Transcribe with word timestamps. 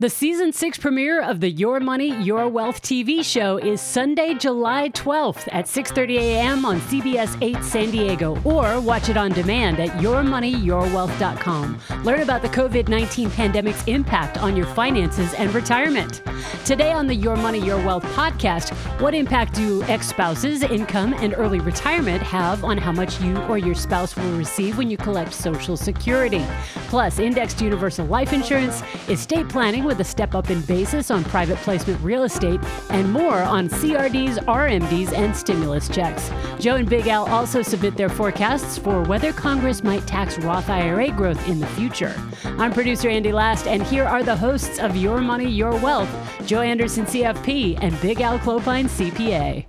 The 0.00 0.08
season 0.08 0.52
six 0.52 0.78
premiere 0.78 1.20
of 1.20 1.40
the 1.40 1.50
Your 1.50 1.80
Money, 1.80 2.14
Your 2.22 2.46
Wealth 2.48 2.82
TV 2.82 3.24
show 3.24 3.56
is 3.56 3.80
Sunday, 3.80 4.34
July 4.34 4.90
12th 4.90 5.48
at 5.50 5.66
6:30 5.66 6.18
a.m. 6.18 6.64
on 6.64 6.80
CBS 6.82 7.36
8 7.42 7.64
San 7.64 7.90
Diego, 7.90 8.40
or 8.44 8.80
watch 8.80 9.08
it 9.08 9.16
on 9.16 9.32
demand 9.32 9.80
at 9.80 9.88
yourmoneyyourwealth.com. 9.98 11.80
Learn 12.04 12.20
about 12.20 12.42
the 12.42 12.48
COVID-19 12.48 13.30
pandemic's 13.30 13.82
impact 13.88 14.38
on 14.38 14.56
your 14.56 14.66
finances 14.66 15.34
and 15.34 15.52
retirement. 15.52 16.22
Today 16.64 16.92
on 16.92 17.08
the 17.08 17.16
Your 17.16 17.34
Money, 17.34 17.58
Your 17.58 17.84
Wealth 17.84 18.04
podcast, 18.14 18.70
what 19.00 19.16
impact 19.16 19.54
do 19.54 19.82
ex-spouses, 19.88 20.62
income, 20.62 21.12
and 21.14 21.34
early 21.36 21.58
retirement 21.58 22.22
have 22.22 22.62
on 22.62 22.78
how 22.78 22.92
much 22.92 23.20
you 23.20 23.36
or 23.48 23.58
your 23.58 23.74
spouse 23.74 24.14
will 24.14 24.38
receive 24.38 24.78
when 24.78 24.88
you 24.92 24.96
collect 24.96 25.34
Social 25.34 25.76
Security? 25.76 26.46
Plus, 26.86 27.18
indexed 27.18 27.60
universal 27.60 28.06
life 28.06 28.32
insurance, 28.32 28.84
estate 29.08 29.48
planning 29.48 29.87
with 29.88 29.98
a 29.98 30.04
step 30.04 30.36
up 30.36 30.50
in 30.50 30.60
basis 30.62 31.10
on 31.10 31.24
private 31.24 31.56
placement 31.58 32.00
real 32.00 32.22
estate, 32.22 32.60
and 32.90 33.12
more 33.12 33.42
on 33.42 33.68
CRDs, 33.68 34.38
RMDs, 34.44 35.12
and 35.12 35.34
stimulus 35.34 35.88
checks. 35.88 36.30
Joe 36.60 36.76
and 36.76 36.88
Big 36.88 37.08
Al 37.08 37.26
also 37.26 37.62
submit 37.62 37.96
their 37.96 38.08
forecasts 38.08 38.78
for 38.78 39.02
whether 39.02 39.32
Congress 39.32 39.82
might 39.82 40.06
tax 40.06 40.38
Roth 40.38 40.70
IRA 40.70 41.10
growth 41.10 41.48
in 41.48 41.58
the 41.58 41.66
future. 41.68 42.14
I'm 42.44 42.72
producer 42.72 43.08
Andy 43.08 43.32
Last, 43.32 43.66
and 43.66 43.82
here 43.82 44.04
are 44.04 44.22
the 44.22 44.36
hosts 44.36 44.78
of 44.78 44.94
Your 44.94 45.20
Money, 45.20 45.48
Your 45.48 45.72
Wealth 45.80 46.08
Joe 46.46 46.60
Anderson, 46.60 47.04
CFP, 47.04 47.78
and 47.82 48.00
Big 48.00 48.20
Al 48.20 48.38
Clopine, 48.38 48.86
CPA. 48.86 49.66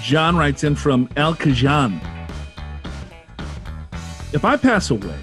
John 0.00 0.36
writes 0.36 0.64
in 0.64 0.74
from 0.74 1.08
El 1.16 1.34
Cajon. 1.34 2.00
If 4.32 4.44
I 4.44 4.56
pass 4.56 4.90
away, 4.90 5.18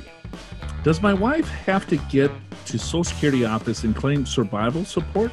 does 0.83 1.01
my 1.01 1.13
wife 1.13 1.47
have 1.47 1.87
to 1.87 1.97
get 2.09 2.31
to 2.65 2.77
Social 2.79 3.03
Security 3.03 3.45
office 3.45 3.83
and 3.83 3.95
claim 3.95 4.25
survival 4.25 4.85
support 4.85 5.31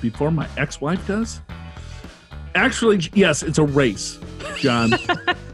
before 0.00 0.30
my 0.30 0.48
ex-wife 0.56 1.06
does? 1.06 1.40
Actually, 2.54 3.00
yes, 3.14 3.42
it's 3.42 3.58
a 3.58 3.64
race, 3.64 4.18
John. 4.56 4.92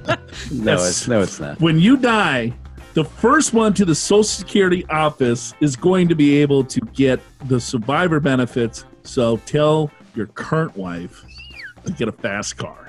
No, 0.06 0.72
Yes. 0.72 0.90
it's 0.90 1.08
no, 1.08 1.22
it's 1.22 1.40
not. 1.40 1.58
when 1.62 1.78
you 1.78 1.96
die, 1.96 2.52
the 2.92 3.04
first 3.04 3.54
one 3.54 3.72
to 3.74 3.86
the 3.86 3.94
Social 3.94 4.22
Security 4.22 4.84
office 4.90 5.54
is 5.60 5.76
going 5.76 6.08
to 6.08 6.14
be 6.14 6.36
able 6.42 6.62
to 6.64 6.80
get 6.92 7.20
the 7.46 7.58
survivor 7.58 8.20
benefits. 8.20 8.84
So 9.04 9.38
tell 9.46 9.90
your 10.14 10.26
current 10.26 10.76
wife 10.76 11.24
to 11.86 11.92
get 11.92 12.08
a 12.08 12.12
fast 12.12 12.58
car. 12.58 12.83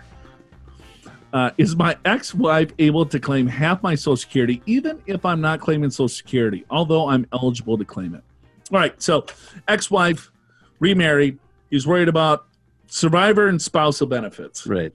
Uh, 1.34 1.52
is 1.58 1.76
my 1.76 1.98
ex-wife 2.06 2.72
able 2.80 3.06
to 3.06 3.20
claim 3.20 3.46
half 3.46 3.84
my 3.84 3.94
Social 3.94 4.16
Security, 4.16 4.62
even 4.66 5.02
if 5.06 5.26
I'm 5.26 5.42
not 5.42 5.60
claiming 5.60 5.90
Social 5.90 6.08
Security, 6.08 6.64
although 6.70 7.10
I'm 7.10 7.28
eligible 7.34 7.78
to 7.78 7.84
claim 7.84 8.16
it? 8.16 8.24
All 8.72 8.80
right. 8.80 9.00
So, 9.02 9.26
ex-wife 9.68 10.32
remarried. 10.80 11.38
He's 11.70 11.86
worried 11.86 12.08
about 12.08 12.48
survivor 12.88 13.48
and 13.48 13.62
spousal 13.62 14.08
benefits 14.08 14.66
Right. 14.66 14.94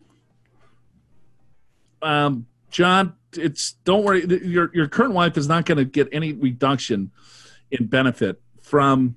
um, 2.03 2.47
John, 2.71 3.15
it's 3.35 3.73
don't 3.85 4.05
worry. 4.05 4.25
Your 4.45 4.71
your 4.73 4.89
current 4.89 5.13
wife 5.13 5.37
is 5.37 5.49
not 5.49 5.67
going 5.67 5.79
to 5.79 5.85
get 5.85 6.09
any 6.13 6.33
reduction 6.33 7.11
in 7.71 7.87
benefit 7.87 8.41
from 8.63 9.17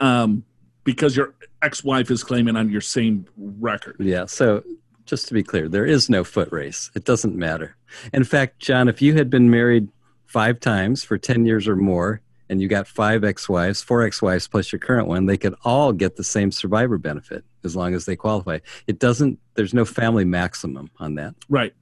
um, 0.00 0.44
because 0.84 1.16
your 1.16 1.34
ex-wife 1.60 2.10
is 2.10 2.22
claiming 2.22 2.56
on 2.56 2.70
your 2.70 2.80
same 2.80 3.26
record. 3.36 3.96
Yeah. 3.98 4.26
So 4.26 4.62
just 5.06 5.28
to 5.28 5.34
be 5.34 5.42
clear, 5.42 5.68
there 5.68 5.86
is 5.86 6.08
no 6.08 6.24
foot 6.24 6.50
race. 6.50 6.90
It 6.94 7.04
doesn't 7.04 7.36
matter. 7.36 7.76
In 8.12 8.24
fact, 8.24 8.58
John, 8.58 8.88
if 8.88 9.02
you 9.02 9.14
had 9.14 9.30
been 9.30 9.50
married 9.50 9.88
five 10.26 10.60
times 10.60 11.04
for 11.04 11.18
10 11.18 11.44
years 11.44 11.68
or 11.68 11.76
more, 11.76 12.20
and 12.48 12.60
you 12.60 12.68
got 12.68 12.86
five 12.86 13.24
ex-wives, 13.24 13.82
four 13.82 14.02
ex-wives 14.02 14.48
plus 14.48 14.70
your 14.70 14.78
current 14.78 15.08
one, 15.08 15.26
they 15.26 15.36
could 15.36 15.54
all 15.64 15.92
get 15.92 16.16
the 16.16 16.24
same 16.24 16.52
survivor 16.52 16.98
benefit 16.98 17.44
as 17.64 17.74
long 17.74 17.94
as 17.94 18.04
they 18.04 18.16
qualify. 18.16 18.58
It 18.86 18.98
doesn't, 18.98 19.38
there's 19.54 19.72
no 19.72 19.84
family 19.84 20.24
maximum 20.24 20.90
on 20.98 21.14
that. 21.14 21.34
Right. 21.48 21.74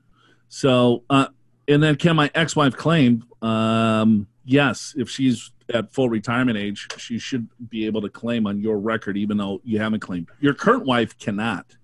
So, 0.49 1.03
uh, 1.11 1.29
and 1.67 1.83
then 1.83 1.97
can 1.97 2.17
my 2.17 2.31
ex-wife 2.35 2.77
claim? 2.77 3.25
Um, 3.41 4.29
yes, 4.45 4.95
if 4.97 5.09
she's 5.09 5.51
at 5.73 5.93
full 5.93 6.09
retirement 6.09 6.59
age, 6.59 6.89
she 6.97 7.19
should 7.19 7.49
be 7.69 7.87
able 7.87 8.03
to 8.03 8.09
claim 8.09 8.47
on 8.47 8.61
your 8.61 8.79
record, 8.79 9.17
even 9.17 9.37
though 9.37 9.61
you 9.65 9.79
haven't 9.79 10.01
claimed. 10.01 10.29
Your 10.41 10.55
current 10.55 10.85
wife 10.85 11.19
cannot. 11.19 11.77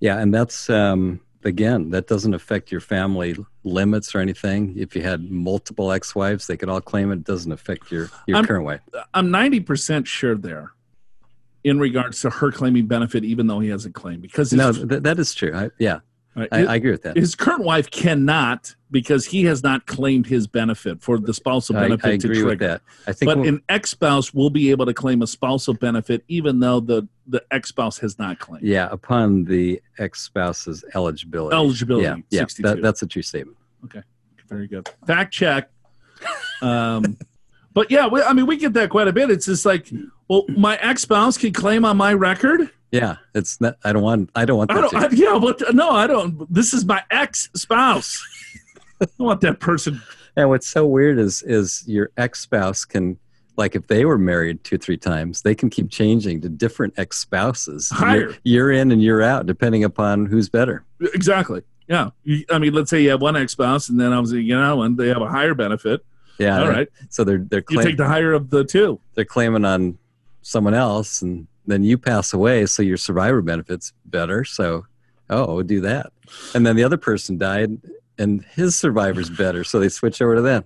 Yeah. 0.00 0.18
And 0.18 0.32
that's, 0.32 0.68
um, 0.70 1.20
again, 1.44 1.90
that 1.90 2.06
doesn't 2.06 2.34
affect 2.34 2.70
your 2.70 2.80
family 2.80 3.36
limits 3.64 4.14
or 4.14 4.18
anything. 4.20 4.74
If 4.76 4.94
you 4.96 5.02
had 5.02 5.30
multiple 5.30 5.90
ex-wives, 5.92 6.46
they 6.46 6.56
could 6.56 6.68
all 6.68 6.80
claim 6.80 7.10
it. 7.10 7.16
It 7.16 7.24
doesn't 7.24 7.52
affect 7.52 7.90
your, 7.90 8.10
your 8.26 8.36
I'm- 8.36 8.44
current 8.46 8.64
wife. 8.64 8.80
I'm 9.14 9.28
90% 9.30 10.06
sure 10.06 10.36
there 10.36 10.72
in 11.64 11.78
regards 11.78 12.20
to 12.22 12.30
her 12.30 12.52
claiming 12.52 12.86
benefit, 12.86 13.24
even 13.24 13.46
though 13.48 13.58
he 13.60 13.68
hasn't 13.68 13.94
claimed. 13.94 14.22
Because 14.22 14.52
No, 14.52 14.72
th- 14.72 15.02
that 15.02 15.18
is 15.18 15.34
true. 15.34 15.52
I, 15.54 15.70
yeah, 15.78 16.00
right, 16.40 16.48
I, 16.52 16.64
I 16.66 16.74
agree 16.76 16.90
with 16.90 17.02
that. 17.02 17.16
his 17.16 17.34
current 17.34 17.64
wife 17.64 17.90
cannot 17.90 18.74
because 18.90 19.26
he 19.26 19.44
has 19.44 19.62
not 19.62 19.86
claimed 19.86 20.26
his 20.26 20.46
benefit 20.46 21.02
for 21.02 21.18
the 21.18 21.34
spousal 21.34 21.76
I, 21.76 21.80
benefit 21.82 22.06
I 22.06 22.16
to 22.16 22.26
agree 22.26 22.42
with 22.42 22.58
trigger. 22.58 22.66
that. 22.68 22.82
I 23.06 23.12
think 23.12 23.28
But 23.28 23.38
we'll- 23.38 23.48
an 23.48 23.62
ex-spouse 23.68 24.32
will 24.32 24.50
be 24.50 24.70
able 24.70 24.86
to 24.86 24.94
claim 24.94 25.20
a 25.22 25.26
spousal 25.26 25.74
benefit 25.74 26.24
even 26.28 26.60
though 26.60 26.80
the, 26.80 27.06
the 27.26 27.42
ex-spouse 27.50 27.98
has 27.98 28.18
not 28.18 28.38
claimed. 28.38 28.64
yeah, 28.66 28.88
upon 28.90 29.44
the 29.44 29.80
ex-spouse's 29.98 30.84
eligibility. 30.94 31.54
Eligibility, 31.54 32.04
Yeah, 32.04 32.16
yeah, 32.30 32.40
62. 32.40 32.68
that, 32.68 32.82
that's 32.82 33.02
a 33.02 33.06
true 33.06 33.22
statement. 33.22 33.56
Okay, 33.84 34.02
very 34.48 34.66
good. 34.68 34.88
Fact 35.06 35.32
check. 35.32 35.70
Um, 36.62 37.18
but 37.74 37.90
yeah, 37.90 38.06
we, 38.06 38.22
I 38.22 38.32
mean, 38.32 38.46
we 38.46 38.56
get 38.56 38.72
that 38.74 38.90
quite 38.90 39.08
a 39.08 39.12
bit. 39.12 39.30
It's 39.30 39.46
just 39.46 39.66
like, 39.66 39.90
well, 40.28 40.44
my 40.48 40.76
ex-spouse 40.78 41.36
can 41.38 41.52
claim 41.52 41.84
on 41.84 41.96
my 41.96 42.12
record. 42.14 42.70
Yeah, 42.90 43.16
it's 43.34 43.60
not. 43.60 43.76
I 43.84 43.92
don't 43.92 44.02
want. 44.02 44.30
I 44.34 44.44
don't 44.44 44.56
want 44.58 44.70
That 44.70 44.78
I 44.78 44.80
don't. 44.80 44.94
I, 44.94 45.08
yeah, 45.12 45.38
but 45.40 45.74
no, 45.74 45.90
I 45.90 46.06
don't. 46.06 46.52
This 46.52 46.72
is 46.72 46.84
my 46.84 47.02
ex-spouse. 47.10 48.18
I 49.00 49.04
don't 49.04 49.26
want 49.26 49.40
that 49.42 49.60
person. 49.60 50.00
and 50.36 50.48
what's 50.48 50.66
so 50.66 50.86
weird 50.86 51.18
is 51.18 51.42
is 51.42 51.84
your 51.86 52.10
ex-spouse 52.16 52.84
can. 52.84 53.18
Like 53.56 53.74
if 53.74 53.88
they 53.88 54.04
were 54.04 54.18
married 54.18 54.62
two, 54.62 54.78
three 54.78 54.96
times, 54.96 55.42
they 55.42 55.52
can 55.54 55.68
keep 55.68 55.90
changing 55.90 56.40
to 56.42 56.48
different 56.48 56.94
ex-spouses 56.96 57.90
Higher. 57.90 58.16
year, 58.20 58.36
year 58.44 58.70
in 58.70 58.92
and 58.92 59.02
year 59.02 59.20
out, 59.20 59.46
depending 59.46 59.82
upon 59.82 60.26
who's 60.26 60.48
better. 60.48 60.84
Exactly. 61.12 61.62
Yeah. 61.88 62.10
I 62.50 62.58
mean, 62.60 62.72
let's 62.72 62.88
say 62.88 63.02
you 63.02 63.10
have 63.10 63.20
one 63.20 63.36
ex-spouse, 63.36 63.88
and 63.88 63.98
then 64.00 64.12
I 64.12 64.16
obviously 64.16 64.42
you 64.44 64.54
know, 64.54 64.82
and 64.82 64.96
they 64.96 65.08
have 65.08 65.20
a 65.22 65.28
higher 65.28 65.54
benefit. 65.54 66.04
Yeah. 66.38 66.60
All 66.60 66.68
right. 66.68 66.86
So 67.08 67.24
they're 67.24 67.38
they're 67.38 67.64
You 67.68 67.82
take 67.82 67.96
the 67.96 68.06
higher 68.06 68.32
of 68.32 68.48
the 68.50 68.62
two. 68.64 69.00
they're 69.16 69.24
claiming 69.24 69.64
on 69.64 69.98
someone 70.42 70.74
else, 70.74 71.20
and 71.20 71.48
then 71.68 71.82
you 71.82 71.98
pass 71.98 72.32
away, 72.32 72.66
so 72.66 72.82
your 72.82 72.96
survivor 72.96 73.42
benefits 73.42 73.92
better. 74.06 74.44
So, 74.44 74.86
oh, 75.30 75.54
we'll 75.54 75.64
do 75.64 75.80
that. 75.82 76.12
And 76.54 76.66
then 76.66 76.76
the 76.76 76.84
other 76.84 76.96
person 76.96 77.38
died, 77.38 77.78
and 78.18 78.44
his 78.44 78.76
survivor's 78.76 79.30
better, 79.30 79.64
so 79.64 79.78
they 79.78 79.88
switch 79.88 80.20
over 80.20 80.34
to 80.34 80.42
them. 80.42 80.64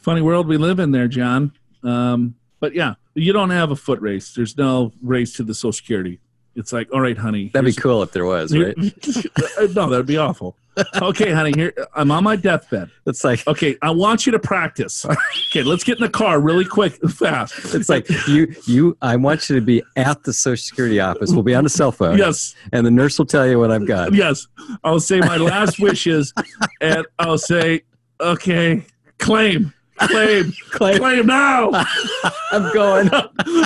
Funny 0.00 0.22
world 0.22 0.46
we 0.46 0.56
live 0.56 0.78
in 0.78 0.92
there, 0.92 1.08
John. 1.08 1.52
Um, 1.82 2.36
but 2.60 2.74
yeah, 2.74 2.94
you 3.14 3.32
don't 3.32 3.50
have 3.50 3.70
a 3.70 3.76
foot 3.76 4.00
race. 4.00 4.34
There's 4.34 4.56
no 4.56 4.92
race 5.02 5.34
to 5.34 5.42
the 5.42 5.54
Social 5.54 5.72
Security. 5.72 6.20
It's 6.54 6.72
like, 6.72 6.92
all 6.92 7.00
right, 7.00 7.16
honey. 7.16 7.50
That'd 7.52 7.74
be 7.74 7.80
cool 7.80 8.02
if 8.02 8.12
there 8.12 8.24
was, 8.24 8.56
right? 8.56 8.76
no, 9.74 9.88
that'd 9.88 10.06
be 10.06 10.16
awful. 10.16 10.56
Okay, 11.02 11.32
honey, 11.32 11.52
here 11.54 11.72
I'm 11.94 12.10
on 12.10 12.24
my 12.24 12.36
deathbed. 12.36 12.90
It's 13.06 13.24
like 13.24 13.46
Okay, 13.46 13.76
I 13.82 13.90
want 13.90 14.26
you 14.26 14.32
to 14.32 14.38
practice. 14.38 15.04
Okay, 15.50 15.62
let's 15.62 15.84
get 15.84 15.98
in 15.98 16.02
the 16.02 16.08
car 16.10 16.40
really 16.40 16.64
quick, 16.64 16.94
fast. 17.10 17.74
it's 17.74 17.88
like 17.88 18.08
you 18.28 18.54
you. 18.66 18.96
I 19.02 19.16
want 19.16 19.48
you 19.48 19.56
to 19.56 19.62
be 19.62 19.82
at 19.96 20.22
the 20.24 20.32
Social 20.32 20.62
Security 20.62 21.00
office. 21.00 21.32
We'll 21.32 21.42
be 21.42 21.54
on 21.54 21.64
a 21.66 21.68
cell 21.68 21.92
phone, 21.92 22.18
Yes, 22.18 22.54
and 22.72 22.86
the 22.86 22.90
nurse 22.90 23.18
will 23.18 23.26
tell 23.26 23.46
you 23.48 23.58
what 23.58 23.70
I've 23.70 23.86
got. 23.86 24.12
yes. 24.14 24.46
I'll 24.84 25.00
say 25.00 25.20
my 25.20 25.36
last 25.36 25.78
wishes, 25.80 26.32
and 26.80 27.06
I'll 27.18 27.38
say, 27.38 27.82
okay, 28.20 28.84
claim, 29.18 29.72
claim, 29.98 30.52
Claim, 30.70 30.98
claim 30.98 31.26
now. 31.26 31.70
I'm 32.52 32.72
going. 32.72 33.10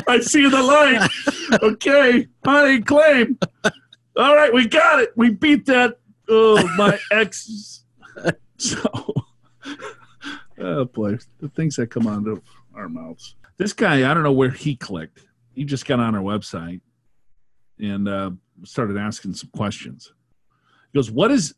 I 0.08 0.20
see 0.20 0.48
the 0.48 0.62
light. 0.62 1.08
Okay, 1.62 2.26
honey, 2.44 2.80
claim. 2.80 3.38
All 4.16 4.34
right, 4.34 4.53
we 4.53 4.68
got 4.68 5.00
it. 5.00 5.12
We 5.16 5.30
beat 5.30 5.66
that. 5.66 5.98
Oh, 6.34 6.66
my 6.76 6.98
ex. 7.10 7.84
So, 8.58 9.14
oh 10.60 10.84
boy, 10.84 11.18
the 11.40 11.48
things 11.48 11.74
that 11.74 11.88
come 11.88 12.06
out 12.06 12.28
of 12.28 12.42
our 12.76 12.88
mouths. 12.88 13.34
This 13.56 13.72
guy, 13.72 14.08
I 14.08 14.14
don't 14.14 14.22
know 14.22 14.30
where 14.30 14.50
he 14.50 14.76
clicked. 14.76 15.24
He 15.52 15.64
just 15.64 15.84
got 15.84 15.98
on 15.98 16.14
our 16.14 16.22
website 16.22 16.80
and 17.80 18.08
uh, 18.08 18.30
started 18.62 18.98
asking 18.98 19.34
some 19.34 19.50
questions. 19.50 20.12
He 20.92 20.98
goes, 20.98 21.10
"What 21.10 21.32
is 21.32 21.56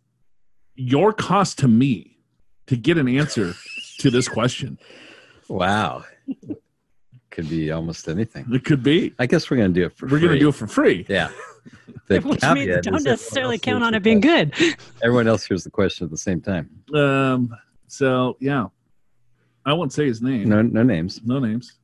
your 0.77 1.13
cost 1.13 1.59
to 1.59 1.69
me 1.69 2.17
to 2.69 2.77
get 2.77 2.97
an 2.97 3.09
answer 3.09 3.53
to 3.99 4.11
this 4.11 4.27
question?" 4.27 4.79
Wow, 5.49 6.05
could 7.31 7.51
be 7.51 7.71
almost 7.71 8.09
anything. 8.09 8.47
It 8.51 8.65
could 8.65 8.83
be. 8.83 9.13
I 9.19 9.27
guess 9.27 9.51
we're 9.51 9.59
gonna 9.59 9.69
do 9.71 9.85
it 9.87 9.93
for. 9.93 10.07
We're 10.07 10.21
going 10.21 10.33
to 10.33 10.39
do 10.39 10.49
it 10.49 10.55
for 10.55 10.67
free. 10.67 11.05
Yeah. 11.07 11.31
The 12.07 12.21
Which 12.21 12.43
means 12.43 12.53
caveat 12.67 12.83
don't 12.85 13.03
necessarily 13.03 13.59
count 13.59 13.83
on 13.85 13.95
it 13.95 14.03
being 14.03 14.21
good. 14.21 14.53
Everyone 15.03 15.27
else 15.27 15.47
hears 15.47 15.65
the 15.65 15.71
question 15.71 16.05
at 16.05 16.11
the 16.11 16.19
same 16.19 16.41
time. 16.41 16.69
Um. 16.95 17.55
So 17.87 18.37
yeah, 18.41 18.67
I 19.65 19.73
won't 19.73 19.93
say 19.93 20.07
his 20.07 20.21
name. 20.23 20.49
No, 20.49 20.63
no 20.63 20.83
names. 20.83 21.21
No 21.25 21.39
names. 21.39 21.79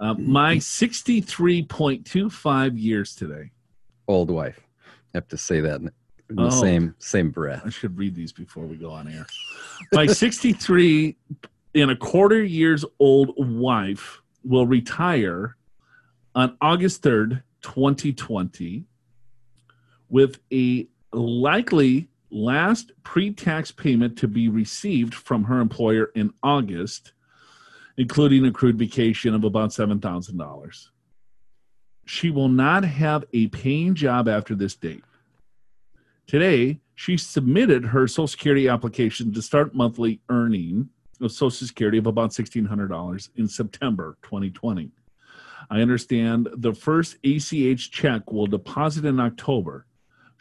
Uh, 0.00 0.14
my 0.14 0.56
63.25 0.56 2.72
years 2.80 3.14
today. 3.14 3.50
Old 4.08 4.30
wife. 4.30 4.60
I 5.14 5.18
have 5.18 5.28
to 5.28 5.38
say 5.38 5.60
that 5.60 5.80
in, 5.80 5.90
in 6.30 6.36
the 6.36 6.46
Oh. 6.46 6.50
same 6.50 6.94
same 6.98 7.30
breath. 7.30 7.62
I 7.64 7.70
should 7.70 7.96
read 7.96 8.14
these 8.14 8.32
before 8.32 8.66
we 8.66 8.76
go 8.76 8.90
on 8.90 9.08
air. 9.08 9.26
My 9.92 10.06
63 10.06 11.16
and 11.76 11.90
a 11.90 11.96
quarter 11.96 12.42
years 12.42 12.84
old 12.98 13.32
wife 13.38 14.20
will 14.44 14.66
retire 14.66 15.56
on 16.34 16.56
August 16.60 17.02
3rd, 17.02 17.42
2020, 17.62 18.84
with 20.08 20.38
a 20.52 20.86
likely 21.12 22.08
last 22.30 22.92
pre 23.02 23.32
tax 23.32 23.70
payment 23.70 24.18
to 24.18 24.28
be 24.28 24.48
received 24.48 25.14
from 25.14 25.44
her 25.44 25.60
employer 25.60 26.10
in 26.14 26.32
August, 26.42 27.12
including 27.96 28.44
accrued 28.44 28.78
vacation 28.78 29.34
of 29.34 29.44
about 29.44 29.70
$7,000. 29.70 30.86
She 32.06 32.30
will 32.30 32.48
not 32.48 32.84
have 32.84 33.24
a 33.32 33.46
paying 33.48 33.94
job 33.94 34.28
after 34.28 34.54
this 34.54 34.74
date. 34.74 35.04
Today, 36.26 36.80
she 36.94 37.16
submitted 37.16 37.84
her 37.86 38.06
Social 38.06 38.26
Security 38.26 38.68
application 38.68 39.32
to 39.32 39.42
start 39.42 39.74
monthly 39.74 40.20
earning 40.28 40.88
of 41.20 41.32
Social 41.32 41.66
Security 41.66 41.98
of 41.98 42.06
about 42.06 42.30
$1,600 42.30 43.28
in 43.36 43.48
September 43.48 44.16
2020. 44.22 44.90
I 45.70 45.80
understand 45.80 46.48
the 46.56 46.74
first 46.74 47.16
ACH 47.24 47.90
check 47.90 48.30
will 48.32 48.46
deposit 48.46 49.04
in 49.04 49.18
October. 49.18 49.86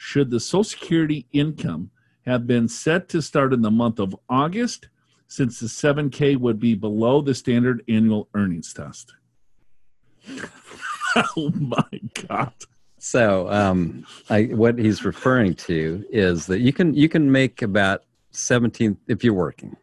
Should 0.06 0.32
the 0.32 0.40
Social 0.42 0.66
Security 0.66 1.26
income 1.32 1.90
have 2.26 2.46
been 2.46 2.68
set 2.68 3.08
to 3.08 3.22
start 3.22 3.54
in 3.54 3.62
the 3.62 3.72
month 3.72 4.00
of 4.00 4.14
August, 4.30 4.90
since 5.28 5.62
the 5.62 5.68
7K 5.68 6.38
would 6.38 6.60
be 6.60 6.76
below 6.76 7.22
the 7.22 7.34
standard 7.34 7.82
annual 7.88 8.28
earnings 8.36 8.74
test? 8.74 9.14
oh 11.16 11.52
my 11.56 12.02
God. 12.28 12.52
So, 12.98 13.50
um, 13.50 14.06
I, 14.30 14.44
what 14.44 14.78
he's 14.78 15.06
referring 15.06 15.56
to 15.56 16.06
is 16.10 16.48
that 16.48 16.60
you 16.60 16.74
can 16.74 16.94
you 16.94 17.08
can 17.08 17.32
make 17.32 17.62
about 17.62 18.04
seventeen 18.32 18.98
if 19.08 19.24
you're 19.24 19.34
working. 19.34 19.76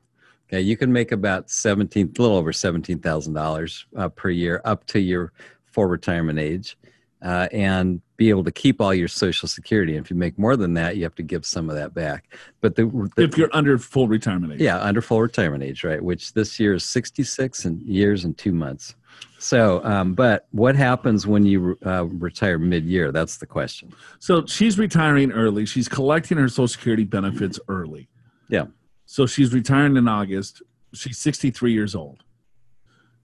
Okay, 0.48 0.60
you 0.60 0.76
can 0.76 0.92
make 0.92 1.12
about 1.12 1.50
seventeen, 1.50 2.12
a 2.18 2.22
little 2.22 2.36
over 2.36 2.52
seventeen 2.52 2.98
thousand 2.98 3.36
uh, 3.36 3.42
dollars 3.42 3.86
per 4.16 4.28
year 4.28 4.60
up 4.66 4.86
to 4.88 5.00
your 5.00 5.32
full 5.64 5.86
retirement 5.86 6.38
age, 6.38 6.76
uh, 7.22 7.48
and 7.52 8.02
be 8.20 8.28
able 8.28 8.44
to 8.44 8.52
keep 8.52 8.82
all 8.82 8.92
your 8.92 9.08
Social 9.08 9.48
Security. 9.48 9.96
And 9.96 10.04
if 10.04 10.10
you 10.10 10.16
make 10.16 10.38
more 10.38 10.54
than 10.54 10.74
that, 10.74 10.98
you 10.98 11.04
have 11.04 11.14
to 11.14 11.22
give 11.22 11.46
some 11.46 11.70
of 11.70 11.76
that 11.76 11.94
back. 11.94 12.26
But 12.60 12.76
the, 12.76 12.84
the 13.16 13.22
If 13.22 13.38
you're 13.38 13.48
under 13.54 13.78
full 13.78 14.08
retirement 14.08 14.52
age. 14.52 14.60
yeah, 14.60 14.78
under 14.78 15.00
full 15.00 15.22
retirement 15.22 15.62
age, 15.62 15.84
right? 15.84 16.02
Which 16.02 16.34
this 16.34 16.60
year 16.60 16.74
is 16.74 16.84
66 16.84 17.64
and 17.64 17.80
years 17.80 18.26
and 18.26 18.36
two 18.36 18.52
months. 18.52 18.94
So, 19.38 19.82
um, 19.86 20.12
but 20.12 20.46
what 20.50 20.76
happens 20.76 21.26
when 21.26 21.46
you 21.46 21.78
uh, 21.86 22.04
retire 22.08 22.58
mid-year? 22.58 23.10
That's 23.10 23.38
the 23.38 23.46
question. 23.46 23.90
So 24.18 24.44
she's 24.44 24.78
retiring 24.78 25.32
early. 25.32 25.64
She's 25.64 25.88
collecting 25.88 26.36
her 26.36 26.48
Social 26.48 26.68
Security 26.68 27.04
benefits 27.04 27.58
early. 27.68 28.10
Yeah. 28.50 28.66
So 29.06 29.24
she's 29.24 29.54
retiring 29.54 29.96
in 29.96 30.06
August. 30.08 30.60
She's 30.92 31.16
63 31.16 31.72
years 31.72 31.94
old. 31.94 32.22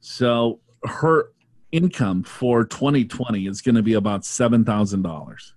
So 0.01 0.61
her 0.85 1.33
income 1.73 2.23
for 2.23 2.65
2020 2.65 3.47
is 3.47 3.61
going 3.61 3.75
to 3.75 3.83
be 3.83 3.95
about 3.95 4.23
$7,000. 4.23 5.53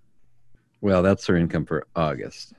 Well, 0.81 1.03
that's 1.03 1.27
her 1.27 1.35
income 1.35 1.65
for 1.65 1.85
August, 1.95 2.53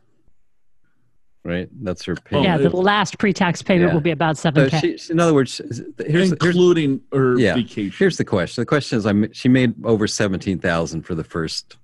right? 1.45 1.69
That's 1.83 2.05
her 2.05 2.15
pay. 2.17 2.37
Oh, 2.37 2.43
yeah, 2.43 2.59
the 2.59 2.69
last 2.69 3.19
pre-tax 3.19 3.63
payment 3.63 3.89
Yeah. 3.91 3.95
will 3.95 4.03
be 4.03 4.11
about 4.11 4.37
So 4.37 4.51
7K. 4.51 4.81
she, 4.99 5.13
in 5.13 5.19
other 5.21 5.33
words, 5.35 5.57
here's, 5.59 5.81
here's 6.07 6.33
including 6.33 7.01
her 7.13 7.39
Yeah. 7.39 7.55
vacation. 7.55 7.93
here's 7.99 8.19
the 8.19 8.25
question. 8.27 8.61
The 8.61 8.67
question 8.67 8.99
is, 8.99 9.07
I 9.07 9.11
m- 9.11 9.33
she 9.33 9.49
made 9.49 9.75
over 9.85 10.07
seventeen 10.07 10.59
thousand 10.59 11.03
for 11.03 11.15
the 11.15 11.25
first 11.25 11.79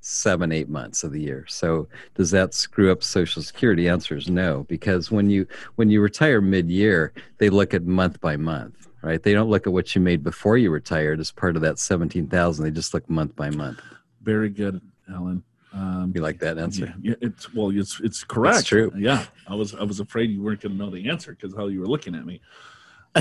seven 0.00 0.52
eight 0.52 0.68
months 0.70 1.04
of 1.04 1.12
the 1.12 1.20
year. 1.20 1.44
So 1.48 1.86
does 2.14 2.30
that 2.30 2.54
screw 2.54 2.90
up 2.90 3.02
Social 3.02 3.42
Security? 3.42 3.88
Answer 3.88 4.16
is 4.16 4.28
no, 4.30 4.64
because 4.68 5.10
when 5.10 5.28
you 5.28 5.46
when 5.76 5.90
you 5.90 6.00
retire 6.00 6.40
mid 6.40 6.70
year, 6.70 7.12
they 7.38 7.50
look 7.50 7.74
at 7.74 7.84
month 7.84 8.20
by 8.22 8.36
month, 8.38 8.88
right? 9.04 9.22
They 9.22 9.32
don't 9.32 9.48
look 9.50 9.66
at 9.66 9.72
what 9.72 9.94
you 9.94 10.00
made 10.00 10.22
before 10.24 10.56
you 10.58 10.70
retired 10.70 11.20
as 11.20 11.30
part 11.30 11.56
of 11.56 11.62
that 11.62 11.78
seventeen 11.78 12.26
thousand. 12.26 12.64
They 12.64 12.70
just 12.70 12.94
look 12.94 13.08
month 13.08 13.36
by 13.36 13.50
month. 13.50 13.80
Very 14.22 14.48
good, 14.48 14.80
Alan. 15.12 15.42
Um, 15.72 16.12
You 16.14 16.20
like 16.22 16.38
that 16.38 16.56
answer? 16.58 16.94
Yeah, 17.02 17.14
it's 17.20 17.52
well, 17.52 17.70
it's 17.70 18.00
it's 18.00 18.22
correct. 18.24 18.60
It's 18.60 18.68
true. 18.68 18.92
Yeah, 18.96 19.24
I 19.48 19.54
was 19.54 19.74
I 19.74 19.82
was 19.82 19.98
afraid 20.00 20.30
you 20.30 20.40
weren't 20.42 20.60
going 20.60 20.72
to 20.72 20.78
know 20.78 20.90
the 20.90 21.08
answer 21.10 21.32
because 21.32 21.54
how 21.54 21.66
you 21.66 21.80
were 21.80 21.86
looking 21.88 22.14
at 22.14 22.24
me. 22.24 22.40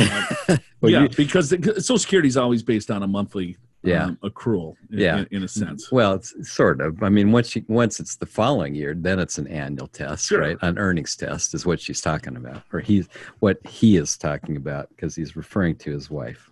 Well, 0.82 0.92
yeah, 0.92 1.04
you- 1.04 1.10
because 1.10 1.50
the, 1.50 1.58
Social 1.82 1.98
Security 1.98 2.28
is 2.28 2.36
always 2.38 2.62
based 2.62 2.92
on 2.92 3.04
a 3.04 3.08
monthly 3.08 3.58
Yeah. 3.84 4.06
um, 4.06 4.18
accrual. 4.24 4.76
In, 4.92 5.00
Yeah. 5.00 5.18
in, 5.20 5.28
in 5.32 5.44
a 5.44 5.48
sense. 5.48 5.92
Well, 5.92 6.14
it's 6.14 6.34
sort 6.50 6.80
of. 6.82 7.04
I 7.04 7.10
mean, 7.10 7.32
once 7.32 7.56
you, 7.56 7.64
once 7.68 8.00
it's 8.00 8.16
the 8.16 8.26
following 8.26 8.74
year, 8.76 8.94
then 8.98 9.20
it's 9.20 9.38
an 9.38 9.48
annual 9.48 9.88
test, 9.88 10.28
Sure. 10.28 10.40
right? 10.40 10.58
An 10.62 10.78
earnings 10.78 11.16
test 11.18 11.54
is 11.54 11.66
what 11.66 11.82
she's 11.82 12.00
talking 12.00 12.38
about, 12.38 12.64
or 12.72 12.80
he's 12.80 13.10
what 13.40 13.58
he 13.68 13.98
is 13.98 14.18
talking 14.18 14.56
about 14.56 14.88
because 14.90 15.16
he's 15.16 15.36
referring 15.36 15.76
to 15.78 15.92
his 15.92 16.10
wife. 16.10 16.50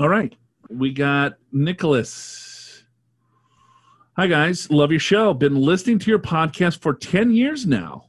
All 0.00 0.08
right, 0.08 0.34
we 0.68 0.92
got 0.92 1.34
Nicholas. 1.52 2.84
Hi 4.16 4.26
guys, 4.26 4.70
love 4.70 4.90
your 4.90 5.00
show. 5.00 5.32
Been 5.32 5.54
listening 5.56 5.98
to 6.00 6.10
your 6.10 6.18
podcast 6.18 6.80
for 6.82 6.94
ten 6.94 7.30
years 7.32 7.66
now. 7.66 8.06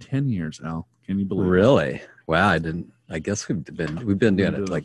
Ten 0.00 0.28
years, 0.28 0.60
Al. 0.64 0.88
Can 1.06 1.18
you 1.18 1.24
believe? 1.24 1.46
it? 1.46 1.50
Really? 1.50 2.02
Wow! 2.26 2.48
I 2.48 2.58
didn't. 2.58 2.90
I 3.10 3.18
guess 3.18 3.48
we've 3.48 3.64
been 3.64 4.04
we've 4.06 4.18
been 4.18 4.36
doing 4.36 4.54
it 4.54 4.68
like. 4.68 4.84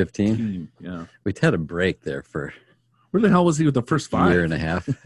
15, 0.00 0.68
Yeah. 0.78 1.06
We've 1.24 1.38
had 1.38 1.54
a 1.54 1.58
break 1.58 2.02
there 2.02 2.22
for 2.22 2.52
Where 3.12 3.22
the 3.22 3.30
hell 3.30 3.46
was 3.46 3.56
he 3.56 3.64
with 3.64 3.72
the 3.74 3.82
first 3.82 4.12
a 4.12 4.30
year 4.30 4.44
and 4.44 4.52
a 4.52 4.58
half. 4.58 4.86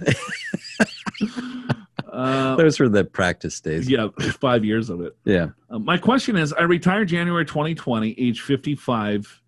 Uh, 2.12 2.56
Those 2.56 2.80
were 2.80 2.88
the 2.88 3.04
practice 3.04 3.60
days. 3.60 3.88
yeah, 3.88 4.08
five 4.40 4.64
years 4.64 4.90
of 4.90 5.00
it. 5.00 5.16
Yeah. 5.24 5.50
Uh, 5.70 5.78
my 5.78 5.96
question 5.96 6.34
is 6.36 6.52
I 6.52 6.62
retired 6.62 7.06
January 7.06 7.44
2020, 7.46 8.16
age 8.18 8.40
55. 8.40 9.40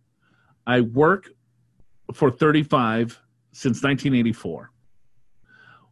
I 0.65 0.81
work 0.83 1.29
for 2.15 2.31
35 2.31 3.21
since 3.51 3.83
1984. 3.83 4.71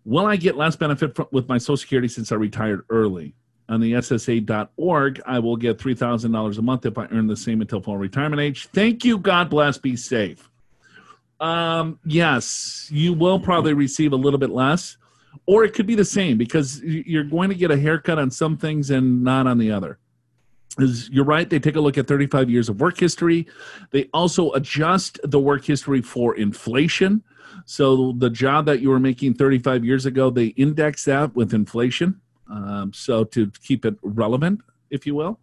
Will 0.05 0.26
I 0.26 0.37
get 0.37 0.56
less 0.56 0.76
benefit 0.76 1.17
from, 1.17 1.26
with 1.32 1.49
my 1.49 1.58
Social 1.58 1.76
Security 1.76 2.06
since 2.06 2.31
I 2.31 2.37
retired 2.37 2.82
early? 2.88 3.35
On 3.70 3.81
the 3.81 3.93
SSA.org, 3.93 5.22
I 5.25 5.38
will 5.38 5.56
get 5.56 5.78
$3,000 5.78 6.58
a 6.58 6.62
month 6.62 6.87
if 6.87 6.99
I 6.99 7.06
earn 7.12 7.28
the 7.28 7.37
same 7.37 7.61
until 7.61 7.81
full 7.81 7.96
retirement 7.96 8.43
age. 8.43 8.67
Thank 8.75 9.05
you. 9.05 9.17
God 9.17 9.49
bless. 9.49 9.78
Be 9.78 9.94
safe. 9.94 10.50
Um, 11.38 12.00
yes, 12.04 12.88
you 12.90 13.14
will 13.14 13.38
probably 13.38 13.73
receive 13.73 14.12
a 14.12 14.16
little 14.16 14.40
bit 14.40 14.50
less, 14.50 14.97
or 15.47 15.62
it 15.64 15.73
could 15.73 15.87
be 15.87 15.95
the 15.95 16.04
same 16.04 16.37
because 16.37 16.83
you're 16.83 17.25
going 17.25 17.49
to 17.49 17.54
get 17.54 17.71
a 17.71 17.78
haircut 17.78 18.18
on 18.18 18.30
some 18.33 18.56
things 18.56 18.90
and 18.90 19.23
not 19.23 19.47
on 19.47 19.56
the 19.56 19.71
other. 19.71 19.99
Is 20.78 21.09
you're 21.11 21.25
right. 21.25 21.49
They 21.49 21.61
take 21.61 21.76
a 21.76 21.80
look 21.80 21.97
at 21.97 22.09
35 22.09 22.50
years 22.50 22.68
of 22.68 22.80
work 22.80 22.99
history. 22.99 23.47
They 23.92 24.09
also 24.12 24.50
adjust 24.52 25.21
the 25.23 25.38
work 25.38 25.64
history 25.64 26.02
for 26.02 26.37
inflation. 26.37 27.23
So 27.66 28.12
the 28.18 28.30
job 28.30 28.66
that 28.66 28.80
you 28.80 28.90
were 28.90 29.00
making 29.00 29.35
35 29.35 29.85
years 29.85 30.06
ago, 30.06 30.30
they 30.30 30.47
index 30.47 31.04
that 31.04 31.35
with 31.35 31.54
inflation. 31.54 32.21
Um, 32.50 32.92
so 32.92 33.25
to 33.25 33.50
keep 33.62 33.85
it 33.85 33.95
relevant, 34.02 34.61
if 34.90 35.07
you 35.07 35.14
will. 35.14 35.38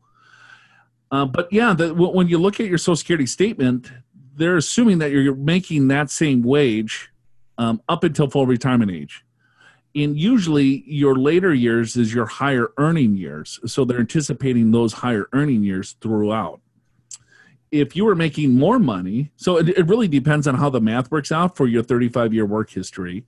Uh, 1.09 1.25
but 1.25 1.51
yeah, 1.51 1.73
the, 1.73 1.93
when 1.93 2.27
you 2.27 2.37
look 2.37 2.59
at 2.59 2.67
your 2.67 2.77
Social 2.77 2.97
Security 2.97 3.25
statement, 3.25 3.91
they're 4.35 4.57
assuming 4.57 4.99
that 4.99 5.11
you're 5.11 5.35
making 5.35 5.87
that 5.87 6.09
same 6.09 6.43
wage 6.43 7.09
um, 7.57 7.81
up 7.87 8.03
until 8.03 8.29
full 8.29 8.45
retirement 8.45 8.91
age. 8.91 9.23
And 9.95 10.19
usually, 10.19 10.83
your 10.85 11.15
later 11.15 11.53
years 11.53 11.95
is 11.95 12.13
your 12.13 12.27
higher 12.27 12.67
earning 12.77 13.15
years. 13.15 13.59
So 13.65 13.83
they're 13.83 13.99
anticipating 13.99 14.71
those 14.71 14.93
higher 14.93 15.27
earning 15.33 15.63
years 15.63 15.95
throughout. 16.01 16.59
If 17.71 17.95
you 17.95 18.05
were 18.05 18.15
making 18.15 18.53
more 18.53 18.79
money, 18.79 19.31
so 19.37 19.57
it, 19.57 19.69
it 19.69 19.87
really 19.87 20.07
depends 20.07 20.47
on 20.47 20.55
how 20.55 20.69
the 20.69 20.79
math 20.79 21.09
works 21.09 21.31
out 21.31 21.57
for 21.57 21.67
your 21.67 21.83
35 21.83 22.33
year 22.33 22.45
work 22.45 22.69
history. 22.69 23.25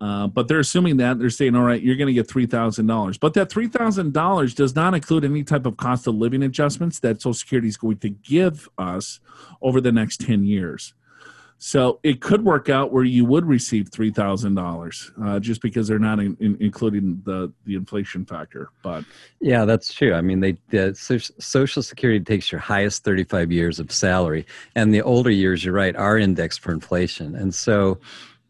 Uh, 0.00 0.26
but 0.26 0.46
they're 0.46 0.60
assuming 0.60 0.98
that 0.98 1.18
they're 1.18 1.30
saying, 1.30 1.54
all 1.54 1.62
right, 1.62 1.82
you're 1.82 1.96
going 1.96 2.06
to 2.06 2.12
get 2.12 2.28
$3,000. 2.28 3.18
But 3.18 3.34
that 3.34 3.48
$3,000 3.48 4.54
does 4.54 4.74
not 4.74 4.94
include 4.94 5.24
any 5.24 5.42
type 5.42 5.64
of 5.64 5.76
cost 5.76 6.06
of 6.06 6.14
living 6.14 6.42
adjustments 6.42 6.98
that 7.00 7.22
Social 7.22 7.34
Security 7.34 7.68
is 7.68 7.76
going 7.76 7.98
to 7.98 8.10
give 8.10 8.68
us 8.76 9.20
over 9.62 9.80
the 9.80 9.92
next 9.92 10.20
10 10.20 10.44
years. 10.44 10.92
So 11.58 12.00
it 12.02 12.20
could 12.20 12.44
work 12.44 12.68
out 12.68 12.92
where 12.92 13.04
you 13.04 13.24
would 13.24 13.46
receive 13.46 13.88
three 13.88 14.10
thousand 14.10 14.58
uh, 14.58 14.62
dollars, 14.62 15.10
just 15.40 15.62
because 15.62 15.88
they're 15.88 15.98
not 15.98 16.18
in, 16.18 16.36
in, 16.38 16.56
including 16.60 17.22
the 17.24 17.50
the 17.64 17.76
inflation 17.76 18.26
factor. 18.26 18.68
But 18.82 19.04
Yeah, 19.40 19.64
that's 19.64 19.92
true. 19.92 20.12
I 20.12 20.20
mean, 20.20 20.40
they 20.40 20.58
the 20.68 20.94
Social 20.94 21.82
Security 21.82 22.22
takes 22.22 22.52
your 22.52 22.60
highest 22.60 23.04
35 23.04 23.50
years 23.50 23.80
of 23.80 23.90
salary, 23.90 24.44
and 24.74 24.92
the 24.92 25.00
older 25.00 25.30
years, 25.30 25.64
you're 25.64 25.72
right, 25.72 25.96
are 25.96 26.18
indexed 26.18 26.60
for 26.60 26.72
inflation. 26.72 27.34
And 27.34 27.54
so, 27.54 27.98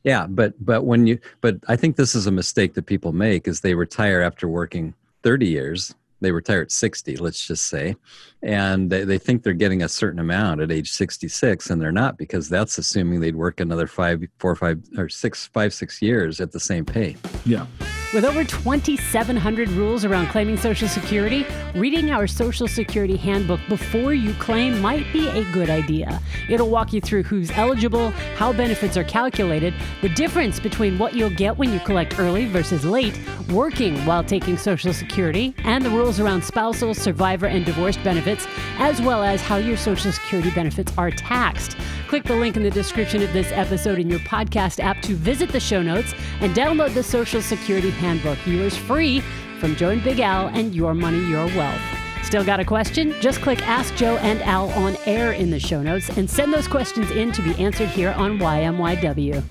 yeah, 0.07 0.29
but 0.29 0.55
but 0.65 0.85
when 0.85 1.09
you 1.09 1.19
but 1.41 1.57
I 1.67 1.75
think 1.75 1.97
this 1.97 2.15
is 2.15 2.29
a 2.29 2.31
mistake 2.31 2.75
that 2.75 2.87
people 2.87 3.13
make 3.13 3.49
is 3.49 3.61
they 3.61 3.75
retire 3.75 4.23
after 4.23 4.47
working 4.47 4.95
30 5.25 5.49
years, 5.49 5.97
they 6.21 6.31
retire 6.31 6.63
at 6.63 6.71
60, 6.71 7.17
let's 7.17 7.45
just 7.45 7.67
say, 7.67 7.97
and 8.41 8.89
they, 8.89 9.03
they 9.03 9.19
think 9.19 9.43
they're 9.43 9.53
getting 9.53 9.83
a 9.83 9.89
certain 9.89 10.21
amount 10.21 10.61
at 10.61 10.71
age 10.71 10.93
66, 10.93 11.71
and 11.71 11.83
they're 11.83 11.91
not 11.91 12.19
because 12.19 12.49
that's 12.49 12.79
assuming 12.79 13.19
they'd 13.19 13.35
work 13.35 13.59
another 13.59 13.89
five, 13.89 14.23
four, 14.39 14.55
five, 14.55 14.81
or 14.97 15.09
six, 15.09 15.49
five, 15.49 15.75
six 15.75 16.01
years 16.01 16.41
at 16.41 16.53
the 16.53 16.61
same 16.61 16.85
pay. 16.85 17.17
Yeah. 17.45 17.67
With 18.15 18.25
over 18.25 18.45
2,700 18.45 19.69
rules 19.71 20.05
around 20.05 20.29
claiming 20.29 20.57
Social 20.57 20.87
Security, 20.87 21.45
reading 21.75 22.13
our 22.13 22.29
Social 22.29 22.69
Security 22.69 23.17
handbook 23.17 23.61
before 23.69 24.15
you 24.15 24.33
claim 24.35 24.81
might 24.81 25.13
be 25.13 25.27
a 25.29 25.45
good 25.53 25.69
idea. 25.69 26.23
It'll 26.49 26.71
walk 26.71 26.93
you 26.93 27.01
through 27.01 27.25
who's 27.25 27.51
eligible, 27.51 28.11
how 28.37 28.53
benefits 28.53 28.97
are 28.97 29.05
calculated, 29.05 29.75
the 30.03 30.09
difference 30.11 30.61
between 30.61 30.99
what 30.99 31.15
you'll 31.15 31.31
get 31.31 31.59
when 31.59 31.73
you 31.73 31.81
collect 31.81 32.19
early 32.19 32.47
versus 32.47 32.85
late, 32.85 33.21
working 33.51 33.99
while 34.07 34.23
taking 34.23 34.57
Social 34.57 34.93
Security, 34.93 35.53
and 35.65 35.85
the 35.85 35.91
rules 35.91 36.21
around 36.21 36.45
spousal, 36.45 36.95
survivor, 36.95 37.47
and 37.47 37.67
divorced 37.67 38.03
benefits, 38.05 38.47
as 38.79 39.03
well 39.03 39.25
as 39.25 39.43
how 39.43 39.57
your 39.57 39.77
Social 39.77 40.13
Security 40.13 40.51
benefits 40.53 40.93
are 40.97 41.11
taxed. 41.11 41.77
Click 42.07 42.23
the 42.23 42.37
link 42.37 42.57
in 42.57 42.63
the 42.63 42.71
description 42.71 43.21
of 43.21 43.33
this 43.33 43.51
episode 43.51 43.99
in 43.99 44.09
your 44.09 44.21
podcast 44.21 44.79
app 44.79 45.03
to 45.03 45.17
visit 45.17 45.51
the 45.51 45.59
show 45.59 45.83
notes 45.83 46.15
and 46.41 46.55
download 46.55 46.95
the 46.95 47.03
Social 47.03 47.43
Security 47.43 47.91
Handbook. 47.97 48.39
Yours 48.47 48.77
free 48.77 49.21
from 49.59 49.77
Joe 49.77 49.91
and 49.91 50.03
Big 50.05 50.21
Al 50.21 50.49
and 50.49 50.75
Your 50.75 50.95
Money, 50.95 51.25
Your 51.27 51.47
Wealth. 51.47 51.81
Still 52.23 52.45
got 52.45 52.59
a 52.59 52.65
question? 52.65 53.15
Just 53.21 53.41
click 53.41 53.67
Ask 53.67 53.95
Joe 53.95 54.17
and 54.17 54.43
Al 54.43 54.71
on 54.71 54.97
air 55.07 55.33
in 55.33 55.51
the 55.51 55.61
show 55.61 55.83
notes 55.83 56.09
and 56.11 56.29
send 56.29 56.53
those 56.53 56.67
questions 56.67 57.11
in 57.13 57.31
to 57.33 57.43
be 57.43 57.55
answered 57.55 57.89
here 57.89 58.11
on 58.11 58.39
YMYW. 58.39 59.43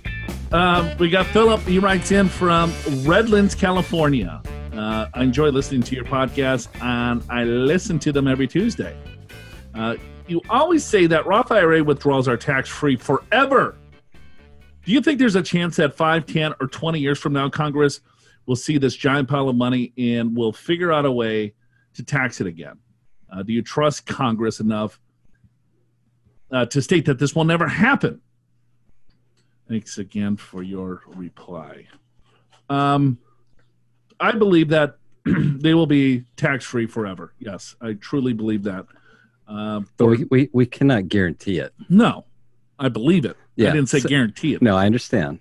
Um, 0.51 0.97
we 0.97 1.09
got 1.09 1.25
Philip. 1.27 1.61
He 1.61 1.79
writes 1.79 2.11
in 2.11 2.27
from 2.27 2.73
Redlands, 3.03 3.55
California. 3.55 4.41
Uh, 4.73 5.07
I 5.13 5.23
enjoy 5.23 5.49
listening 5.49 5.83
to 5.83 5.95
your 5.95 6.03
podcast, 6.03 6.67
and 6.81 7.23
I 7.29 7.45
listen 7.45 7.97
to 7.99 8.11
them 8.11 8.27
every 8.27 8.47
Tuesday. 8.47 8.95
Uh, 9.73 9.95
you 10.27 10.41
always 10.49 10.83
say 10.83 11.07
that 11.07 11.25
Roth 11.25 11.51
IRA 11.51 11.83
withdrawals 11.83 12.27
are 12.27 12.37
tax 12.37 12.67
free 12.67 12.95
forever. 12.95 13.77
Do 14.83 14.91
you 14.91 15.01
think 15.01 15.17
there's 15.19 15.35
a 15.35 15.41
chance 15.41 15.77
that 15.77 15.95
5, 15.95 16.25
10, 16.25 16.53
or 16.59 16.67
20 16.67 16.99
years 16.99 17.19
from 17.19 17.33
now, 17.33 17.49
Congress 17.49 18.01
will 18.45 18.55
see 18.55 18.77
this 18.77 18.95
giant 18.95 19.27
pile 19.29 19.49
of 19.49 19.55
money 19.55 19.93
and 19.97 20.35
we'll 20.35 20.53
figure 20.53 20.91
out 20.91 21.05
a 21.05 21.11
way 21.11 21.53
to 21.93 22.03
tax 22.03 22.41
it 22.41 22.47
again? 22.47 22.77
Uh, 23.31 23.43
do 23.43 23.53
you 23.53 23.61
trust 23.61 24.05
Congress 24.05 24.59
enough 24.59 24.99
uh, 26.51 26.65
to 26.67 26.81
state 26.81 27.05
that 27.05 27.19
this 27.19 27.35
will 27.35 27.43
never 27.45 27.67
happen? 27.67 28.21
Thanks 29.67 29.97
again 29.97 30.37
for 30.37 30.61
your 30.61 31.01
reply. 31.07 31.87
Um, 32.69 33.17
I 34.19 34.31
believe 34.31 34.69
that 34.69 34.97
they 35.25 35.73
will 35.73 35.87
be 35.87 36.23
tax 36.37 36.63
free 36.65 36.85
forever. 36.85 37.33
Yes, 37.39 37.75
I 37.81 37.93
truly 37.93 38.33
believe 38.33 38.63
that. 38.63 38.85
Um, 39.47 39.87
But 39.97 40.05
we, 40.05 40.23
we, 40.29 40.49
we 40.53 40.65
cannot 40.65 41.07
guarantee 41.07 41.59
it. 41.59 41.73
no, 41.89 42.25
I 42.77 42.89
believe 42.89 43.25
it. 43.25 43.37
Yeah, 43.55 43.69
I 43.69 43.73
didn't 43.73 43.89
say 43.89 43.99
so- 43.99 44.09
guarantee 44.09 44.53
it. 44.53 44.61
No, 44.61 44.75
I 44.77 44.85
understand. 44.85 45.39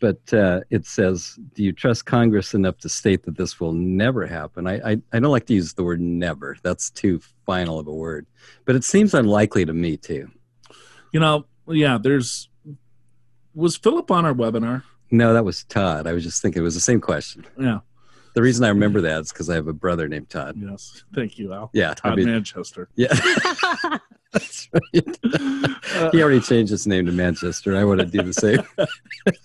But 0.00 0.32
uh, 0.32 0.60
it 0.70 0.86
says, 0.86 1.38
do 1.54 1.62
you 1.62 1.72
trust 1.72 2.04
Congress 2.06 2.54
enough 2.54 2.78
to 2.78 2.88
state 2.88 3.22
that 3.24 3.36
this 3.36 3.58
will 3.58 3.72
never 3.72 4.26
happen? 4.26 4.66
I, 4.66 4.74
I, 4.92 4.96
I 5.12 5.18
don't 5.20 5.32
like 5.32 5.46
to 5.46 5.54
use 5.54 5.72
the 5.72 5.84
word 5.84 6.00
never. 6.00 6.56
That's 6.62 6.90
too 6.90 7.20
final 7.46 7.78
of 7.78 7.86
a 7.86 7.92
word. 7.94 8.26
But 8.64 8.76
it 8.76 8.84
seems 8.84 9.14
unlikely 9.14 9.64
to 9.64 9.72
me, 9.72 9.96
too. 9.96 10.30
You 11.12 11.20
know, 11.20 11.46
yeah, 11.66 11.98
there's. 12.00 12.48
Was 13.54 13.76
Philip 13.76 14.10
on 14.10 14.26
our 14.26 14.34
webinar? 14.34 14.82
No, 15.10 15.32
that 15.32 15.44
was 15.44 15.64
Todd. 15.64 16.06
I 16.06 16.12
was 16.12 16.24
just 16.24 16.42
thinking 16.42 16.60
it 16.60 16.64
was 16.64 16.74
the 16.74 16.80
same 16.80 17.00
question. 17.00 17.46
Yeah. 17.58 17.78
The 18.34 18.42
reason 18.42 18.64
I 18.66 18.68
remember 18.68 19.00
that 19.00 19.20
is 19.22 19.32
because 19.32 19.48
I 19.48 19.54
have 19.54 19.66
a 19.66 19.72
brother 19.72 20.08
named 20.08 20.28
Todd. 20.28 20.56
Yes. 20.58 21.04
Thank 21.14 21.38
you, 21.38 21.54
Al. 21.54 21.70
Yeah, 21.72 21.92
I 21.92 21.94
Todd 21.94 22.16
mean- 22.18 22.26
Manchester. 22.26 22.88
Yeah. 22.96 23.14
That's 24.32 24.68
right. 24.72 25.18
Uh, 25.96 26.10
he 26.10 26.22
already 26.22 26.40
changed 26.40 26.70
his 26.70 26.86
name 26.86 27.06
to 27.06 27.12
Manchester. 27.12 27.74
I 27.74 27.84
want 27.84 28.00
to 28.00 28.06
do 28.06 28.20
the 28.20 28.34
same. 28.34 28.58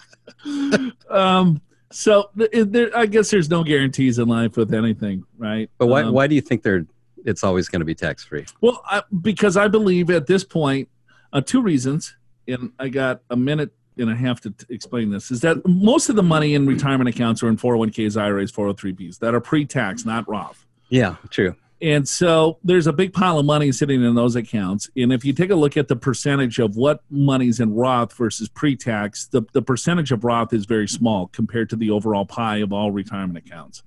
um. 1.10 1.62
So 1.94 2.30
there, 2.36 2.90
I 2.98 3.06
guess 3.06 3.32
there's 3.32 3.50
no 3.50 3.66
guarantees 3.66 4.18
in 4.18 4.30
life 4.30 4.56
with 4.56 4.74
anything, 4.74 5.26
right? 5.38 5.70
But 5.78 5.88
why, 5.88 6.04
Um, 6.04 6.14
why 6.14 6.26
do 6.28 6.36
you 6.36 6.40
think 6.40 6.64
they're, 6.64 6.86
it's 7.26 7.44
always 7.44 7.68
going 7.68 7.82
to 7.82 7.86
be 7.86 7.94
tax 7.96 8.24
free? 8.24 8.46
Well, 8.62 8.82
I, 8.86 9.04
because 9.22 9.58
I 9.58 9.68
believe 9.68 10.10
at 10.10 10.26
this 10.26 10.46
point, 10.46 10.88
uh, 11.34 11.42
two 11.42 11.62
reasons, 11.62 12.16
and 12.48 12.72
I 12.80 12.88
got 12.88 13.24
a 13.30 13.36
minute 13.36 13.72
and 13.98 14.10
a 14.10 14.16
half 14.16 14.40
to 14.42 14.52
t- 14.52 14.74
explain 14.74 15.10
this, 15.10 15.32
is 15.32 15.42
that 15.42 15.68
most 15.68 16.08
of 16.08 16.16
the 16.16 16.24
money 16.24 16.54
in 16.54 16.66
retirement 16.66 17.10
accounts 17.10 17.44
are 17.44 17.50
in 17.50 17.58
401ks, 17.58 18.16
IRAs, 18.16 18.54
403bs 18.54 19.20
that 19.20 19.36
are 19.36 19.42
pre-tax, 19.42 20.06
not 20.06 20.26
Roth. 20.30 20.66
Yeah, 20.88 21.18
true. 21.30 21.58
And 21.82 22.08
so 22.08 22.60
there's 22.64 22.86
a 22.86 22.94
big 22.94 23.12
pile 23.12 23.40
of 23.40 23.46
money 23.46 23.72
sitting 23.72 24.04
in 24.04 24.14
those 24.14 24.36
accounts. 24.36 24.90
And 24.96 25.12
if 25.12 25.26
you 25.26 25.34
take 25.34 25.50
a 25.50 25.56
look 25.56 25.78
at 25.78 25.88
the 25.88 25.96
percentage 25.96 26.60
of 26.60 26.76
what 26.76 27.02
money's 27.10 27.60
in 27.60 27.74
Roth 27.74 28.14
versus 28.14 28.48
pre-tax, 28.50 29.26
the, 29.28 29.42
the 29.54 29.64
percentage 29.64 30.12
of 30.12 30.24
Roth 30.24 30.54
is 30.54 30.66
very 30.66 30.88
small 30.88 31.28
compared 31.28 31.72
to 31.72 31.76
the 31.76 31.90
overall 31.90 32.26
pie 32.26 32.58
of 32.58 32.72
all 32.72 32.92
retirement 32.92 33.38
accounts. 33.38 33.82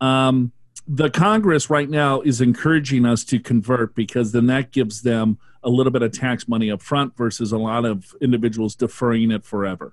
Um, 0.00 0.52
the 0.88 1.10
Congress 1.10 1.68
right 1.68 1.90
now 1.90 2.22
is 2.22 2.40
encouraging 2.40 3.04
us 3.04 3.22
to 3.24 3.38
convert 3.38 3.94
because 3.94 4.32
then 4.32 4.46
that 4.46 4.72
gives 4.72 5.02
them 5.02 5.38
a 5.62 5.68
little 5.68 5.92
bit 5.92 6.02
of 6.02 6.12
tax 6.12 6.48
money 6.48 6.70
up 6.70 6.80
front 6.80 7.14
versus 7.18 7.52
a 7.52 7.58
lot 7.58 7.84
of 7.84 8.14
individuals 8.22 8.74
deferring 8.74 9.30
it 9.30 9.44
forever. 9.44 9.92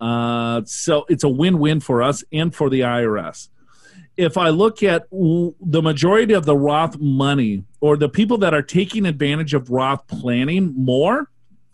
Uh, 0.00 0.62
so 0.66 1.04
it's 1.08 1.24
a 1.24 1.28
win-win 1.28 1.80
for 1.80 2.00
us 2.00 2.22
and 2.32 2.54
for 2.54 2.70
the 2.70 2.80
IRS 2.80 3.48
if 4.16 4.36
I 4.36 4.50
look 4.50 4.82
at 4.82 5.08
the 5.10 5.82
majority 5.82 6.34
of 6.34 6.44
the 6.44 6.56
Roth 6.56 6.98
money 6.98 7.64
or 7.80 7.96
the 7.96 8.08
people 8.08 8.38
that 8.38 8.54
are 8.54 8.62
taking 8.62 9.06
advantage 9.06 9.54
of 9.54 9.70
Roth 9.70 10.06
planning 10.06 10.72
more 10.76 11.30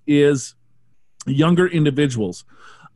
is 0.06 0.54
younger 1.26 1.66
individuals. 1.66 2.44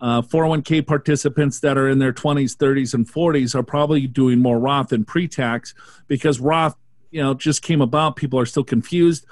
Uh, 0.00 0.20
401k 0.20 0.86
participants 0.86 1.60
that 1.60 1.78
are 1.78 1.88
in 1.88 1.98
their 1.98 2.12
20s, 2.12 2.56
30s, 2.56 2.94
and 2.94 3.10
40s 3.10 3.54
are 3.54 3.62
probably 3.62 4.06
doing 4.06 4.38
more 4.40 4.58
Roth 4.58 4.88
than 4.88 5.04
pre-tax 5.04 5.74
because 6.08 6.40
Roth, 6.40 6.76
you 7.10 7.22
know, 7.22 7.32
just 7.34 7.62
came 7.62 7.80
about. 7.80 8.16
People 8.16 8.38
are 8.38 8.46
still 8.46 8.64
confused. 8.64 9.24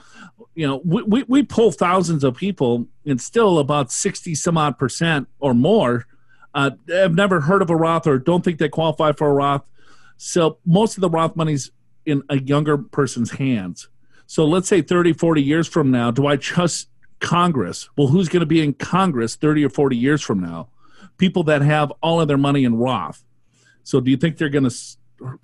You 0.54 0.66
know, 0.66 0.80
we, 0.84 1.02
we, 1.02 1.22
we 1.24 1.42
pull 1.42 1.72
thousands 1.72 2.22
of 2.22 2.36
people, 2.36 2.86
and 3.04 3.20
still 3.20 3.58
about 3.58 3.90
60 3.90 4.34
some 4.34 4.56
odd 4.56 4.78
percent 4.78 5.28
or 5.40 5.52
more 5.52 6.06
uh, 6.54 6.70
have 6.88 7.14
never 7.14 7.40
heard 7.40 7.62
of 7.62 7.70
a 7.70 7.76
Roth 7.76 8.06
or 8.06 8.18
don't 8.18 8.44
think 8.44 8.58
they 8.58 8.68
qualify 8.68 9.12
for 9.12 9.28
a 9.28 9.32
Roth. 9.32 9.62
So 10.24 10.58
most 10.64 10.96
of 10.96 11.00
the 11.00 11.10
Roth 11.10 11.34
money's 11.34 11.72
in 12.06 12.22
a 12.28 12.38
younger 12.38 12.78
person's 12.78 13.32
hands. 13.32 13.88
So 14.26 14.44
let's 14.44 14.68
say 14.68 14.80
30, 14.80 15.14
40 15.14 15.42
years 15.42 15.66
from 15.66 15.90
now, 15.90 16.12
do 16.12 16.28
I 16.28 16.36
trust 16.36 16.88
Congress? 17.18 17.88
Well, 17.96 18.06
who's 18.06 18.28
going 18.28 18.40
to 18.40 18.46
be 18.46 18.62
in 18.62 18.74
Congress 18.74 19.34
30 19.34 19.64
or 19.64 19.68
40 19.68 19.96
years 19.96 20.22
from 20.22 20.38
now? 20.38 20.68
People 21.18 21.42
that 21.44 21.62
have 21.62 21.92
all 22.00 22.20
of 22.20 22.28
their 22.28 22.38
money 22.38 22.62
in 22.62 22.76
Roth. 22.76 23.24
So 23.82 24.00
do 24.00 24.12
you 24.12 24.16
think 24.16 24.38
they're 24.38 24.48
going 24.48 24.62
to 24.62 24.74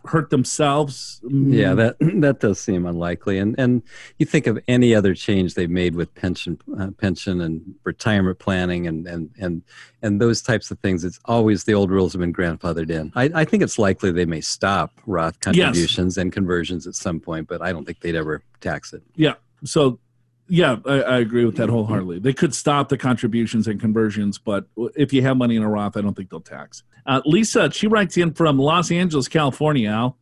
hurt 0.04 0.30
themselves? 0.30 1.20
Yeah, 1.28 1.74
that 1.74 1.96
that 2.00 2.40
does 2.40 2.60
seem 2.60 2.86
unlikely. 2.86 3.38
And 3.38 3.54
and 3.58 3.82
you 4.18 4.26
think 4.26 4.46
of 4.46 4.58
any 4.68 4.94
other 4.94 5.14
change 5.14 5.54
they've 5.54 5.70
made 5.70 5.94
with 5.94 6.14
pension 6.14 6.58
uh, 6.78 6.90
pension 6.98 7.40
and 7.40 7.74
retirement 7.84 8.38
planning 8.38 8.86
and 8.86 9.06
and 9.06 9.30
and 9.38 9.62
and 10.02 10.20
those 10.20 10.42
types 10.42 10.70
of 10.70 10.78
things. 10.80 11.04
It's 11.04 11.20
always 11.24 11.64
the 11.64 11.74
old 11.74 11.90
rules 11.90 12.12
have 12.12 12.20
been 12.20 12.32
grandfathered 12.32 12.90
in. 12.90 13.12
I, 13.14 13.30
I 13.34 13.44
think 13.44 13.62
it's 13.62 13.78
likely 13.78 14.12
they 14.12 14.26
may 14.26 14.40
stop 14.40 14.92
Roth 15.06 15.40
contributions 15.40 16.18
and 16.18 16.32
conversions 16.32 16.86
at 16.86 16.94
some 16.94 17.20
point, 17.20 17.48
but 17.48 17.62
I 17.62 17.72
don't 17.72 17.84
think 17.84 18.00
they'd 18.00 18.14
ever 18.14 18.42
tax 18.60 18.92
it. 18.92 19.02
Yeah. 19.16 19.34
So, 19.64 19.98
yeah, 20.48 20.76
I, 20.86 21.02
I 21.02 21.18
agree 21.18 21.44
with 21.44 21.56
that 21.56 21.68
wholeheartedly. 21.68 22.20
They 22.20 22.32
could 22.32 22.54
stop 22.54 22.88
the 22.88 22.98
contributions 22.98 23.68
and 23.68 23.80
conversions, 23.80 24.38
but 24.38 24.66
if 24.96 25.12
you 25.12 25.22
have 25.22 25.36
money 25.36 25.56
in 25.56 25.62
a 25.62 25.68
Roth, 25.68 25.96
I 25.96 26.00
don't 26.00 26.14
think 26.14 26.30
they'll 26.30 26.40
tax. 26.40 26.82
Uh, 27.06 27.20
Lisa, 27.24 27.70
she 27.70 27.86
writes 27.86 28.16
in 28.16 28.32
from 28.32 28.58
Los 28.58 28.90
Angeles, 28.90 29.28
California. 29.28 29.90
Al. 29.90 30.16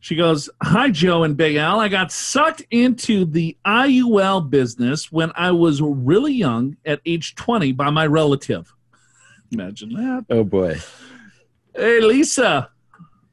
She 0.00 0.16
goes, 0.16 0.50
Hi, 0.62 0.90
Joe 0.90 1.22
and 1.22 1.36
Big 1.36 1.56
Al. 1.56 1.78
I 1.78 1.88
got 1.88 2.10
sucked 2.10 2.62
into 2.70 3.24
the 3.24 3.56
IUL 3.64 4.50
business 4.50 5.12
when 5.12 5.30
I 5.36 5.52
was 5.52 5.80
really 5.80 6.32
young 6.32 6.76
at 6.84 7.00
age 7.06 7.34
20 7.36 7.72
by 7.72 7.90
my 7.90 8.06
relative. 8.06 8.74
Imagine 9.52 9.92
that. 9.92 10.26
Oh 10.28 10.44
boy. 10.44 10.78
Hey, 11.74 12.00
Lisa, 12.00 12.70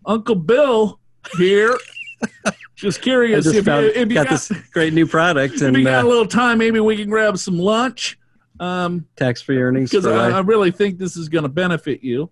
Uncle 0.06 0.36
Bill 0.36 1.00
here. 1.38 1.78
Just 2.80 3.02
curious 3.02 3.44
just 3.44 3.58
if, 3.58 3.66
found, 3.66 3.88
you, 3.88 3.92
if 3.94 4.08
you 4.08 4.14
got, 4.14 4.28
got, 4.28 4.32
this 4.32 4.52
great 4.72 4.94
new 4.94 5.06
product 5.06 5.62
and 5.62 5.76
if 5.76 5.80
you 5.80 5.84
got 5.84 6.06
a 6.06 6.08
uh, 6.08 6.10
little 6.10 6.26
time, 6.26 6.58
maybe 6.58 6.80
we 6.80 6.96
can 6.96 7.10
grab 7.10 7.38
some 7.38 7.60
lunch. 7.60 8.18
Um, 8.62 9.06
tax-free 9.18 9.58
earnings 9.58 9.92
because 9.92 10.06
I. 10.06 10.38
I 10.38 10.40
really 10.40 10.72
think 10.72 10.98
this 10.98 11.18
is 11.18 11.28
going 11.28 11.44
to 11.44 11.50
benefit 11.50 12.04
you. 12.04 12.30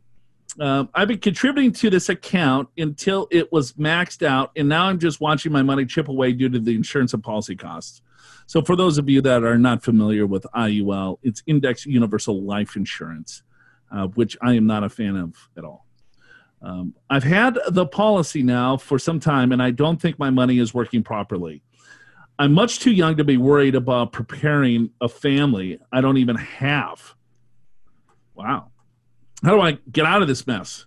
Um, 0.59 0.89
I've 0.93 1.09
been 1.09 1.19
contributing 1.19 1.73
to 1.73 1.89
this 1.89 2.07
account 2.07 2.69
until 2.77 3.27
it 3.29 3.51
was 3.51 3.73
maxed 3.73 4.25
out, 4.25 4.51
and 4.55 4.69
now 4.69 4.85
I'm 4.85 4.99
just 4.99 5.19
watching 5.19 5.51
my 5.51 5.63
money 5.63 5.85
chip 5.85 6.07
away 6.07 6.31
due 6.31 6.49
to 6.49 6.59
the 6.59 6.75
insurance 6.75 7.13
and 7.13 7.21
policy 7.21 7.55
costs. 7.55 8.01
So, 8.45 8.61
for 8.61 8.77
those 8.77 8.97
of 8.97 9.09
you 9.09 9.21
that 9.21 9.43
are 9.43 9.57
not 9.57 9.83
familiar 9.83 10.25
with 10.25 10.45
IUL, 10.55 11.19
it's 11.23 11.43
Index 11.45 11.85
Universal 11.85 12.43
Life 12.43 12.77
Insurance, 12.77 13.43
uh, 13.91 14.07
which 14.07 14.37
I 14.41 14.53
am 14.53 14.65
not 14.65 14.85
a 14.85 14.89
fan 14.89 15.17
of 15.17 15.35
at 15.57 15.65
all. 15.65 15.86
Um, 16.61 16.95
I've 17.09 17.23
had 17.23 17.57
the 17.69 17.85
policy 17.85 18.41
now 18.43 18.77
for 18.77 18.97
some 18.97 19.19
time, 19.19 19.51
and 19.51 19.61
I 19.61 19.71
don't 19.71 20.01
think 20.01 20.17
my 20.17 20.29
money 20.29 20.59
is 20.59 20.73
working 20.73 21.03
properly. 21.03 21.61
I'm 22.39 22.53
much 22.53 22.79
too 22.79 22.91
young 22.91 23.17
to 23.17 23.23
be 23.23 23.37
worried 23.37 23.75
about 23.75 24.11
preparing 24.11 24.91
a 25.01 25.09
family 25.09 25.79
I 25.91 26.01
don't 26.01 26.17
even 26.17 26.35
have. 26.35 27.15
Wow. 28.35 28.71
How 29.43 29.51
do 29.51 29.61
I 29.61 29.79
get 29.91 30.05
out 30.05 30.21
of 30.21 30.27
this 30.27 30.45
mess? 30.45 30.85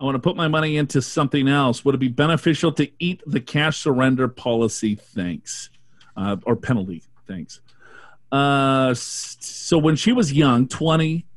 I 0.00 0.04
want 0.04 0.14
to 0.14 0.20
put 0.20 0.36
my 0.36 0.48
money 0.48 0.76
into 0.76 1.02
something 1.02 1.48
else. 1.48 1.84
Would 1.84 1.96
it 1.96 1.98
be 1.98 2.08
beneficial 2.08 2.72
to 2.72 2.88
eat 2.98 3.22
the 3.26 3.40
cash 3.40 3.78
surrender 3.78 4.28
policy? 4.28 4.94
Thanks. 4.94 5.70
Uh, 6.16 6.36
or 6.44 6.56
penalty? 6.56 7.02
Thanks. 7.26 7.60
Uh, 8.30 8.94
so 8.94 9.78
when 9.78 9.96
she 9.96 10.12
was 10.12 10.32
young, 10.32 10.68
20, 10.68 11.18
she 11.18 11.27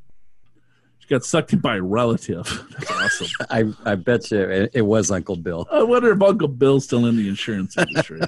got 1.12 1.24
sucked 1.24 1.52
in 1.52 1.58
by 1.60 1.76
a 1.76 1.82
relative. 1.82 2.44
That's 2.78 2.90
awesome. 2.90 3.26
I, 3.50 3.90
I 3.92 3.94
bet 3.94 4.30
you 4.30 4.40
it, 4.40 4.70
it 4.74 4.82
was 4.82 5.10
Uncle 5.10 5.36
Bill. 5.36 5.68
I 5.70 5.82
wonder 5.82 6.12
if 6.12 6.22
Uncle 6.22 6.48
Bill's 6.48 6.84
still 6.84 7.06
in 7.06 7.16
the 7.16 7.28
insurance 7.28 7.76
industry. 7.76 8.20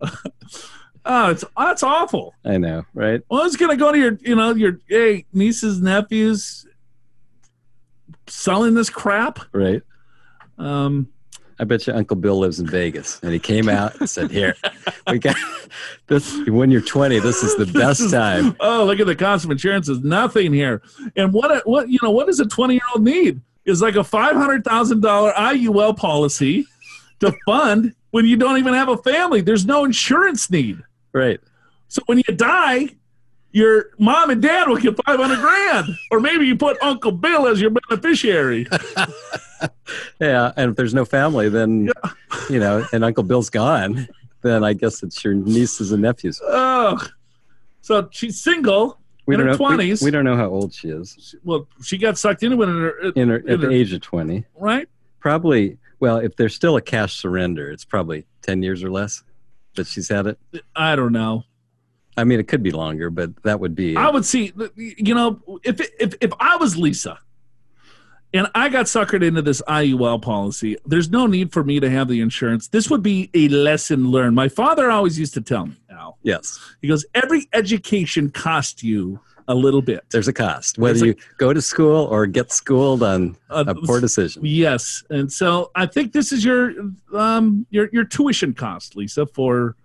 oh, 1.04 1.30
it's 1.30 1.44
that's 1.56 1.82
awful. 1.82 2.34
I 2.44 2.58
know, 2.58 2.84
right? 2.92 3.22
Well, 3.30 3.44
it's 3.44 3.56
gonna 3.56 3.76
go 3.76 3.92
to 3.92 3.98
your, 3.98 4.18
you 4.20 4.34
know, 4.34 4.54
your 4.54 4.80
hey 4.88 5.26
nieces, 5.32 5.80
nephews, 5.80 6.66
selling 8.26 8.74
this 8.74 8.90
crap. 8.90 9.38
Right. 9.52 9.82
Um, 10.58 11.08
I 11.62 11.64
bet 11.64 11.86
you 11.86 11.92
Uncle 11.92 12.16
Bill 12.16 12.40
lives 12.40 12.58
in 12.58 12.66
Vegas, 12.66 13.20
and 13.22 13.32
he 13.32 13.38
came 13.38 13.68
out 13.68 13.94
and 14.00 14.10
said, 14.10 14.32
"Here, 14.32 14.56
we 15.08 15.20
got 15.20 15.36
this. 16.08 16.36
When 16.48 16.72
you're 16.72 16.80
20, 16.80 17.20
this 17.20 17.44
is 17.44 17.54
the 17.54 17.66
best 17.78 18.00
is, 18.00 18.10
time." 18.10 18.56
Oh, 18.58 18.84
look 18.84 18.98
at 18.98 19.06
the 19.06 19.14
cost 19.14 19.44
of 19.44 19.50
insurance 19.52 19.88
is 19.88 20.00
nothing 20.00 20.52
here. 20.52 20.82
And 21.14 21.32
what 21.32 21.64
what 21.64 21.88
you 21.88 22.00
know 22.02 22.10
what 22.10 22.26
does 22.26 22.40
a 22.40 22.46
20 22.46 22.74
year 22.74 22.82
old 22.92 23.04
need? 23.04 23.40
Is 23.64 23.80
like 23.80 23.94
a 23.94 24.02
five 24.02 24.34
hundred 24.34 24.64
thousand 24.64 25.02
dollar 25.02 25.32
IUL 25.34 25.96
policy 25.96 26.66
to 27.20 27.32
fund 27.46 27.94
when 28.10 28.26
you 28.26 28.36
don't 28.36 28.58
even 28.58 28.74
have 28.74 28.88
a 28.88 28.96
family. 28.96 29.40
There's 29.40 29.64
no 29.64 29.84
insurance 29.84 30.50
need. 30.50 30.82
Right. 31.12 31.38
So 31.86 32.02
when 32.06 32.18
you 32.18 32.34
die, 32.34 32.88
your 33.52 33.90
mom 33.98 34.30
and 34.30 34.42
dad 34.42 34.68
will 34.68 34.76
get 34.76 34.96
500 35.04 35.38
grand. 35.38 35.98
Or 36.10 36.20
maybe 36.20 36.46
you 36.46 36.56
put 36.56 36.82
Uncle 36.82 37.12
Bill 37.12 37.46
as 37.46 37.60
your 37.60 37.70
beneficiary. 37.70 38.66
yeah. 40.20 40.52
And 40.56 40.70
if 40.70 40.76
there's 40.76 40.94
no 40.94 41.04
family, 41.04 41.48
then, 41.48 41.86
yeah. 41.86 42.10
you 42.48 42.58
know, 42.58 42.86
and 42.92 43.04
Uncle 43.04 43.22
Bill's 43.22 43.50
gone, 43.50 44.08
then 44.40 44.64
I 44.64 44.72
guess 44.72 45.02
it's 45.02 45.22
your 45.22 45.34
nieces 45.34 45.92
and 45.92 46.02
nephews. 46.02 46.40
Oh. 46.42 46.98
So 47.82 48.08
she's 48.10 48.42
single. 48.42 48.98
We 49.26 49.34
in 49.34 49.40
don't 49.40 49.48
her 49.48 49.52
know, 49.52 49.76
20s. 49.76 50.02
We, 50.02 50.06
we, 50.06 50.10
don't 50.10 50.24
know 50.24 50.36
how 50.36 50.48
old 50.48 50.74
she 50.74 50.88
is. 50.88 51.34
Well, 51.44 51.68
she 51.82 51.96
got 51.98 52.18
sucked 52.18 52.42
into 52.42 52.60
it 52.62 52.68
in 52.68 52.80
her, 52.80 52.98
in 53.12 53.28
her, 53.28 53.36
in 53.36 53.50
at 53.50 53.60
her, 53.60 53.68
the 53.68 53.72
age 53.72 53.92
of 53.92 54.00
20. 54.00 54.44
Right? 54.56 54.88
Probably, 55.20 55.78
well, 56.00 56.18
if 56.18 56.34
there's 56.36 56.54
still 56.54 56.76
a 56.76 56.82
cash 56.82 57.16
surrender, 57.16 57.70
it's 57.70 57.84
probably 57.84 58.26
10 58.42 58.62
years 58.62 58.82
or 58.82 58.90
less 58.90 59.22
that 59.76 59.86
she's 59.86 60.08
had 60.08 60.26
it. 60.26 60.38
I 60.74 60.96
don't 60.96 61.12
know. 61.12 61.44
I 62.16 62.24
mean, 62.24 62.40
it 62.40 62.48
could 62.48 62.62
be 62.62 62.70
longer, 62.70 63.10
but 63.10 63.42
that 63.42 63.60
would 63.60 63.74
be. 63.74 63.96
I 63.96 64.10
would 64.10 64.24
see, 64.24 64.52
you 64.76 65.14
know, 65.14 65.40
if 65.64 65.80
if 65.98 66.14
if 66.20 66.32
I 66.38 66.56
was 66.56 66.76
Lisa, 66.76 67.18
and 68.34 68.48
I 68.54 68.68
got 68.68 68.86
suckered 68.86 69.22
into 69.22 69.42
this 69.42 69.62
IUL 69.68 70.20
policy, 70.22 70.76
there's 70.86 71.10
no 71.10 71.26
need 71.26 71.52
for 71.52 71.62
me 71.62 71.80
to 71.80 71.90
have 71.90 72.08
the 72.08 72.20
insurance. 72.20 72.68
This 72.68 72.90
would 72.90 73.02
be 73.02 73.30
a 73.34 73.48
lesson 73.48 74.10
learned. 74.10 74.34
My 74.34 74.48
father 74.48 74.90
always 74.90 75.18
used 75.18 75.34
to 75.34 75.40
tell 75.40 75.66
me, 75.66 75.76
Al. 75.90 76.18
Yes. 76.22 76.58
He 76.80 76.88
goes, 76.88 77.04
every 77.14 77.48
education 77.52 78.30
costs 78.30 78.82
you 78.82 79.20
a 79.48 79.54
little 79.54 79.82
bit. 79.82 80.04
There's 80.10 80.28
a 80.28 80.32
cost, 80.32 80.78
whether 80.78 81.04
a, 81.04 81.08
you 81.08 81.14
go 81.36 81.52
to 81.52 81.60
school 81.60 82.06
or 82.06 82.26
get 82.26 82.52
schooled 82.52 83.02
on 83.02 83.36
uh, 83.50 83.64
a 83.66 83.74
poor 83.74 84.00
decision. 84.00 84.42
Yes, 84.44 85.02
and 85.10 85.30
so 85.30 85.70
I 85.74 85.86
think 85.86 86.12
this 86.12 86.32
is 86.32 86.44
your 86.44 86.72
um 87.12 87.66
your 87.70 87.88
your 87.92 88.04
tuition 88.04 88.54
cost, 88.54 88.96
Lisa, 88.96 89.26
for 89.26 89.76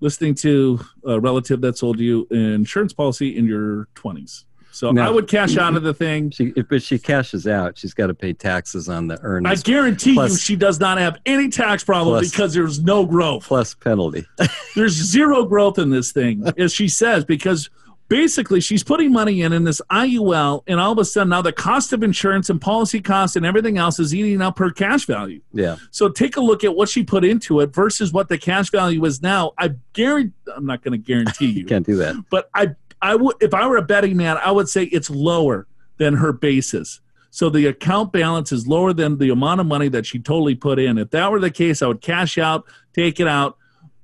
listening 0.00 0.34
to 0.36 0.80
a 1.04 1.18
relative 1.18 1.60
that 1.62 1.76
sold 1.76 1.98
you 1.98 2.26
an 2.30 2.52
insurance 2.54 2.92
policy 2.92 3.36
in 3.36 3.46
your 3.46 3.88
20s. 3.94 4.44
So 4.70 4.96
I 4.96 5.10
would 5.10 5.26
cash 5.26 5.56
out 5.56 5.74
of 5.74 5.82
the 5.82 5.92
thing. 5.92 6.30
She, 6.30 6.52
if 6.54 6.82
she 6.84 7.00
cashes 7.00 7.48
out, 7.48 7.76
she's 7.76 7.94
got 7.94 8.08
to 8.08 8.14
pay 8.14 8.32
taxes 8.32 8.88
on 8.88 9.08
the 9.08 9.20
earnings. 9.22 9.60
I 9.60 9.62
guarantee 9.64 10.14
plus, 10.14 10.32
you, 10.32 10.36
she 10.36 10.56
does 10.56 10.78
not 10.78 10.98
have 10.98 11.18
any 11.26 11.48
tax 11.48 11.82
problem 11.82 12.20
plus, 12.20 12.30
because 12.30 12.54
there's 12.54 12.80
no 12.80 13.04
growth. 13.04 13.44
Plus 13.44 13.74
penalty. 13.74 14.24
there's 14.76 14.92
zero 14.92 15.44
growth 15.44 15.80
in 15.80 15.90
this 15.90 16.12
thing, 16.12 16.44
as 16.58 16.72
she 16.72 16.86
says, 16.86 17.24
because 17.24 17.70
basically 18.08 18.60
she's 18.60 18.82
putting 18.82 19.12
money 19.12 19.42
in 19.42 19.52
in 19.52 19.64
this 19.64 19.80
IUL, 19.90 20.62
and 20.66 20.80
all 20.80 20.92
of 20.92 20.98
a 20.98 21.04
sudden 21.04 21.28
now 21.30 21.42
the 21.42 21.52
cost 21.52 21.92
of 21.92 22.02
insurance 22.02 22.50
and 22.50 22.60
policy 22.60 23.00
costs 23.00 23.36
and 23.36 23.46
everything 23.46 23.78
else 23.78 23.98
is 23.98 24.14
eating 24.14 24.42
up 24.42 24.58
her 24.58 24.70
cash 24.70 25.06
value. 25.06 25.40
Yeah. 25.52 25.76
So 25.90 26.08
take 26.08 26.36
a 26.36 26.40
look 26.40 26.64
at 26.64 26.74
what 26.74 26.88
she 26.88 27.04
put 27.04 27.24
into 27.24 27.60
it 27.60 27.74
versus 27.74 28.12
what 28.12 28.28
the 28.28 28.38
cash 28.38 28.70
value 28.70 29.04
is 29.04 29.22
now. 29.22 29.52
I 29.58 29.74
guarantee. 29.92 30.32
I'm 30.54 30.66
not 30.66 30.82
going 30.82 30.92
to 30.92 30.98
guarantee 30.98 31.46
you. 31.46 31.52
you 31.60 31.66
can't 31.66 31.86
do 31.86 31.96
that. 31.96 32.16
But 32.30 32.50
I, 32.54 32.74
I 33.00 33.14
would 33.14 33.36
if 33.40 33.54
I 33.54 33.66
were 33.66 33.76
a 33.76 33.82
betting 33.82 34.16
man, 34.16 34.38
I 34.38 34.50
would 34.50 34.68
say 34.68 34.84
it's 34.84 35.10
lower 35.10 35.66
than 35.98 36.14
her 36.14 36.32
basis. 36.32 37.00
So 37.30 37.50
the 37.50 37.66
account 37.66 38.12
balance 38.12 38.52
is 38.52 38.66
lower 38.66 38.92
than 38.94 39.18
the 39.18 39.30
amount 39.30 39.60
of 39.60 39.66
money 39.66 39.88
that 39.88 40.06
she 40.06 40.18
totally 40.18 40.54
put 40.54 40.78
in. 40.78 40.96
If 40.96 41.10
that 41.10 41.30
were 41.30 41.40
the 41.40 41.50
case, 41.50 41.82
I 41.82 41.86
would 41.86 42.00
cash 42.00 42.38
out, 42.38 42.64
take 42.94 43.20
it 43.20 43.28
out, 43.28 43.57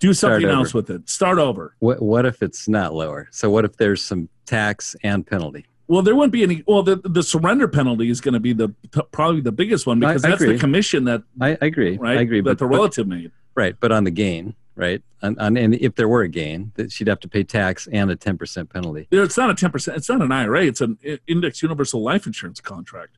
do 0.04 0.14
something 0.14 0.48
else 0.48 0.74
with 0.74 0.90
it. 0.90 1.08
Start 1.08 1.38
over. 1.38 1.74
What 1.78 2.02
What 2.02 2.26
if 2.26 2.42
it's 2.42 2.68
not 2.68 2.94
lower? 2.94 3.28
So 3.30 3.50
what 3.50 3.64
if 3.64 3.76
there's 3.76 4.02
some 4.02 4.28
tax 4.46 4.94
and 5.02 5.26
penalty? 5.26 5.66
Well, 5.86 6.02
there 6.02 6.14
wouldn't 6.14 6.32
be 6.32 6.42
any. 6.42 6.62
Well, 6.66 6.82
the 6.82 6.96
the 6.96 7.22
surrender 7.22 7.68
penalty 7.68 8.08
is 8.08 8.20
going 8.20 8.34
to 8.34 8.40
be 8.40 8.52
the 8.52 8.68
probably 9.12 9.40
the 9.40 9.52
biggest 9.52 9.86
one 9.86 10.00
because 10.00 10.24
I, 10.24 10.30
that's 10.30 10.42
the 10.42 10.58
commission 10.58 11.04
that. 11.04 11.22
I, 11.40 11.58
I, 11.60 11.66
agree. 11.66 11.98
Right. 11.98 12.18
I 12.18 12.20
agree. 12.22 12.40
That 12.40 12.50
but, 12.50 12.58
the 12.58 12.66
relative 12.66 13.08
but, 13.08 13.16
made. 13.16 13.30
Right, 13.54 13.76
but 13.78 13.92
on 13.92 14.04
the 14.04 14.10
gain, 14.10 14.54
right? 14.74 15.02
On, 15.22 15.38
on, 15.38 15.56
and 15.56 15.74
if 15.74 15.94
there 15.94 16.08
were 16.08 16.22
a 16.22 16.28
gain, 16.28 16.72
that 16.74 16.90
she'd 16.90 17.06
have 17.06 17.20
to 17.20 17.28
pay 17.28 17.44
tax 17.44 17.86
and 17.92 18.10
a 18.10 18.16
ten 18.16 18.38
percent 18.38 18.70
penalty. 18.70 19.06
It's 19.10 19.36
not 19.36 19.50
a 19.50 19.54
ten 19.54 19.70
percent. 19.70 19.96
It's 19.98 20.08
not 20.08 20.22
an 20.22 20.32
IRA. 20.32 20.64
It's 20.64 20.80
an 20.80 20.98
index 21.26 21.62
universal 21.62 22.02
life 22.02 22.26
insurance 22.26 22.60
contract. 22.60 23.16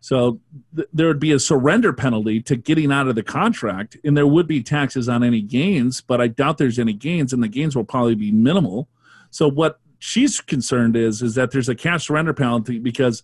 So 0.00 0.40
th- 0.74 0.88
there 0.92 1.06
would 1.08 1.20
be 1.20 1.32
a 1.32 1.38
surrender 1.38 1.92
penalty 1.92 2.40
to 2.42 2.56
getting 2.56 2.92
out 2.92 3.08
of 3.08 3.14
the 3.14 3.22
contract, 3.22 3.96
and 4.04 4.16
there 4.16 4.26
would 4.26 4.46
be 4.46 4.62
taxes 4.62 5.08
on 5.08 5.24
any 5.24 5.40
gains, 5.40 6.00
but 6.00 6.20
I 6.20 6.28
doubt 6.28 6.58
there's 6.58 6.78
any 6.78 6.92
gains, 6.92 7.32
and 7.32 7.42
the 7.42 7.48
gains 7.48 7.74
will 7.74 7.84
probably 7.84 8.14
be 8.14 8.30
minimal. 8.30 8.88
So 9.30 9.48
what 9.48 9.80
she's 9.98 10.40
concerned 10.40 10.96
is 10.96 11.22
is 11.22 11.34
that 11.34 11.50
there's 11.50 11.68
a 11.68 11.74
cash 11.74 12.06
surrender 12.06 12.34
penalty 12.34 12.78
because 12.78 13.22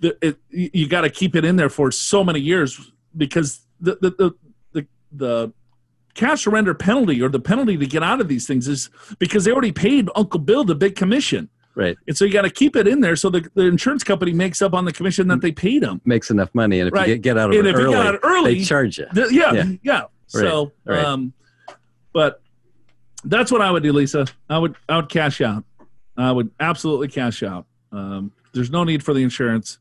the, 0.00 0.16
it, 0.20 0.38
you 0.50 0.88
got 0.88 1.02
to 1.02 1.10
keep 1.10 1.36
it 1.36 1.44
in 1.44 1.56
there 1.56 1.68
for 1.68 1.90
so 1.90 2.24
many 2.24 2.40
years 2.40 2.92
because 3.16 3.60
the 3.80 3.96
the, 4.00 4.10
the 4.10 4.34
the 4.72 4.86
the 5.12 5.52
cash 6.14 6.42
surrender 6.44 6.74
penalty 6.74 7.22
or 7.22 7.28
the 7.28 7.40
penalty 7.40 7.76
to 7.76 7.86
get 7.86 8.02
out 8.02 8.20
of 8.20 8.28
these 8.28 8.46
things 8.46 8.66
is 8.68 8.90
because 9.18 9.44
they 9.44 9.52
already 9.52 9.72
paid 9.72 10.08
Uncle 10.14 10.40
Bill 10.40 10.64
the 10.64 10.74
big 10.74 10.96
commission. 10.96 11.48
Right. 11.76 11.96
And 12.08 12.16
so 12.16 12.24
you 12.24 12.32
got 12.32 12.42
to 12.42 12.50
keep 12.50 12.74
it 12.74 12.88
in 12.88 13.00
there 13.00 13.16
so 13.16 13.28
the, 13.28 13.46
the 13.54 13.64
insurance 13.64 14.02
company 14.02 14.32
makes 14.32 14.62
up 14.62 14.72
on 14.72 14.86
the 14.86 14.92
commission 14.92 15.28
that 15.28 15.42
they 15.42 15.52
paid 15.52 15.82
them. 15.82 16.00
Makes 16.06 16.30
enough 16.30 16.48
money. 16.54 16.80
And 16.80 16.88
if 16.88 16.94
right. 16.94 17.06
you 17.06 17.16
get, 17.16 17.22
get 17.22 17.38
out 17.38 17.50
of 17.50 17.58
and 17.58 17.68
it 17.68 17.74
early, 17.74 18.18
early, 18.22 18.54
they 18.54 18.64
charge 18.64 18.96
you. 18.96 19.06
Th- 19.14 19.30
yeah, 19.30 19.52
yeah. 19.52 19.64
Yeah. 19.82 20.02
So, 20.26 20.72
right. 20.86 21.04
um, 21.04 21.34
but 22.14 22.40
that's 23.24 23.52
what 23.52 23.60
I 23.60 23.70
would 23.70 23.82
do, 23.82 23.92
Lisa. 23.92 24.26
I 24.48 24.56
would, 24.56 24.74
I 24.88 24.96
would 24.96 25.10
cash 25.10 25.42
out. 25.42 25.64
I 26.16 26.32
would 26.32 26.50
absolutely 26.60 27.08
cash 27.08 27.42
out. 27.42 27.66
Um, 27.92 28.32
there's 28.54 28.70
no 28.70 28.82
need 28.82 29.04
for 29.04 29.12
the 29.12 29.22
insurance. 29.22 29.78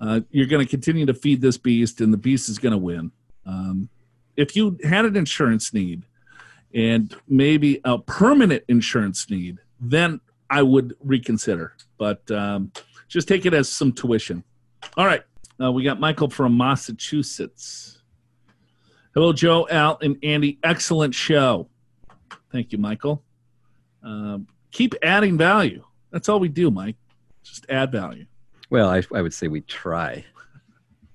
Uh, 0.00 0.20
you're 0.30 0.46
going 0.46 0.64
to 0.64 0.70
continue 0.70 1.06
to 1.06 1.14
feed 1.14 1.40
this 1.40 1.58
beast, 1.58 2.00
and 2.00 2.12
the 2.12 2.18
beast 2.18 2.48
is 2.48 2.60
going 2.60 2.72
to 2.72 2.78
win. 2.78 3.10
Um, 3.46 3.88
if 4.36 4.54
you 4.54 4.78
had 4.84 5.06
an 5.06 5.16
insurance 5.16 5.74
need 5.74 6.04
and 6.72 7.14
maybe 7.28 7.80
a 7.84 7.98
permanent 7.98 8.62
insurance 8.68 9.28
need, 9.28 9.58
then 9.80 10.20
I 10.52 10.60
would 10.62 10.94
reconsider. 11.02 11.74
But 11.96 12.30
um, 12.30 12.72
just 13.08 13.26
take 13.26 13.46
it 13.46 13.54
as 13.54 13.70
some 13.70 13.90
tuition. 13.90 14.44
All 14.98 15.06
right. 15.06 15.22
Uh, 15.60 15.72
we 15.72 15.82
got 15.82 15.98
Michael 15.98 16.28
from 16.28 16.56
Massachusetts. 16.58 18.02
Hello, 19.14 19.32
Joe, 19.32 19.66
Al, 19.70 19.98
and 20.02 20.18
Andy. 20.22 20.58
Excellent 20.62 21.14
show. 21.14 21.68
Thank 22.50 22.70
you, 22.70 22.78
Michael. 22.78 23.22
Um, 24.02 24.46
keep 24.70 24.94
adding 25.02 25.38
value. 25.38 25.84
That's 26.10 26.28
all 26.28 26.38
we 26.38 26.48
do, 26.48 26.70
Mike. 26.70 26.96
Just 27.42 27.64
add 27.70 27.90
value. 27.90 28.26
Well, 28.68 28.90
I, 28.90 29.02
I 29.14 29.22
would 29.22 29.32
say 29.32 29.48
we 29.48 29.62
try. 29.62 30.24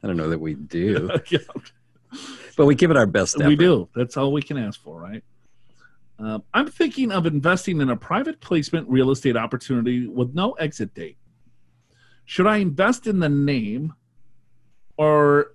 I 0.01 0.07
don't 0.07 0.17
know 0.17 0.29
that 0.29 0.39
we 0.39 0.55
do. 0.55 1.11
yeah. 1.29 1.39
But 2.55 2.65
we 2.65 2.73
give 2.73 2.89
it 2.89 2.97
our 2.97 3.05
best 3.05 3.35
effort. 3.35 3.49
We 3.49 3.55
do. 3.55 3.87
That's 3.95 4.17
all 4.17 4.31
we 4.31 4.41
can 4.41 4.57
ask 4.57 4.81
for, 4.81 4.99
right? 4.99 5.23
Uh, 6.19 6.39
I'm 6.53 6.67
thinking 6.67 7.11
of 7.11 7.25
investing 7.25 7.79
in 7.81 7.89
a 7.89 7.95
private 7.95 8.39
placement 8.41 8.89
real 8.89 9.11
estate 9.11 9.37
opportunity 9.37 10.07
with 10.07 10.33
no 10.33 10.53
exit 10.53 10.93
date. 10.93 11.17
Should 12.25 12.47
I 12.47 12.57
invest 12.57 13.07
in 13.07 13.19
the 13.19 13.29
name 13.29 13.93
or 14.97 15.51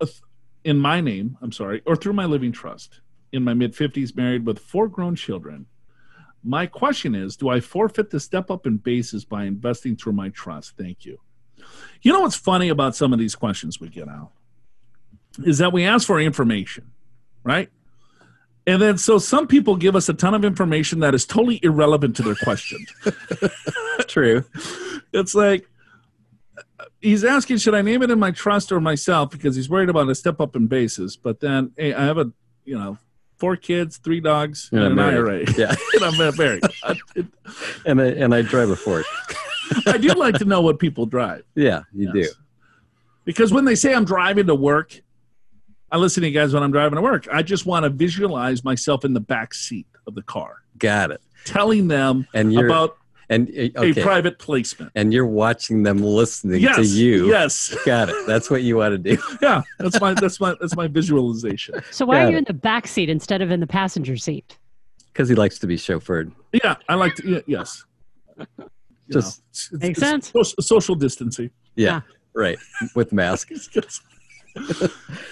in 0.64 0.78
my 0.78 1.00
name, 1.00 1.36
I'm 1.42 1.52
sorry, 1.52 1.82
or 1.84 1.96
through 1.96 2.12
my 2.12 2.24
living 2.24 2.52
trust? 2.52 3.00
In 3.32 3.42
my 3.42 3.54
mid 3.54 3.74
50s, 3.74 4.14
married 4.14 4.46
with 4.46 4.58
four 4.58 4.88
grown 4.88 5.16
children. 5.16 5.66
My 6.44 6.66
question 6.66 7.14
is 7.14 7.36
Do 7.36 7.48
I 7.48 7.60
forfeit 7.60 8.10
the 8.10 8.20
step 8.20 8.50
up 8.50 8.66
in 8.66 8.76
basis 8.76 9.24
by 9.24 9.44
investing 9.44 9.96
through 9.96 10.12
my 10.12 10.28
trust? 10.28 10.76
Thank 10.76 11.04
you. 11.04 11.18
You 12.02 12.12
know 12.12 12.20
what's 12.20 12.36
funny 12.36 12.68
about 12.68 12.94
some 12.94 13.12
of 13.12 13.18
these 13.18 13.34
questions 13.34 13.80
we 13.80 13.88
get 13.88 14.08
out? 14.08 14.32
is 15.44 15.58
that 15.58 15.72
we 15.72 15.84
ask 15.84 16.06
for 16.06 16.20
information, 16.20 16.90
right? 17.44 17.70
And 18.66 18.80
then 18.80 18.96
so 18.96 19.18
some 19.18 19.46
people 19.48 19.74
give 19.76 19.96
us 19.96 20.08
a 20.08 20.14
ton 20.14 20.34
of 20.34 20.44
information 20.44 21.00
that 21.00 21.14
is 21.14 21.24
totally 21.26 21.58
irrelevant 21.64 22.14
to 22.16 22.22
their 22.22 22.36
question. 22.36 22.84
True. 24.08 24.44
it's 25.12 25.34
like 25.34 25.68
he's 27.00 27.24
asking, 27.24 27.56
should 27.58 27.74
I 27.74 27.82
name 27.82 28.02
it 28.02 28.10
in 28.10 28.18
my 28.18 28.30
trust 28.30 28.70
or 28.70 28.80
myself? 28.80 29.30
Because 29.30 29.56
he's 29.56 29.68
worried 29.68 29.88
about 29.88 30.08
a 30.08 30.14
step 30.14 30.40
up 30.40 30.54
in 30.54 30.68
basis. 30.68 31.16
But 31.16 31.40
then, 31.40 31.72
hey, 31.76 31.92
I 31.92 32.04
have 32.04 32.18
a, 32.18 32.30
you 32.64 32.78
know, 32.78 32.98
four 33.38 33.56
kids, 33.56 33.96
three 33.96 34.20
dogs, 34.20 34.68
And 34.70 34.80
and, 34.84 34.92
I'm 34.92 34.98
an 34.98 35.14
married. 35.14 35.48
IRA. 35.48 35.54
Yeah. 35.58 35.74
and 35.94 36.04
I'm 36.04 36.36
married. 36.36 36.62
And 37.84 38.00
I, 38.00 38.04
and 38.06 38.32
I 38.34 38.42
drive 38.42 38.70
a 38.70 38.76
Ford. 38.76 39.04
I 39.86 39.98
do 39.98 40.08
like 40.08 40.36
to 40.38 40.44
know 40.44 40.60
what 40.60 40.78
people 40.78 41.06
drive. 41.06 41.42
Yeah, 41.56 41.82
you 41.92 42.10
Yes. 42.14 42.28
do. 42.28 42.34
Because 43.24 43.52
when 43.52 43.64
they 43.64 43.74
say 43.74 43.94
I'm 43.94 44.04
driving 44.04 44.46
to 44.46 44.54
work, 44.54 45.00
I 45.92 45.98
listen 45.98 46.22
to 46.22 46.28
you 46.28 46.34
guys 46.34 46.54
when 46.54 46.62
I'm 46.62 46.72
driving 46.72 46.96
to 46.96 47.02
work. 47.02 47.28
I 47.30 47.42
just 47.42 47.66
want 47.66 47.84
to 47.84 47.90
visualize 47.90 48.64
myself 48.64 49.04
in 49.04 49.12
the 49.12 49.20
back 49.20 49.52
seat 49.54 49.86
of 50.06 50.14
the 50.14 50.22
car, 50.22 50.56
Got 50.78 51.10
it. 51.12 51.20
telling 51.44 51.86
them 51.86 52.26
And 52.34 52.52
you're 52.52 52.66
about 52.66 52.96
and 53.28 53.48
uh, 53.50 53.80
okay. 53.80 54.00
a 54.00 54.02
private 54.02 54.38
placement. 54.38 54.90
and 54.94 55.12
you're 55.12 55.26
watching 55.26 55.82
them 55.82 55.98
listening 55.98 56.60
Yes, 56.60 56.76
to 56.76 56.82
you. 56.84 57.28
yes, 57.28 57.76
Got 57.84 58.08
it. 58.08 58.26
That's 58.26 58.50
what 58.50 58.62
you 58.62 58.76
want 58.78 58.92
to 59.04 59.16
do. 59.16 59.22
yeah. 59.42 59.62
That's 59.78 60.00
my 60.00 60.14
that's 60.14 60.40
my 60.40 60.54
that's 60.60 60.74
my 60.76 60.88
visualization. 60.88 61.74
So 61.90 62.04
why 62.06 62.16
Got 62.16 62.24
are 62.26 62.30
you 62.30 62.36
it. 62.36 62.38
in 62.38 62.44
the 62.44 62.52
back 62.54 62.86
seat 62.88 63.08
instead 63.10 63.40
of 63.42 63.50
in 63.50 63.60
the 63.60 63.66
passenger 63.66 64.16
seat? 64.16 64.58
Because 65.12 65.28
he 65.28 65.34
likes 65.34 65.58
to 65.60 65.66
be 65.66 65.76
chauffeured. 65.76 66.32
Yeah, 66.52 66.74
I 66.88 66.94
like 66.94 67.14
to. 67.16 67.28
Yeah, 67.28 67.40
yes. 67.46 67.84
You 68.38 68.46
Just- 69.10 69.42
know, 69.72 69.78
Makes 69.78 69.98
it's 69.98 70.08
sense. 70.08 70.28
Social, 70.30 70.62
social 70.62 70.94
distancing. 70.94 71.50
Yeah. 71.76 72.00
Right. 72.34 72.58
With 72.94 73.12
mask. 73.12 73.50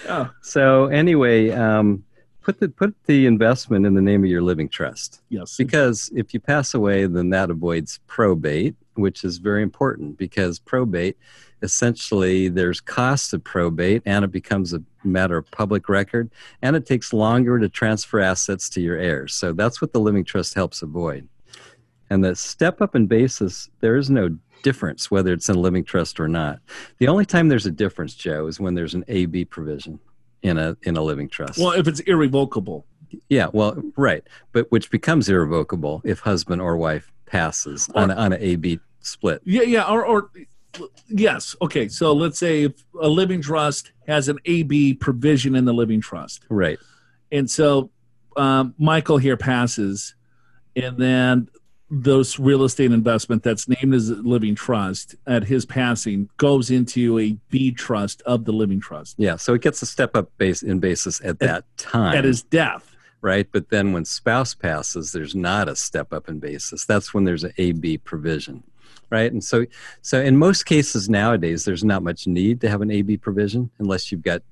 yeah. 0.04 0.28
So 0.42 0.86
anyway, 0.86 1.50
um, 1.50 2.04
put 2.42 2.58
the 2.58 2.68
put 2.68 2.94
the 3.06 3.26
investment 3.26 3.86
in 3.86 3.94
the 3.94 4.00
name 4.00 4.24
of 4.24 4.30
your 4.30 4.42
living 4.42 4.68
trust. 4.68 5.20
Yes. 5.28 5.56
Because 5.56 6.10
if 6.14 6.34
you 6.34 6.40
pass 6.40 6.74
away, 6.74 7.06
then 7.06 7.30
that 7.30 7.50
avoids 7.50 8.00
probate, 8.06 8.74
which 8.94 9.24
is 9.24 9.38
very 9.38 9.62
important 9.62 10.18
because 10.18 10.58
probate, 10.58 11.16
essentially, 11.62 12.48
there's 12.48 12.80
cost 12.80 13.32
of 13.34 13.44
probate 13.44 14.02
and 14.06 14.24
it 14.24 14.32
becomes 14.32 14.72
a 14.72 14.82
matter 15.04 15.36
of 15.36 15.50
public 15.50 15.88
record 15.88 16.30
and 16.62 16.76
it 16.76 16.86
takes 16.86 17.12
longer 17.12 17.58
to 17.58 17.68
transfer 17.68 18.20
assets 18.20 18.68
to 18.70 18.80
your 18.80 18.96
heirs. 18.96 19.34
So 19.34 19.52
that's 19.52 19.80
what 19.80 19.92
the 19.92 20.00
living 20.00 20.24
trust 20.24 20.54
helps 20.54 20.82
avoid. 20.82 21.28
And 22.08 22.24
the 22.24 22.34
step 22.34 22.80
up 22.80 22.96
in 22.96 23.06
basis, 23.06 23.70
there 23.80 23.96
is 23.96 24.10
no 24.10 24.36
difference 24.62 25.10
whether 25.10 25.32
it's 25.32 25.48
in 25.48 25.56
a 25.56 25.58
living 25.58 25.84
trust 25.84 26.20
or 26.20 26.28
not. 26.28 26.60
The 26.98 27.08
only 27.08 27.24
time 27.26 27.48
there's 27.48 27.66
a 27.66 27.70
difference, 27.70 28.14
Joe, 28.14 28.46
is 28.46 28.60
when 28.60 28.74
there's 28.74 28.94
an 28.94 29.04
AB 29.08 29.46
provision 29.46 29.98
in 30.42 30.58
a 30.58 30.76
in 30.82 30.96
a 30.96 31.02
living 31.02 31.28
trust. 31.28 31.58
Well, 31.58 31.72
if 31.72 31.86
it's 31.88 32.00
irrevocable. 32.00 32.86
Yeah, 33.28 33.48
well, 33.52 33.76
right, 33.96 34.22
but 34.52 34.70
which 34.70 34.90
becomes 34.90 35.28
irrevocable 35.28 36.00
if 36.04 36.20
husband 36.20 36.62
or 36.62 36.76
wife 36.76 37.10
passes 37.26 37.88
on 37.96 38.10
a, 38.10 38.14
on 38.14 38.32
an 38.32 38.38
AB 38.40 38.78
split. 39.00 39.42
Yeah, 39.44 39.62
yeah, 39.62 39.88
or, 39.88 40.04
or 40.06 40.30
yes. 41.08 41.56
Okay, 41.60 41.88
so 41.88 42.12
let's 42.12 42.38
say 42.38 42.64
if 42.64 42.84
a 43.00 43.08
living 43.08 43.42
trust 43.42 43.90
has 44.06 44.28
an 44.28 44.38
AB 44.44 44.94
provision 44.94 45.56
in 45.56 45.64
the 45.64 45.74
living 45.74 46.00
trust, 46.00 46.44
Right. 46.48 46.78
and 47.32 47.50
so 47.50 47.90
um, 48.36 48.74
Michael 48.78 49.18
here 49.18 49.36
passes, 49.36 50.14
and 50.76 50.96
then 50.96 51.48
those 51.90 52.38
real 52.38 52.62
estate 52.62 52.92
investment 52.92 53.42
that's 53.42 53.68
named 53.68 53.92
as 53.94 54.10
a 54.10 54.14
living 54.14 54.54
trust 54.54 55.16
at 55.26 55.44
his 55.44 55.66
passing 55.66 56.28
goes 56.36 56.70
into 56.70 57.18
a 57.18 57.32
B 57.48 57.72
trust 57.72 58.22
of 58.22 58.44
the 58.44 58.52
living 58.52 58.80
trust 58.80 59.16
Yeah, 59.18 59.36
so 59.36 59.54
it 59.54 59.62
gets 59.62 59.82
a 59.82 59.86
step 59.86 60.14
up 60.14 60.30
base 60.38 60.62
in 60.62 60.78
basis 60.78 61.20
at 61.24 61.40
that 61.40 61.64
time. 61.76 62.16
at 62.16 62.24
his 62.24 62.42
death. 62.42 62.96
right, 63.22 63.48
but 63.50 63.70
then 63.70 63.92
when 63.92 64.04
spouse 64.04 64.54
passes, 64.54 65.12
there's 65.12 65.34
not 65.34 65.68
a 65.68 65.74
step 65.74 66.12
up 66.12 66.28
in 66.28 66.38
basis. 66.38 66.86
That's 66.86 67.12
when 67.12 67.24
there's 67.24 67.44
an 67.44 67.52
AB 67.58 67.98
provision, 67.98 68.62
right? 69.10 69.30
And 69.32 69.42
so, 69.42 69.66
so 70.00 70.20
in 70.20 70.36
most 70.36 70.66
cases 70.66 71.08
nowadays, 71.08 71.64
there's 71.64 71.84
not 71.84 72.04
much 72.04 72.26
need 72.26 72.60
to 72.60 72.68
have 72.68 72.82
an 72.82 72.90
AB 72.90 73.16
provision 73.16 73.68
unless 73.80 74.12
you've 74.12 74.22
got 74.22 74.42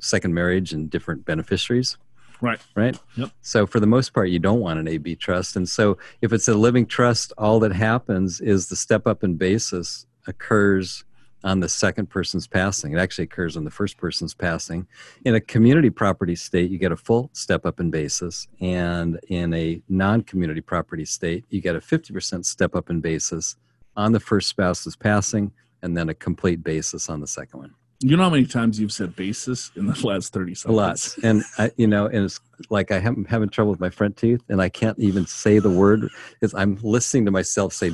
second 0.00 0.34
marriage 0.34 0.72
and 0.72 0.90
different 0.90 1.24
beneficiaries. 1.24 1.96
Right. 2.40 2.60
Right. 2.74 2.98
Yep. 3.16 3.30
So 3.40 3.66
for 3.66 3.80
the 3.80 3.86
most 3.86 4.14
part, 4.14 4.30
you 4.30 4.38
don't 4.38 4.60
want 4.60 4.78
an 4.78 4.88
AB 4.88 5.16
trust, 5.16 5.56
and 5.56 5.68
so 5.68 5.98
if 6.22 6.32
it's 6.32 6.48
a 6.48 6.54
living 6.54 6.86
trust, 6.86 7.32
all 7.38 7.60
that 7.60 7.72
happens 7.72 8.40
is 8.40 8.68
the 8.68 8.76
step 8.76 9.06
up 9.06 9.22
in 9.22 9.36
basis 9.36 10.06
occurs 10.26 11.04
on 11.42 11.60
the 11.60 11.68
second 11.68 12.10
person's 12.10 12.46
passing. 12.46 12.92
It 12.92 12.98
actually 12.98 13.24
occurs 13.24 13.56
on 13.56 13.64
the 13.64 13.70
first 13.70 13.96
person's 13.96 14.34
passing. 14.34 14.86
In 15.24 15.34
a 15.34 15.40
community 15.40 15.90
property 15.90 16.36
state, 16.36 16.70
you 16.70 16.78
get 16.78 16.92
a 16.92 16.96
full 16.96 17.30
step 17.32 17.64
up 17.64 17.80
in 17.80 17.90
basis, 17.90 18.46
and 18.60 19.18
in 19.28 19.54
a 19.54 19.82
non-community 19.88 20.60
property 20.60 21.04
state, 21.04 21.44
you 21.48 21.60
get 21.60 21.76
a 21.76 21.80
50% 21.80 22.44
step 22.44 22.74
up 22.74 22.90
in 22.90 23.00
basis 23.00 23.56
on 23.96 24.12
the 24.12 24.20
first 24.20 24.48
spouse's 24.48 24.96
passing, 24.96 25.52
and 25.82 25.96
then 25.96 26.08
a 26.08 26.14
complete 26.14 26.62
basis 26.62 27.08
on 27.08 27.20
the 27.20 27.26
second 27.26 27.60
one. 27.60 27.74
You 28.02 28.16
know 28.16 28.22
how 28.22 28.30
many 28.30 28.46
times 28.46 28.80
you've 28.80 28.92
said 28.92 29.14
basis 29.14 29.70
in 29.76 29.86
the 29.86 30.00
last 30.06 30.32
thirty 30.32 30.54
seconds? 30.54 30.72
A 30.72 30.76
lot, 30.76 31.16
and 31.22 31.42
I, 31.58 31.70
you 31.76 31.86
know, 31.86 32.06
and 32.06 32.24
it's 32.24 32.40
like 32.70 32.90
I 32.90 32.96
am 32.96 33.26
having 33.26 33.50
trouble 33.50 33.72
with 33.72 33.80
my 33.80 33.90
front 33.90 34.16
teeth, 34.16 34.40
and 34.48 34.60
I 34.62 34.68
can't 34.70 34.98
even 34.98 35.26
say 35.26 35.58
the 35.58 35.70
word. 35.70 36.08
Is 36.40 36.54
I'm 36.54 36.78
listening 36.82 37.26
to 37.26 37.30
myself 37.30 37.72
say 37.72 37.90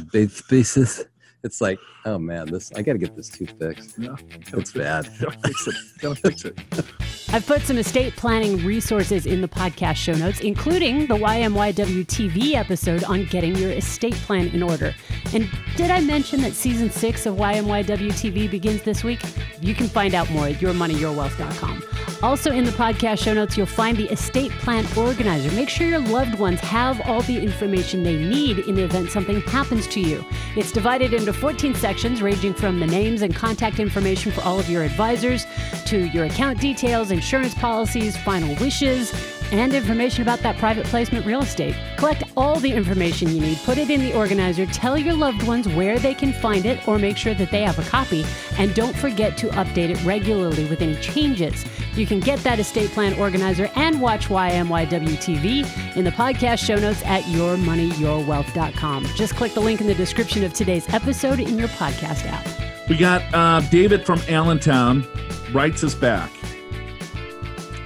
basis. 0.48 1.04
It's 1.44 1.60
like, 1.60 1.78
oh 2.06 2.18
man, 2.18 2.48
this 2.50 2.72
I 2.72 2.82
got 2.82 2.94
to 2.94 2.98
get 2.98 3.14
this 3.14 3.28
tooth 3.28 3.54
fixed. 3.60 3.96
Yeah, 3.98 4.16
It's 4.54 4.72
bad. 4.72 5.08
gotta 5.20 5.38
fix 5.38 5.68
it. 5.68 5.74
Gotta 6.00 6.16
fix 6.16 6.44
it. 6.44 6.58
I've 7.30 7.46
put 7.46 7.62
some 7.62 7.76
estate 7.76 8.14
planning 8.16 8.64
resources 8.64 9.26
in 9.26 9.40
the 9.40 9.48
podcast 9.48 9.96
show 9.96 10.14
notes, 10.14 10.40
including 10.40 11.06
the 11.06 11.14
YMYW 11.14 12.06
TV 12.06 12.54
episode 12.54 13.02
on 13.04 13.24
getting 13.26 13.56
your 13.56 13.72
estate 13.72 14.14
plan 14.14 14.48
in 14.48 14.62
order. 14.62 14.94
And 15.34 15.50
did 15.76 15.90
I 15.90 16.00
mention 16.00 16.40
that 16.42 16.52
season 16.52 16.90
six 16.90 17.26
of 17.26 17.34
YMYW 17.36 18.12
TV 18.12 18.50
begins 18.50 18.82
this 18.82 19.02
week? 19.02 19.20
You 19.60 19.74
can 19.74 19.88
find 19.88 20.14
out 20.14 20.30
more 20.30 20.46
at 20.46 20.56
yourmoneyyourwealth.com. 20.56 22.15
Also, 22.22 22.50
in 22.50 22.64
the 22.64 22.70
podcast 22.72 23.22
show 23.22 23.34
notes, 23.34 23.56
you'll 23.56 23.66
find 23.66 23.96
the 23.96 24.10
estate 24.10 24.50
plan 24.52 24.86
organizer. 24.96 25.50
Make 25.52 25.68
sure 25.68 25.86
your 25.86 25.98
loved 26.00 26.38
ones 26.38 26.60
have 26.60 27.00
all 27.02 27.20
the 27.22 27.38
information 27.38 28.02
they 28.02 28.16
need 28.16 28.60
in 28.60 28.74
the 28.74 28.84
event 28.84 29.10
something 29.10 29.40
happens 29.42 29.86
to 29.88 30.00
you. 30.00 30.24
It's 30.56 30.72
divided 30.72 31.12
into 31.12 31.32
14 31.32 31.74
sections, 31.74 32.22
ranging 32.22 32.54
from 32.54 32.80
the 32.80 32.86
names 32.86 33.22
and 33.22 33.34
contact 33.34 33.78
information 33.78 34.32
for 34.32 34.40
all 34.42 34.58
of 34.58 34.68
your 34.70 34.82
advisors 34.82 35.46
to 35.86 36.06
your 36.08 36.24
account 36.24 36.58
details, 36.60 37.10
insurance 37.10 37.54
policies, 37.54 38.16
final 38.16 38.54
wishes, 38.56 39.12
and 39.52 39.74
information 39.74 40.22
about 40.22 40.40
that 40.40 40.56
private 40.58 40.86
placement 40.86 41.26
real 41.26 41.42
estate. 41.42 41.74
Collect 41.96 42.22
all 42.36 42.60
the 42.60 42.72
information 42.72 43.34
you 43.34 43.40
need, 43.40 43.58
put 43.58 43.78
it 43.78 43.90
in 43.90 44.00
the 44.00 44.14
organizer, 44.14 44.66
tell 44.66 44.98
your 44.98 45.14
loved 45.14 45.42
ones 45.44 45.68
where 45.68 45.98
they 45.98 46.14
can 46.14 46.32
find 46.32 46.66
it, 46.66 46.86
or 46.86 46.98
make 46.98 47.16
sure 47.16 47.34
that 47.34 47.50
they 47.50 47.62
have 47.62 47.78
a 47.78 47.88
copy, 47.88 48.24
and 48.58 48.74
don't 48.74 48.96
forget 48.96 49.36
to 49.38 49.48
update 49.48 49.90
it 49.90 50.04
regularly 50.04 50.64
with 50.66 50.82
any 50.82 50.96
changes. 50.96 51.64
You 51.94 52.06
can 52.06 52.20
get 52.20 52.38
that 52.40 52.58
estate 52.58 52.90
plan 52.90 53.18
organizer 53.18 53.70
and 53.76 54.00
watch 54.00 54.28
YMYW 54.28 55.16
TV 55.16 55.96
in 55.96 56.04
the 56.04 56.10
podcast 56.10 56.64
show 56.64 56.76
notes 56.76 57.02
at 57.04 57.22
yourmoneyyourwealth.com. 57.24 59.06
Just 59.14 59.34
click 59.36 59.54
the 59.54 59.60
link 59.60 59.80
in 59.80 59.86
the 59.86 59.94
description 59.94 60.44
of 60.44 60.52
today's 60.52 60.88
episode 60.92 61.40
in 61.40 61.58
your 61.58 61.68
podcast 61.68 62.26
app. 62.26 62.88
We 62.88 62.96
got 62.96 63.22
uh, 63.34 63.60
David 63.68 64.06
from 64.06 64.20
Allentown 64.28 65.06
writes 65.52 65.82
us 65.82 65.94
back. 65.94 66.30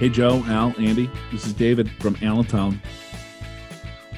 Hey, 0.01 0.09
Joe, 0.09 0.43
Al, 0.47 0.73
Andy, 0.79 1.11
this 1.31 1.45
is 1.45 1.53
David 1.53 1.87
from 1.99 2.17
Allentown. 2.23 2.81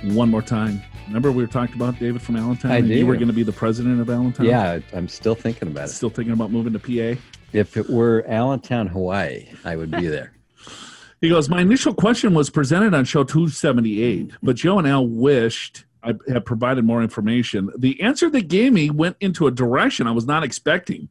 One 0.06 0.32
more 0.32 0.42
time. 0.42 0.82
Remember 1.08 1.30
we 1.30 1.44
were 1.44 1.52
talking 1.52 1.76
about 1.76 2.00
David 2.00 2.22
from 2.22 2.38
Allentown? 2.38 2.72
I 2.72 2.78
and 2.78 2.88
You 2.88 3.06
were 3.06 3.16
going 3.16 3.28
to 3.28 3.34
be 3.34 3.44
the 3.44 3.52
president 3.52 4.00
of 4.00 4.10
Allentown? 4.10 4.46
Yeah, 4.46 4.80
I'm 4.94 5.10
still 5.10 5.36
thinking 5.36 5.68
about 5.68 5.90
it. 5.90 5.92
Still 5.92 6.10
thinking 6.10 6.32
about 6.32 6.52
moving 6.52 6.72
to 6.72 6.80
PA? 6.80 7.20
If 7.52 7.76
it 7.76 7.90
were 7.90 8.24
Allentown, 8.30 8.88
Hawaii, 8.88 9.50
I 9.66 9.76
would 9.76 9.92
be 9.92 10.08
there. 10.08 10.32
He 11.20 11.28
goes, 11.28 11.50
My 11.50 11.60
initial 11.60 11.94
question 11.94 12.34
was 12.34 12.50
presented 12.50 12.94
on 12.94 13.04
show 13.04 13.26
278, 13.26 14.32
but 14.42 14.56
Joe 14.56 14.80
and 14.80 14.88
Al 14.88 15.06
wished 15.06 15.84
I 16.02 16.14
had 16.30 16.46
provided 16.46 16.86
more 16.86 17.02
information. 17.02 17.70
The 17.78 18.00
answer 18.02 18.30
they 18.30 18.42
gave 18.42 18.72
me 18.72 18.90
went 18.90 19.18
into 19.20 19.48
a 19.48 19.52
direction 19.52 20.08
I 20.08 20.12
was 20.12 20.26
not 20.26 20.46
expecting. 20.46 21.10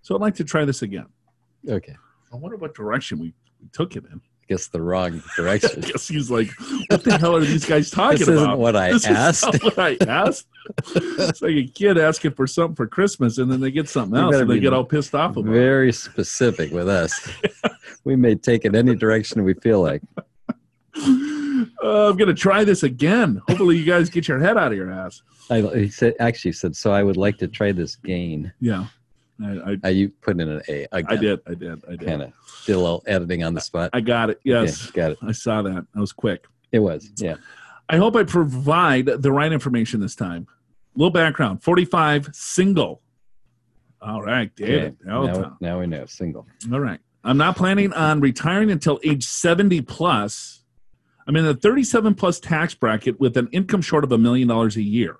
So 0.00 0.14
I'd 0.14 0.20
like 0.20 0.36
to 0.36 0.44
try 0.44 0.64
this 0.64 0.82
again. 0.82 1.06
Okay, 1.68 1.96
I 2.32 2.36
wonder 2.36 2.56
what 2.56 2.74
direction 2.74 3.18
we 3.18 3.34
took 3.72 3.94
him 3.94 4.06
in. 4.10 4.18
I 4.20 4.44
guess 4.48 4.66
the 4.66 4.80
wrong 4.82 5.22
I 5.32 5.36
direction. 5.36 5.80
guess 5.82 6.08
he's 6.08 6.30
like, 6.30 6.50
What 6.88 7.04
the 7.04 7.16
hell 7.18 7.36
are 7.36 7.40
these 7.40 7.64
guys 7.64 7.90
talking 7.92 8.18
this 8.18 8.28
about? 8.28 8.38
isn't 8.38 8.58
what 8.58 8.76
I 8.76 8.92
This 8.92 9.04
is 9.04 9.10
asked. 9.16 9.44
not 9.52 9.62
what 9.62 9.78
I 9.78 9.96
asked. 10.08 10.46
it's 10.96 11.40
like 11.42 11.54
a 11.54 11.64
kid 11.66 11.96
asking 11.98 12.32
for 12.32 12.46
something 12.46 12.74
for 12.76 12.86
Christmas 12.86 13.38
and 13.38 13.50
then 13.50 13.60
they 13.60 13.70
get 13.70 13.88
something 13.88 14.18
else 14.18 14.36
and 14.36 14.50
they 14.50 14.58
get 14.60 14.72
all 14.72 14.84
pissed 14.84 15.14
off 15.14 15.36
about 15.36 15.48
it. 15.48 15.52
Very 15.52 15.92
specific 15.92 16.70
with 16.72 16.88
us. 16.88 17.30
we 18.04 18.16
may 18.16 18.34
take 18.34 18.64
it 18.64 18.74
any 18.74 18.94
direction 18.96 19.42
we 19.44 19.54
feel 19.54 19.80
like. 19.80 20.02
Uh, 21.82 22.08
I'm 22.10 22.16
going 22.16 22.28
to 22.28 22.34
try 22.34 22.64
this 22.64 22.82
again. 22.82 23.40
Hopefully, 23.48 23.76
you 23.78 23.84
guys 23.84 24.08
get 24.10 24.26
your 24.28 24.38
head 24.40 24.56
out 24.56 24.72
of 24.72 24.78
your 24.78 24.90
ass. 24.90 25.22
I, 25.50 25.60
he 25.60 25.88
said, 25.88 26.14
actually 26.20 26.52
said, 26.52 26.74
so 26.76 26.92
I 26.92 27.02
would 27.02 27.16
like 27.16 27.38
to 27.38 27.48
try 27.48 27.72
this 27.72 27.96
gain. 27.96 28.52
Yeah. 28.60 28.86
I, 29.42 29.46
I, 29.72 29.76
Uh, 29.84 29.88
you 29.88 30.08
put 30.20 30.40
in 30.40 30.48
an 30.48 30.62
A. 30.68 30.86
I 30.92 31.02
did. 31.16 31.40
I 31.46 31.54
did. 31.54 31.82
I 31.86 31.90
did. 31.96 32.06
Kind 32.06 32.22
of 32.22 32.32
did 32.66 32.74
a 32.74 32.78
little 32.78 33.02
editing 33.06 33.42
on 33.44 33.54
the 33.54 33.60
spot. 33.60 33.90
I 33.92 34.00
got 34.00 34.30
it. 34.30 34.40
Yes. 34.44 34.90
Got 34.90 35.12
it. 35.12 35.18
I 35.22 35.32
saw 35.32 35.62
that. 35.62 35.86
That 35.94 36.00
was 36.00 36.12
quick. 36.12 36.46
It 36.70 36.78
was. 36.80 37.10
Yeah. 37.16 37.36
I 37.88 37.96
hope 37.96 38.16
I 38.16 38.24
provide 38.24 39.06
the 39.06 39.32
right 39.32 39.52
information 39.52 40.00
this 40.00 40.14
time. 40.14 40.46
little 40.94 41.10
background 41.10 41.62
45 41.62 42.30
single. 42.32 43.02
All 44.00 44.22
right, 44.22 44.54
David. 44.56 44.96
Okay. 45.06 45.40
Now, 45.40 45.56
now 45.60 45.80
we 45.80 45.86
know. 45.86 46.06
Single. 46.06 46.46
All 46.72 46.80
right. 46.80 46.98
I'm 47.24 47.36
not 47.36 47.56
planning 47.56 47.92
on 47.92 48.20
retiring 48.20 48.70
until 48.70 48.98
age 49.04 49.24
70 49.24 49.82
plus. 49.82 50.64
I'm 51.26 51.36
in 51.36 51.44
the 51.44 51.54
37 51.54 52.14
plus 52.14 52.40
tax 52.40 52.74
bracket 52.74 53.20
with 53.20 53.36
an 53.36 53.48
income 53.52 53.80
short 53.80 54.02
of 54.02 54.10
a 54.10 54.18
million 54.18 54.48
dollars 54.48 54.76
a 54.76 54.82
year. 54.82 55.18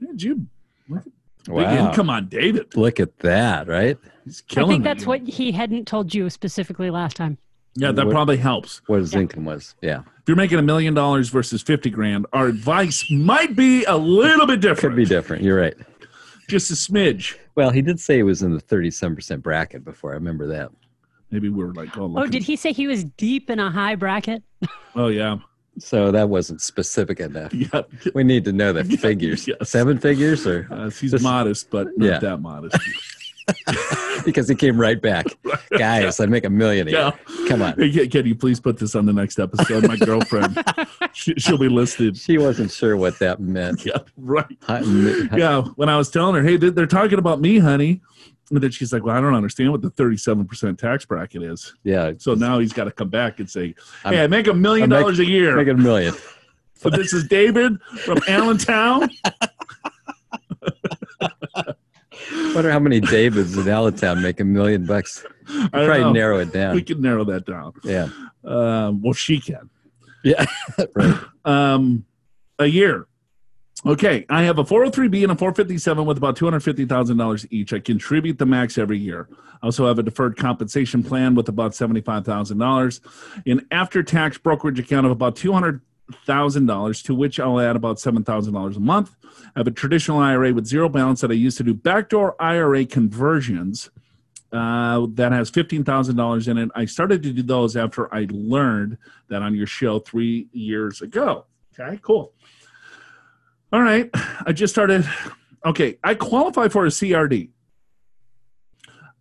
Did 0.00 0.20
you 0.22 0.46
big 0.88 1.02
Wow. 1.48 1.88
income 1.88 2.10
on 2.10 2.28
David? 2.28 2.74
Look 2.76 2.98
at 3.00 3.18
that, 3.18 3.68
right? 3.68 3.96
He's 4.24 4.40
killing 4.42 4.70
I 4.70 4.72
think 4.74 4.84
that's 4.84 5.02
you 5.02 5.08
what 5.08 5.22
he 5.28 5.52
hadn't 5.52 5.86
told 5.86 6.14
you 6.14 6.28
specifically 6.30 6.90
last 6.90 7.16
time. 7.16 7.38
Yeah, 7.76 7.92
that 7.92 8.06
What- 8.06 8.12
probably 8.12 8.38
helps. 8.38 8.80
What 8.86 9.00
his 9.00 9.12
Yeah. 9.12 9.20
income 9.20 9.44
was. 9.44 9.74
Yeah. 9.82 10.00
If 10.00 10.28
you're 10.28 10.36
making 10.36 10.58
a 10.58 10.62
million 10.62 10.94
dollars 10.94 11.28
versus 11.28 11.62
50 11.62 11.90
grand, 11.90 12.26
our 12.32 12.46
advice 12.48 13.04
might 13.10 13.54
be 13.54 13.84
a 13.84 13.96
little 13.96 14.46
bit 14.46 14.60
different. 14.60 14.94
Could 14.94 14.96
be 14.96 15.04
different. 15.04 15.42
You're 15.44 15.60
right. 15.60 15.74
Just 16.48 16.70
a 16.70 16.74
smidge. 16.74 17.36
Well, 17.54 17.70
he 17.70 17.82
did 17.82 18.00
say 18.00 18.16
he 18.16 18.22
was 18.22 18.42
in 18.42 18.52
the 18.54 18.60
37% 18.60 19.42
bracket 19.42 19.84
before. 19.84 20.12
I 20.12 20.14
remember 20.14 20.46
that. 20.48 20.70
Maybe 21.30 21.48
we 21.48 21.62
were 21.64 21.74
like, 21.74 21.96
oh, 21.98 22.12
Oh, 22.16 22.26
did 22.26 22.42
he 22.44 22.56
say 22.56 22.72
he 22.72 22.86
was 22.86 23.04
deep 23.04 23.50
in 23.50 23.58
a 23.58 23.70
high 23.70 23.94
bracket? 23.96 24.42
Oh, 24.94 25.08
yeah. 25.08 25.38
So 25.78 26.10
that 26.10 26.28
wasn't 26.28 26.60
specific 26.62 27.20
enough. 27.20 27.52
Yeah. 27.72 27.82
We 28.14 28.24
need 28.24 28.44
to 28.46 28.52
know 28.52 28.72
the 28.72 28.84
Yeah, 28.86 28.96
figures. 28.96 29.46
yes. 29.46 29.56
Seven 29.70 29.98
figures 29.98 30.46
or 30.46 30.66
Uh, 30.70 30.90
he's 30.90 31.12
This- 31.12 31.22
modest, 31.22 31.70
but 31.70 31.88
not 31.96 32.06
Yeah. 32.06 32.18
that 32.20 32.38
modest. 32.38 32.76
because 34.24 34.48
he 34.48 34.54
came 34.54 34.76
right 34.80 35.00
back. 35.00 35.26
Guys, 35.78 36.18
I'd 36.18 36.30
make 36.30 36.44
a 36.44 36.50
million 36.50 36.88
a 36.88 36.90
Yeah. 36.90 37.10
Come 37.48 37.62
on. 37.62 37.74
Can- 37.74 38.26
you 38.26 38.34
please 38.34 38.58
put 38.58 38.76
this 38.78 38.94
on 38.94 39.06
the 39.06 39.12
next 39.12 39.38
episode? 39.38 39.86
My 39.86 39.96
girlfriend, 39.96 40.62
she, 41.12 41.34
she'll 41.34 41.58
be 41.58 41.68
listed. 41.68 42.16
She 42.16 42.38
wasn't 42.38 42.72
sure 42.72 42.96
what 42.96 43.18
that 43.20 43.38
meant. 43.40 43.84
Yeah, 43.86 43.98
right. 44.16 44.46
Yeah, 44.68 45.62
when 45.76 45.88
I 45.88 45.96
was 45.96 46.10
telling 46.10 46.34
her, 46.34 46.42
hey, 46.42 46.56
they're 46.56 46.86
talking 46.86 47.18
about 47.18 47.40
me, 47.40 47.58
honey. 47.58 48.00
And 48.50 48.60
then 48.60 48.70
she's 48.70 48.92
like, 48.92 49.02
well, 49.04 49.16
I 49.16 49.20
don't 49.20 49.34
understand 49.34 49.72
what 49.72 49.82
the 49.82 49.90
37% 49.90 50.78
tax 50.78 51.04
bracket 51.04 51.42
is. 51.42 51.74
Yeah. 51.82 52.12
So 52.18 52.34
now 52.34 52.58
he's 52.60 52.72
got 52.72 52.84
to 52.84 52.92
come 52.92 53.08
back 53.08 53.40
and 53.40 53.50
say, 53.50 53.74
I'm- 54.04 54.14
hey, 54.14 54.22
I 54.22 54.26
make 54.28 54.46
a 54.46 54.54
million 54.54 54.88
make- 54.88 55.00
dollars 55.00 55.18
a 55.18 55.24
year. 55.26 55.56
Make 55.56 55.68
a 55.68 55.74
million. 55.74 56.14
So 56.78 56.90
this 56.90 57.14
is 57.14 57.26
David 57.26 57.80
from 58.04 58.18
Allentown. 58.28 59.08
Wonder 62.54 62.70
how 62.70 62.78
many 62.78 63.00
Davids 63.00 63.56
in 63.56 63.66
Allentown 63.68 64.20
make 64.22 64.40
a 64.40 64.44
million 64.44 64.84
bucks. 64.84 65.24
I 65.48 65.52
don't 65.52 65.70
Probably 65.70 66.00
know. 66.00 66.12
narrow 66.12 66.38
it 66.40 66.52
down. 66.52 66.74
We 66.74 66.82
can 66.82 67.00
narrow 67.00 67.24
that 67.24 67.46
down. 67.46 67.72
Yeah. 67.82 68.08
Um, 68.44 69.00
well, 69.02 69.12
she 69.14 69.40
can. 69.40 69.70
Yeah. 70.24 70.44
right. 70.94 71.18
um, 71.44 72.04
a 72.58 72.66
year. 72.66 73.06
Okay, 73.84 74.24
I 74.30 74.42
have 74.44 74.58
a 74.58 74.64
403b 74.64 75.22
and 75.22 75.32
a 75.32 75.36
457 75.36 76.06
with 76.06 76.16
about 76.16 76.36
$250,000 76.36 77.46
each. 77.50 77.72
I 77.74 77.78
contribute 77.78 78.38
the 78.38 78.46
max 78.46 78.78
every 78.78 78.98
year. 78.98 79.28
I 79.62 79.66
also 79.66 79.86
have 79.86 79.98
a 79.98 80.02
deferred 80.02 80.36
compensation 80.36 81.02
plan 81.02 81.34
with 81.34 81.48
about 81.48 81.72
$75,000, 81.72 83.00
an 83.46 83.66
after 83.70 84.02
tax 84.02 84.38
brokerage 84.38 84.78
account 84.78 85.04
of 85.04 85.12
about 85.12 85.36
$200,000, 85.36 87.04
to 87.04 87.14
which 87.14 87.38
I'll 87.38 87.60
add 87.60 87.76
about 87.76 87.98
$7,000 87.98 88.76
a 88.76 88.80
month. 88.80 89.14
I 89.54 89.60
have 89.60 89.66
a 89.66 89.72
traditional 89.72 90.18
IRA 90.20 90.54
with 90.54 90.66
zero 90.66 90.88
balance 90.88 91.20
that 91.20 91.30
I 91.30 91.34
used 91.34 91.58
to 91.58 91.62
do 91.62 91.74
backdoor 91.74 92.40
IRA 92.40 92.86
conversions. 92.86 93.90
Uh, 94.52 95.06
that 95.14 95.32
has 95.32 95.50
fifteen 95.50 95.82
thousand 95.82 96.16
dollars 96.16 96.46
in 96.46 96.56
it. 96.56 96.70
I 96.74 96.84
started 96.84 97.20
to 97.24 97.32
do 97.32 97.42
those 97.42 97.76
after 97.76 98.12
I 98.14 98.28
learned 98.30 98.96
that 99.28 99.42
on 99.42 99.56
your 99.56 99.66
show 99.66 99.98
three 99.98 100.48
years 100.52 101.02
ago. 101.02 101.46
Okay, 101.78 101.98
cool. 102.00 102.32
All 103.72 103.82
right, 103.82 104.08
I 104.46 104.52
just 104.52 104.72
started. 104.72 105.08
Okay, 105.64 105.98
I 106.04 106.14
qualify 106.14 106.68
for 106.68 106.86
a 106.86 106.88
CRD. 106.88 107.50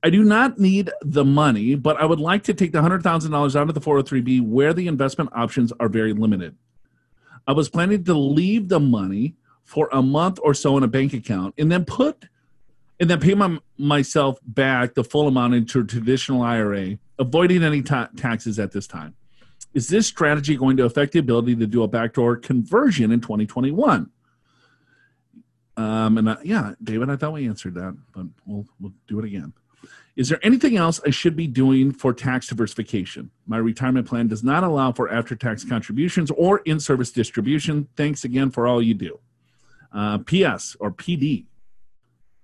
I 0.03 0.11
do 0.11 0.23
not 0.23 0.59
need 0.59 0.91
the 1.01 1.25
money, 1.25 1.73
but 1.73 1.99
I 1.99 2.05
would 2.05 2.19
like 2.19 2.43
to 2.43 2.53
take 2.53 2.71
the 2.71 2.81
hundred 2.81 3.01
thousand 3.01 3.31
dollars 3.31 3.55
out 3.55 3.69
of 3.69 3.73
the 3.73 3.81
four 3.81 3.95
hundred 3.95 4.07
three 4.07 4.21
b, 4.21 4.39
where 4.39 4.71
the 4.71 4.87
investment 4.87 5.31
options 5.33 5.73
are 5.79 5.89
very 5.89 6.13
limited. 6.13 6.55
I 7.47 7.53
was 7.53 7.69
planning 7.69 8.03
to 8.03 8.13
leave 8.13 8.69
the 8.69 8.79
money 8.79 9.35
for 9.63 9.89
a 9.91 10.03
month 10.03 10.39
or 10.43 10.53
so 10.53 10.77
in 10.77 10.83
a 10.83 10.87
bank 10.87 11.13
account, 11.13 11.55
and 11.57 11.71
then 11.71 11.83
put 11.83 12.25
and 12.99 13.09
then 13.09 13.19
pay 13.19 13.33
my, 13.33 13.57
myself 13.79 14.39
back 14.45 14.93
the 14.93 15.03
full 15.03 15.27
amount 15.27 15.55
into 15.55 15.79
a 15.79 15.83
traditional 15.83 16.43
IRA, 16.43 16.99
avoiding 17.17 17.63
any 17.63 17.81
ta- 17.81 18.09
taxes 18.15 18.59
at 18.59 18.71
this 18.71 18.85
time. 18.85 19.15
Is 19.73 19.87
this 19.89 20.07
strategy 20.07 20.55
going 20.55 20.77
to 20.77 20.85
affect 20.85 21.13
the 21.13 21.19
ability 21.19 21.55
to 21.57 21.67
do 21.67 21.83
a 21.83 21.87
backdoor 21.87 22.37
conversion 22.37 23.11
in 23.11 23.19
2021? 23.19 24.11
Um, 25.77 26.17
and 26.17 26.29
uh, 26.29 26.37
yeah, 26.43 26.73
David, 26.83 27.09
I 27.09 27.15
thought 27.15 27.33
we 27.33 27.47
answered 27.47 27.75
that, 27.75 27.97
but 28.13 28.25
we'll 28.45 28.65
we'll 28.79 28.93
do 29.07 29.19
it 29.19 29.25
again. 29.25 29.53
Is 30.15 30.29
there 30.29 30.39
anything 30.43 30.77
else 30.77 31.01
I 31.05 31.09
should 31.09 31.35
be 31.35 31.45
doing 31.45 31.91
for 31.91 32.13
tax 32.13 32.47
diversification? 32.47 33.31
My 33.45 33.57
retirement 33.57 34.07
plan 34.07 34.27
does 34.27 34.43
not 34.43 34.63
allow 34.63 34.93
for 34.93 35.11
after-tax 35.11 35.65
contributions 35.65 36.31
or 36.31 36.59
in-service 36.59 37.11
distribution. 37.11 37.89
Thanks 37.97 38.23
again 38.23 38.49
for 38.49 38.65
all 38.65 38.81
you 38.81 38.93
do. 38.93 39.19
Uh, 39.91 40.19
P.S. 40.19 40.77
or 40.79 40.91
P.D. 40.91 41.47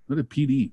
What 0.06 0.18
a 0.18 0.24
PD? 0.24 0.72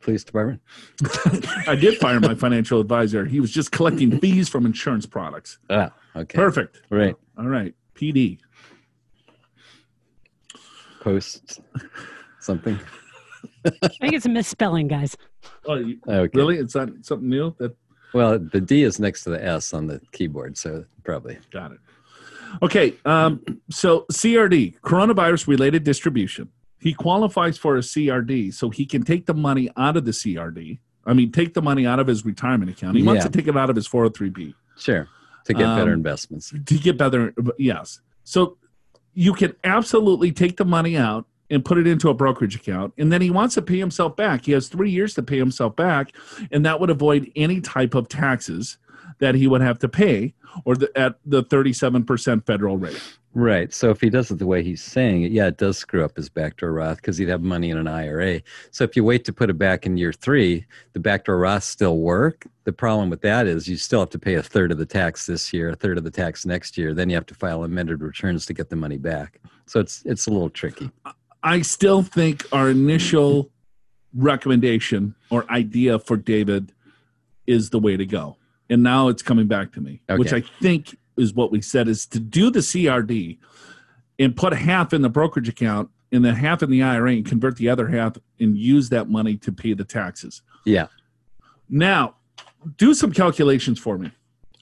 Police 0.00 0.24
department. 0.24 0.60
I 1.66 1.76
did 1.76 1.96
fire 1.96 2.20
my 2.20 2.34
financial 2.34 2.80
advisor. 2.80 3.24
He 3.24 3.40
was 3.40 3.50
just 3.50 3.72
collecting 3.72 4.18
fees 4.18 4.48
from 4.48 4.66
insurance 4.66 5.06
products. 5.06 5.58
Ah, 5.70 5.92
okay. 6.14 6.36
Perfect. 6.36 6.82
Right. 6.90 7.14
All 7.38 7.46
right. 7.46 7.74
PD. 7.94 8.38
Post 11.02 11.60
something. 12.40 12.78
I 13.64 13.88
think 14.00 14.14
it's 14.14 14.26
a 14.26 14.28
misspelling, 14.28 14.86
guys. 14.88 15.16
Oh, 15.66 15.74
you, 15.74 15.98
Okay. 16.06 16.30
really? 16.38 16.58
It's 16.58 16.74
not 16.76 16.90
something 17.02 17.28
new? 17.28 17.54
That 17.58 17.76
Well, 18.14 18.38
the 18.38 18.60
D 18.60 18.82
is 18.84 19.00
next 19.00 19.24
to 19.24 19.30
the 19.30 19.44
S 19.44 19.74
on 19.74 19.86
the 19.88 20.00
keyboard, 20.12 20.56
so 20.56 20.84
probably. 21.04 21.38
got 21.50 21.72
it. 21.72 21.78
Okay. 22.62 22.94
Um, 23.04 23.40
so 23.70 24.04
CRD, 24.12 24.76
coronavirus 24.82 25.48
related 25.48 25.82
distribution. 25.84 26.48
He 26.78 26.92
qualifies 26.92 27.56
for 27.58 27.76
a 27.76 27.80
CRD, 27.80 28.52
so 28.52 28.70
he 28.70 28.84
can 28.86 29.02
take 29.02 29.26
the 29.26 29.34
money 29.34 29.70
out 29.76 29.96
of 29.96 30.04
the 30.04 30.10
CRD. 30.12 30.78
I 31.06 31.14
mean, 31.14 31.32
take 31.32 31.54
the 31.54 31.62
money 31.62 31.84
out 31.86 31.98
of 31.98 32.06
his 32.06 32.24
retirement 32.24 32.70
account. 32.70 32.96
He 32.96 33.02
wants 33.02 33.24
Yeah. 33.24 33.28
to 33.30 33.38
take 33.38 33.48
it 33.48 33.56
out 33.56 33.70
of 33.70 33.76
his 33.76 33.88
403b. 33.88 34.54
Sure. 34.76 35.08
To 35.46 35.52
get 35.54 35.64
better 35.64 35.92
Um, 35.92 35.98
investments. 35.98 36.52
to 36.66 36.78
get 36.78 36.96
better 36.96 37.34
yes 37.58 38.00
so 38.22 38.56
you 39.14 39.34
can 39.34 39.54
absolutely 39.64 40.32
take 40.32 40.56
the 40.56 40.64
money 40.64 40.96
out 40.96 41.26
and 41.50 41.64
put 41.64 41.76
it 41.76 41.86
into 41.86 42.08
a 42.08 42.14
brokerage 42.14 42.56
account. 42.56 42.94
And 42.96 43.12
then 43.12 43.20
he 43.20 43.30
wants 43.30 43.54
to 43.56 43.62
pay 43.62 43.78
himself 43.78 44.16
back. 44.16 44.46
He 44.46 44.52
has 44.52 44.68
three 44.68 44.90
years 44.90 45.14
to 45.14 45.22
pay 45.22 45.36
himself 45.36 45.76
back 45.76 46.12
and 46.50 46.64
that 46.64 46.80
would 46.80 46.90
avoid 46.90 47.30
any 47.36 47.60
type 47.60 47.94
of 47.94 48.08
taxes 48.08 48.78
that 49.18 49.34
he 49.34 49.46
would 49.46 49.60
have 49.60 49.78
to 49.80 49.88
pay 49.88 50.34
or 50.64 50.76
the, 50.76 50.90
at 50.98 51.16
the 51.26 51.42
37% 51.44 52.46
federal 52.46 52.78
rate 52.78 53.00
Right. 53.34 53.72
So 53.72 53.90
if 53.90 54.00
he 54.00 54.10
does 54.10 54.30
it 54.30 54.38
the 54.38 54.46
way 54.46 54.62
he's 54.62 54.82
saying 54.82 55.22
it, 55.22 55.32
yeah, 55.32 55.46
it 55.46 55.56
does 55.56 55.78
screw 55.78 56.04
up 56.04 56.16
his 56.16 56.28
backdoor 56.28 56.72
Roth 56.72 56.96
because 56.96 57.16
he'd 57.16 57.28
have 57.28 57.42
money 57.42 57.70
in 57.70 57.78
an 57.78 57.88
IRA. 57.88 58.42
So 58.70 58.84
if 58.84 58.94
you 58.94 59.04
wait 59.04 59.24
to 59.24 59.32
put 59.32 59.48
it 59.48 59.56
back 59.58 59.86
in 59.86 59.96
year 59.96 60.12
three, 60.12 60.66
the 60.92 61.00
backdoor 61.00 61.38
Roth 61.38 61.64
still 61.64 61.98
work. 61.98 62.46
The 62.64 62.72
problem 62.72 63.08
with 63.08 63.22
that 63.22 63.46
is 63.46 63.66
you 63.66 63.76
still 63.76 64.00
have 64.00 64.10
to 64.10 64.18
pay 64.18 64.34
a 64.34 64.42
third 64.42 64.70
of 64.70 64.78
the 64.78 64.86
tax 64.86 65.26
this 65.26 65.52
year, 65.52 65.70
a 65.70 65.76
third 65.76 65.96
of 65.96 66.04
the 66.04 66.10
tax 66.10 66.44
next 66.44 66.76
year. 66.76 66.92
Then 66.92 67.08
you 67.08 67.16
have 67.16 67.26
to 67.26 67.34
file 67.34 67.64
amended 67.64 68.02
returns 68.02 68.44
to 68.46 68.52
get 68.52 68.68
the 68.68 68.76
money 68.76 68.98
back. 68.98 69.40
So 69.66 69.80
it's 69.80 70.02
it's 70.04 70.26
a 70.26 70.30
little 70.30 70.50
tricky. 70.50 70.90
i 71.42 71.62
still 71.62 72.02
think 72.02 72.46
our 72.52 72.68
initial 72.70 73.50
recommendation 74.14 75.14
or 75.30 75.50
idea 75.50 75.98
for 75.98 76.16
david 76.16 76.72
is 77.46 77.70
the 77.70 77.78
way 77.78 77.96
to 77.96 78.04
go 78.04 78.36
and 78.68 78.82
now 78.82 79.08
it's 79.08 79.22
coming 79.22 79.46
back 79.46 79.72
to 79.72 79.80
me 79.80 80.00
which 80.16 80.32
i 80.32 80.40
think 80.60 80.96
is 81.16 81.34
what 81.34 81.50
we 81.52 81.60
said 81.60 81.88
is 81.88 82.06
to 82.06 82.18
do 82.20 82.50
the 82.50 82.60
crd 82.60 83.38
and 84.18 84.36
put 84.36 84.52
half 84.52 84.92
in 84.92 85.02
the 85.02 85.08
brokerage 85.10 85.48
account 85.48 85.88
and 86.12 86.24
then 86.24 86.34
half 86.34 86.62
in 86.62 86.70
the 86.70 86.82
ira 86.82 87.12
and 87.12 87.24
convert 87.26 87.56
the 87.56 87.68
other 87.68 87.88
half 87.88 88.16
and 88.40 88.56
use 88.56 88.88
that 88.90 89.08
money 89.08 89.36
to 89.36 89.52
pay 89.52 89.72
the 89.74 89.84
taxes 89.84 90.42
Yeah. 90.64 90.86
now 91.68 92.14
do 92.76 92.94
some 92.94 93.12
calculations 93.12 93.78
for 93.78 93.98
me 93.98 94.10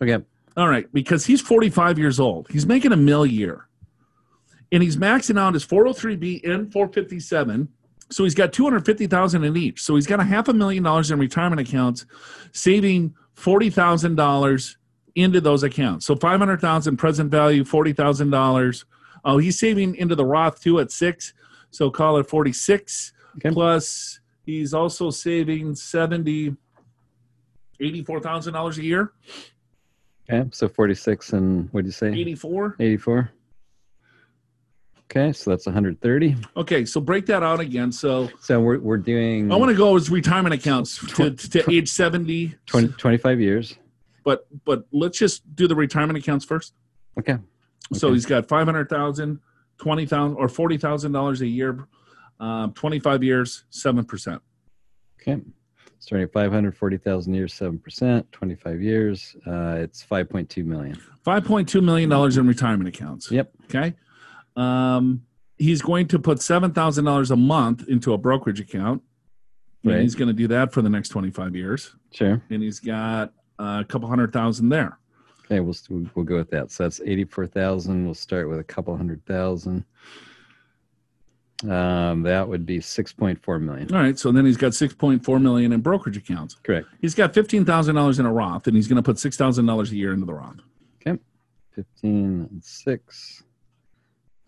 Okay. 0.02 0.24
all 0.56 0.68
right, 0.68 0.90
because 0.92 1.26
he's 1.26 1.40
45 1.42 1.98
years 1.98 2.18
old. 2.18 2.48
He's 2.50 2.64
making 2.66 2.92
a 2.92 2.96
mill 2.96 3.26
year. 3.26 3.66
And 4.72 4.82
he's 4.82 4.96
maxing 4.96 5.38
out 5.38 5.52
his 5.52 5.66
403b 5.66 6.42
and 6.48 6.72
457. 6.72 7.68
So 8.08 8.24
he's 8.24 8.34
got 8.34 8.52
250,000 8.54 9.44
in 9.44 9.56
each. 9.58 9.82
So 9.82 9.96
he's 9.96 10.06
got 10.06 10.18
a 10.20 10.24
half 10.24 10.48
a 10.48 10.54
million 10.54 10.82
dollars 10.84 11.10
in 11.10 11.18
retirement 11.18 11.60
accounts, 11.60 12.06
saving 12.52 13.14
$40,000 13.36 14.76
into 15.14 15.40
those 15.40 15.62
accounts. 15.62 16.06
So 16.06 16.16
500,000 16.16 16.96
present 16.96 17.30
value, 17.30 17.64
$40,000. 17.64 18.84
Oh, 19.24 19.38
he's 19.38 19.58
saving 19.58 19.96
into 19.96 20.14
the 20.14 20.24
Roth 20.24 20.60
too 20.60 20.80
at 20.80 20.90
6. 20.90 21.32
So 21.70 21.90
call 21.90 22.16
it 22.18 22.28
46 22.28 23.12
Okay. 23.36 23.50
plus 23.50 24.18
He's 24.44 24.74
also 24.74 25.10
saving 25.10 25.74
70 25.76 26.56
$84,000 27.80 28.78
a 28.78 28.82
year. 28.82 29.12
Okay, 30.28 30.48
so 30.52 30.68
46 30.68 31.32
and 31.32 31.68
what 31.72 31.82
did 31.82 31.86
you 31.88 31.92
say? 31.92 32.08
84. 32.12 32.76
84. 32.80 33.30
Okay, 35.10 35.32
so 35.32 35.50
that's 35.50 35.66
130. 35.66 36.36
Okay, 36.56 36.84
so 36.84 37.00
break 37.00 37.26
that 37.26 37.42
out 37.42 37.58
again. 37.60 37.90
So 37.90 38.28
So 38.40 38.60
we're, 38.60 38.78
we're 38.78 38.96
doing 38.96 39.50
I 39.50 39.56
want 39.56 39.70
to 39.70 39.76
go 39.76 39.96
as 39.96 40.08
retirement 40.10 40.54
accounts 40.54 40.98
to, 41.16 41.30
to 41.30 41.72
age 41.72 41.88
70, 41.88 42.54
20, 42.66 42.88
25 42.88 43.40
years. 43.40 43.76
But 44.24 44.46
but 44.64 44.84
let's 44.92 45.18
just 45.18 45.54
do 45.56 45.66
the 45.68 45.74
retirement 45.74 46.18
accounts 46.18 46.44
first. 46.44 46.74
Okay. 47.18 47.36
So 47.92 48.12
he's 48.12 48.26
got 48.26 48.46
500,000, 48.46 49.40
20,000 49.78 50.36
or 50.36 50.46
$40,000 50.46 51.40
a 51.40 51.46
year, 51.46 51.88
um, 52.38 52.72
25 52.72 53.24
years, 53.24 53.64
7%. 53.72 54.40
Okay. 55.20 55.40
Starting 55.98 56.24
at 56.24 56.32
540,000 56.32 57.34
years, 57.34 57.52
7%, 57.52 58.24
25 58.30 58.80
years. 58.80 59.36
Uh, 59.46 59.76
it's 59.80 60.04
5.2 60.04 60.64
million. 60.64 60.96
$5.2 61.26 61.82
million 61.82 62.10
in 62.12 62.46
retirement 62.46 62.88
accounts. 62.88 63.30
Yep. 63.30 63.52
Okay. 63.64 63.94
Um, 64.56 65.22
he's 65.58 65.82
going 65.82 66.06
to 66.08 66.18
put 66.18 66.38
$7,000 66.38 67.30
a 67.30 67.36
month 67.36 67.88
into 67.88 68.12
a 68.12 68.18
brokerage 68.18 68.60
account. 68.60 69.02
And 69.82 69.92
Right. 69.94 70.02
he's 70.02 70.14
going 70.14 70.28
to 70.28 70.34
do 70.34 70.46
that 70.48 70.72
for 70.72 70.80
the 70.82 70.90
next 70.90 71.08
25 71.08 71.56
years. 71.56 71.96
Sure. 72.12 72.40
And 72.50 72.62
he's 72.62 72.80
got 72.80 73.32
a 73.60 73.84
couple 73.88 74.08
hundred 74.08 74.32
thousand 74.32 74.68
there. 74.68 74.98
Okay, 75.44 75.60
we'll, 75.60 75.74
we'll 76.14 76.24
go 76.24 76.36
with 76.36 76.50
that. 76.50 76.70
So 76.70 76.84
that's 76.84 77.00
84,000. 77.00 78.04
We'll 78.04 78.14
start 78.14 78.48
with 78.48 78.60
a 78.60 78.64
couple 78.64 78.96
hundred 78.96 79.24
thousand. 79.26 79.84
Um, 81.68 82.22
that 82.22 82.48
would 82.48 82.64
be 82.64 82.78
6.4 82.78 83.60
million. 83.60 83.92
All 83.94 84.00
right. 84.00 84.18
So 84.18 84.32
then 84.32 84.46
he's 84.46 84.56
got 84.56 84.72
6.4 84.72 85.42
million 85.42 85.72
in 85.72 85.80
brokerage 85.80 86.16
accounts. 86.16 86.56
Correct. 86.62 86.86
He's 87.00 87.14
got 87.14 87.34
$15,000 87.34 88.18
in 88.18 88.26
a 88.26 88.32
Roth 88.32 88.66
and 88.66 88.76
he's 88.76 88.88
going 88.88 88.96
to 88.96 89.02
put 89.02 89.16
$6,000 89.16 89.90
a 89.90 89.96
year 89.96 90.12
into 90.12 90.24
the 90.24 90.34
Roth. 90.34 90.60
Okay, 91.06 91.18
15 91.74 92.48
and 92.50 92.64
6. 92.64 93.42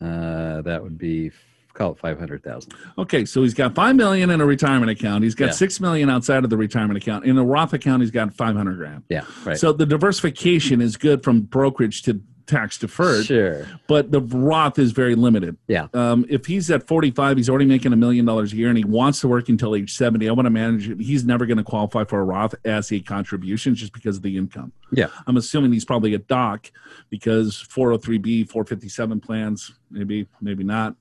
Uh, 0.00 0.62
that 0.62 0.82
would 0.82 0.96
be, 0.96 1.30
call 1.74 1.92
it 1.92 1.98
500,000. 1.98 2.72
Okay, 2.98 3.24
so 3.24 3.42
he's 3.42 3.54
got 3.54 3.74
five 3.74 3.96
million 3.96 4.30
in 4.30 4.40
a 4.40 4.46
retirement 4.46 4.90
account. 4.90 5.24
He's 5.24 5.34
got 5.34 5.46
Yeah. 5.46 5.52
six 5.52 5.80
million 5.80 6.10
outside 6.10 6.44
of 6.44 6.50
the 6.50 6.56
retirement 6.56 6.96
account. 6.96 7.24
In 7.24 7.38
a 7.38 7.44
Roth 7.44 7.72
account, 7.72 8.02
he's 8.02 8.10
got 8.10 8.32
five 8.34 8.56
hundred 8.56 8.76
grand. 8.78 9.02
Yeah, 9.08 9.24
right. 9.44 9.56
So 9.58 9.72
the 9.72 9.86
diversification 9.86 10.80
is 10.80 10.96
good 10.96 11.22
from 11.22 11.40
brokerage 11.42 12.02
to 12.02 12.20
tax 12.44 12.76
deferred, 12.76 13.24
sure. 13.24 13.66
but 13.86 14.10
the 14.10 14.20
Roth 14.20 14.76
is 14.78 14.90
very 14.90 15.14
limited. 15.14 15.56
Yeah. 15.68 15.86
Um, 15.94 16.26
if 16.28 16.44
he's 16.46 16.70
at 16.70 16.86
forty 16.86 17.10
five, 17.12 17.36
he's 17.36 17.48
already 17.48 17.64
making 17.66 17.92
a 17.92 17.96
million 17.96 18.24
dollars 18.26 18.52
a 18.52 18.56
year, 18.56 18.68
and 18.68 18.76
he 18.76 18.84
wants 18.84 19.20
to 19.20 19.28
work 19.28 19.48
until 19.48 19.74
age 19.76 19.94
seventy. 19.94 20.28
I 20.28 20.32
want 20.32 20.46
to 20.46 20.50
manage 20.50 20.88
it. 20.90 21.00
He's 21.00 21.24
never 21.24 21.46
going 21.46 21.58
to 21.58 21.64
qualify 21.64 22.04
for 22.04 22.20
a 22.20 22.24
Roth 22.24 22.54
as 22.64 22.90
a 22.92 23.00
contribution 23.00 23.74
just 23.74 23.92
because 23.92 24.16
of 24.16 24.22
the 24.22 24.36
income. 24.36 24.72
Yeah. 24.92 25.06
I'm 25.26 25.36
assuming 25.36 25.72
he's 25.72 25.84
probably 25.86 26.12
a 26.14 26.18
doc 26.18 26.70
because 27.08 27.64
403b, 27.74 28.48
457 28.50 29.20
plans, 29.20 29.72
maybe, 29.90 30.26
maybe 30.40 30.64
not. 30.64 30.96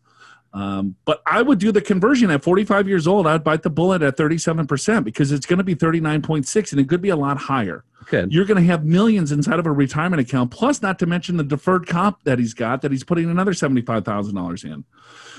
Um, 0.54 0.96
but 1.06 1.22
I 1.26 1.42
would 1.42 1.60
do 1.60 1.72
the 1.72 1.82
conversion 1.82 2.30
at 2.30 2.44
45 2.44 2.88
years 2.88 3.08
old. 3.08 3.26
I'd 3.26 3.44
bite 3.44 3.64
the 3.64 3.70
bullet 3.70 4.02
at 4.02 4.18
37% 4.18 5.04
because 5.04 5.32
it's 5.32 5.46
going 5.46 5.60
to 5.60 5.64
be 5.64 5.76
39.6 5.76 6.72
and 6.72 6.82
it 6.82 6.90
could 6.90 7.02
be 7.02 7.10
a 7.10 7.16
lot 7.16 7.38
higher. 7.38 7.86
Good. 8.08 8.34
You're 8.34 8.46
going 8.46 8.62
to 8.62 8.68
have 8.68 8.84
millions 8.84 9.32
inside 9.32 9.60
of 9.60 9.66
a 9.66 9.72
retirement 9.72 10.20
account, 10.20 10.52
plus 10.52 10.82
not 10.82 11.00
to 11.00 11.06
mention 11.06 11.38
the 11.38 11.44
deferred 11.44 11.88
comp 11.88 12.24
that 12.26 12.40
he's 12.40 12.54
got 12.54 12.82
that 12.82 12.92
he's 12.92 13.04
putting 13.04 13.30
another 13.30 13.54
$75,000 13.54 14.66
in. 14.66 14.84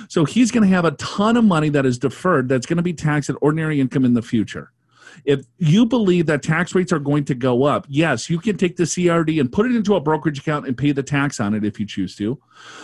So 0.08 0.24
he's 0.24 0.50
going 0.50 0.62
to 0.62 0.74
have 0.74 0.84
a 0.84 0.92
ton 0.92 1.36
of 1.36 1.44
money 1.44 1.68
that 1.70 1.84
is 1.84 1.98
deferred 1.98 2.48
that's 2.48 2.66
going 2.66 2.78
to 2.78 2.82
be 2.82 2.94
taxed 2.94 3.28
at 3.28 3.36
ordinary 3.42 3.80
income 3.80 4.04
in 4.04 4.14
the 4.14 4.22
future. 4.22 4.72
If 5.24 5.46
you 5.58 5.86
believe 5.86 6.26
that 6.26 6.42
tax 6.42 6.74
rates 6.74 6.92
are 6.92 6.98
going 6.98 7.24
to 7.26 7.34
go 7.34 7.64
up, 7.64 7.86
yes, 7.88 8.28
you 8.28 8.38
can 8.38 8.56
take 8.56 8.76
the 8.76 8.84
CRD 8.84 9.40
and 9.40 9.52
put 9.52 9.66
it 9.66 9.74
into 9.74 9.94
a 9.94 10.00
brokerage 10.00 10.38
account 10.38 10.66
and 10.66 10.76
pay 10.76 10.92
the 10.92 11.02
tax 11.02 11.40
on 11.40 11.54
it 11.54 11.64
if 11.64 11.78
you 11.78 11.86
choose 11.86 12.16
to. 12.16 12.40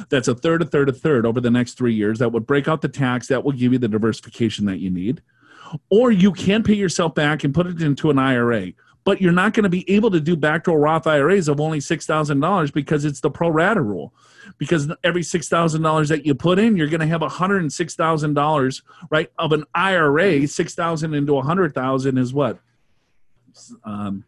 That's 0.09 0.29
a 0.29 0.35
third, 0.35 0.62
a 0.62 0.64
third, 0.64 0.88
a 0.88 0.93
third 0.93 1.27
over 1.27 1.41
the 1.41 1.51
next 1.51 1.75
three 1.75 1.95
years. 1.95 2.19
That 2.19 2.33
would 2.33 2.47
break 2.47 2.69
out 2.69 2.83
the 2.83 2.88
tax. 2.88 3.29
That 3.29 3.45
will 3.45 3.53
give 3.53 3.73
you 3.73 3.79
the 3.79 3.88
diversification 3.88 4.67
that 4.67 4.79
you 4.79 4.91
need. 4.91 5.23
Or 5.91 6.11
you 6.11 6.33
can 6.33 6.62
pay 6.62 6.75
yourself 6.75 7.14
back 7.14 7.45
and 7.45 7.55
put 7.55 7.67
it 7.67 7.83
into 7.83 8.11
an 8.11 8.19
IRA. 8.19 8.73
But 9.09 9.23
you're 9.23 9.33
not 9.33 9.55
going 9.55 9.62
to 9.62 9.71
be 9.71 9.90
able 9.90 10.11
to 10.11 10.21
do 10.21 10.37
backdoor 10.37 10.79
Roth 10.79 11.07
IRAs 11.07 11.49
of 11.49 11.62
only 11.62 11.79
$6,000 11.79 12.73
because 12.75 13.07
it's 13.07 13.21
the 13.21 13.31
pro 13.31 13.49
rata 13.49 13.81
rule. 13.81 14.12
Because 14.59 14.92
every 15.03 15.23
$6,000 15.23 16.09
that 16.09 16.27
you 16.27 16.35
put 16.35 16.59
in, 16.59 16.77
you're 16.77 16.88
going 16.88 17.01
to 17.01 17.07
have 17.07 17.23
$106,000, 17.23 18.83
right, 19.11 19.33
of 19.38 19.53
an 19.53 19.64
IRA. 19.75 20.47
6000 20.47 21.14
into 21.14 21.33
100000 21.33 22.18
is 22.18 22.35
what? 22.35 22.59
Um, 23.83 24.27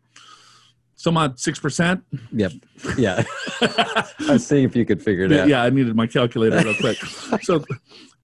some 0.94 1.18
odd 1.18 1.36
6%? 1.36 2.02
Yep. 2.32 2.52
Yeah. 2.96 3.22
I 3.60 4.06
was 4.30 4.46
seeing 4.46 4.64
if 4.64 4.74
you 4.74 4.86
could 4.86 5.02
figure 5.02 5.26
it 5.26 5.32
out. 5.34 5.46
yeah, 5.46 5.62
I 5.62 5.68
needed 5.68 5.94
my 5.94 6.06
calculator 6.06 6.56
real 6.56 6.74
quick. 6.74 6.96
So, 7.42 7.62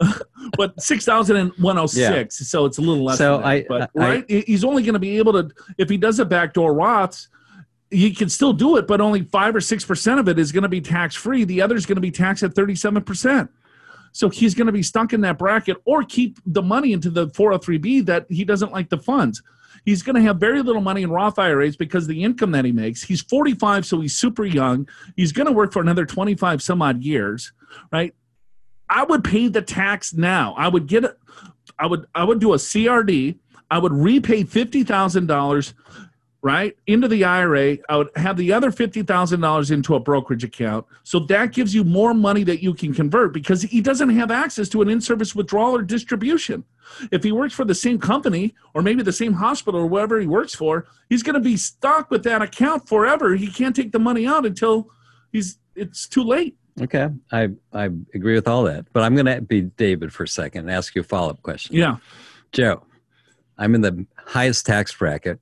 but 0.56 0.80
six 0.80 1.04
thousand 1.04 1.36
and 1.36 1.52
one 1.58 1.76
hundred 1.76 1.96
six. 2.12 2.48
So 2.48 2.64
it's 2.66 2.78
a 2.78 2.80
little 2.80 3.04
less. 3.04 3.18
So 3.18 3.34
than 3.34 3.42
that. 3.42 3.48
I- 3.48 3.64
but 3.68 3.90
I- 3.96 4.08
right, 4.08 4.24
He- 4.28 4.40
he's 4.42 4.64
only 4.64 4.82
going 4.82 4.94
to 4.94 4.98
be 5.00 5.18
able 5.18 5.32
to 5.34 5.50
if 5.78 5.88
he 5.88 5.96
does 5.96 6.18
a 6.18 6.24
backdoor 6.24 6.74
Roths. 6.74 7.28
He 7.88 8.10
can 8.12 8.28
still 8.28 8.52
do 8.52 8.76
it, 8.78 8.88
but 8.88 9.00
only 9.00 9.22
five 9.22 9.54
or 9.54 9.60
six 9.60 9.84
percent 9.84 10.18
of 10.18 10.28
it 10.28 10.38
is 10.40 10.50
going 10.50 10.64
to 10.64 10.68
be 10.68 10.80
tax 10.80 11.14
free. 11.14 11.44
The 11.44 11.62
other 11.62 11.76
is 11.76 11.86
going 11.86 11.94
to 11.96 12.00
be 12.02 12.10
taxed 12.10 12.42
at 12.42 12.54
thirty 12.54 12.74
seven 12.74 13.02
percent. 13.02 13.48
So 14.12 14.28
he's 14.28 14.54
going 14.54 14.66
to 14.66 14.72
be 14.72 14.82
stuck 14.82 15.12
in 15.12 15.20
that 15.20 15.38
bracket, 15.38 15.76
or 15.84 16.02
keep 16.02 16.38
the 16.46 16.62
money 16.62 16.92
into 16.92 17.10
the 17.10 17.28
four 17.30 17.50
hundred 17.52 17.62
three 17.64 17.78
b 17.78 18.00
that 18.00 18.26
he 18.28 18.44
doesn't 18.44 18.72
like 18.72 18.88
the 18.90 18.98
funds. 18.98 19.42
He's 19.84 20.02
going 20.02 20.16
to 20.16 20.22
have 20.22 20.38
very 20.38 20.62
little 20.62 20.82
money 20.82 21.02
in 21.02 21.10
Roth 21.10 21.38
IRAs 21.38 21.76
because 21.76 22.04
of 22.04 22.08
the 22.08 22.24
income 22.24 22.50
that 22.50 22.64
he 22.64 22.72
makes. 22.72 23.04
He's 23.04 23.20
45, 23.20 23.86
so 23.86 24.00
he's 24.00 24.16
super 24.16 24.44
young. 24.44 24.88
He's 25.14 25.30
going 25.30 25.46
to 25.46 25.52
work 25.52 25.72
for 25.72 25.80
another 25.80 26.04
25 26.04 26.60
some 26.60 26.82
odd 26.82 27.04
years, 27.04 27.52
right? 27.92 28.12
I 28.88 29.04
would 29.04 29.24
pay 29.24 29.48
the 29.48 29.62
tax 29.62 30.14
now. 30.14 30.54
I 30.56 30.68
would 30.68 30.86
get. 30.86 31.04
I 31.78 31.86
would 31.86 32.06
I 32.14 32.24
would 32.24 32.40
do 32.40 32.52
a 32.52 32.56
CRD. 32.56 33.38
I 33.70 33.78
would 33.78 33.92
repay 33.92 34.44
fifty 34.44 34.84
thousand 34.84 35.26
dollars, 35.26 35.74
right, 36.40 36.76
into 36.86 37.08
the 37.08 37.24
IRA. 37.24 37.78
I 37.88 37.96
would 37.96 38.10
have 38.16 38.36
the 38.36 38.52
other 38.52 38.70
fifty 38.70 39.02
thousand 39.02 39.40
dollars 39.40 39.70
into 39.70 39.94
a 39.96 40.00
brokerage 40.00 40.44
account. 40.44 40.86
So 41.02 41.18
that 41.20 41.52
gives 41.52 41.74
you 41.74 41.82
more 41.84 42.14
money 42.14 42.44
that 42.44 42.62
you 42.62 42.74
can 42.74 42.94
convert 42.94 43.32
because 43.32 43.62
he 43.62 43.80
doesn't 43.80 44.10
have 44.10 44.30
access 44.30 44.68
to 44.70 44.82
an 44.82 44.88
in-service 44.88 45.34
withdrawal 45.34 45.76
or 45.76 45.82
distribution. 45.82 46.64
If 47.10 47.24
he 47.24 47.32
works 47.32 47.54
for 47.54 47.64
the 47.64 47.74
same 47.74 47.98
company 47.98 48.54
or 48.72 48.82
maybe 48.82 49.02
the 49.02 49.12
same 49.12 49.32
hospital 49.32 49.80
or 49.80 49.86
wherever 49.86 50.20
he 50.20 50.28
works 50.28 50.54
for, 50.54 50.86
he's 51.08 51.24
going 51.24 51.34
to 51.34 51.40
be 51.40 51.56
stuck 51.56 52.10
with 52.10 52.22
that 52.22 52.42
account 52.42 52.88
forever. 52.88 53.34
He 53.34 53.48
can't 53.48 53.74
take 53.74 53.90
the 53.90 53.98
money 53.98 54.26
out 54.26 54.46
until 54.46 54.88
he's 55.32 55.58
it's 55.74 56.06
too 56.06 56.22
late. 56.22 56.56
Okay. 56.80 57.08
I, 57.32 57.48
I 57.72 57.84
agree 58.14 58.34
with 58.34 58.46
all 58.46 58.64
that. 58.64 58.86
But 58.92 59.02
I'm 59.02 59.14
going 59.14 59.26
to 59.26 59.40
be 59.40 59.62
David 59.62 60.12
for 60.12 60.24
a 60.24 60.28
second 60.28 60.62
and 60.62 60.70
ask 60.70 60.94
you 60.94 61.00
a 61.00 61.04
follow 61.04 61.30
up 61.30 61.42
question. 61.42 61.74
Yeah. 61.76 61.96
Joe, 62.52 62.82
I'm 63.58 63.74
in 63.74 63.80
the 63.80 64.06
highest 64.16 64.66
tax 64.66 64.94
bracket. 64.94 65.40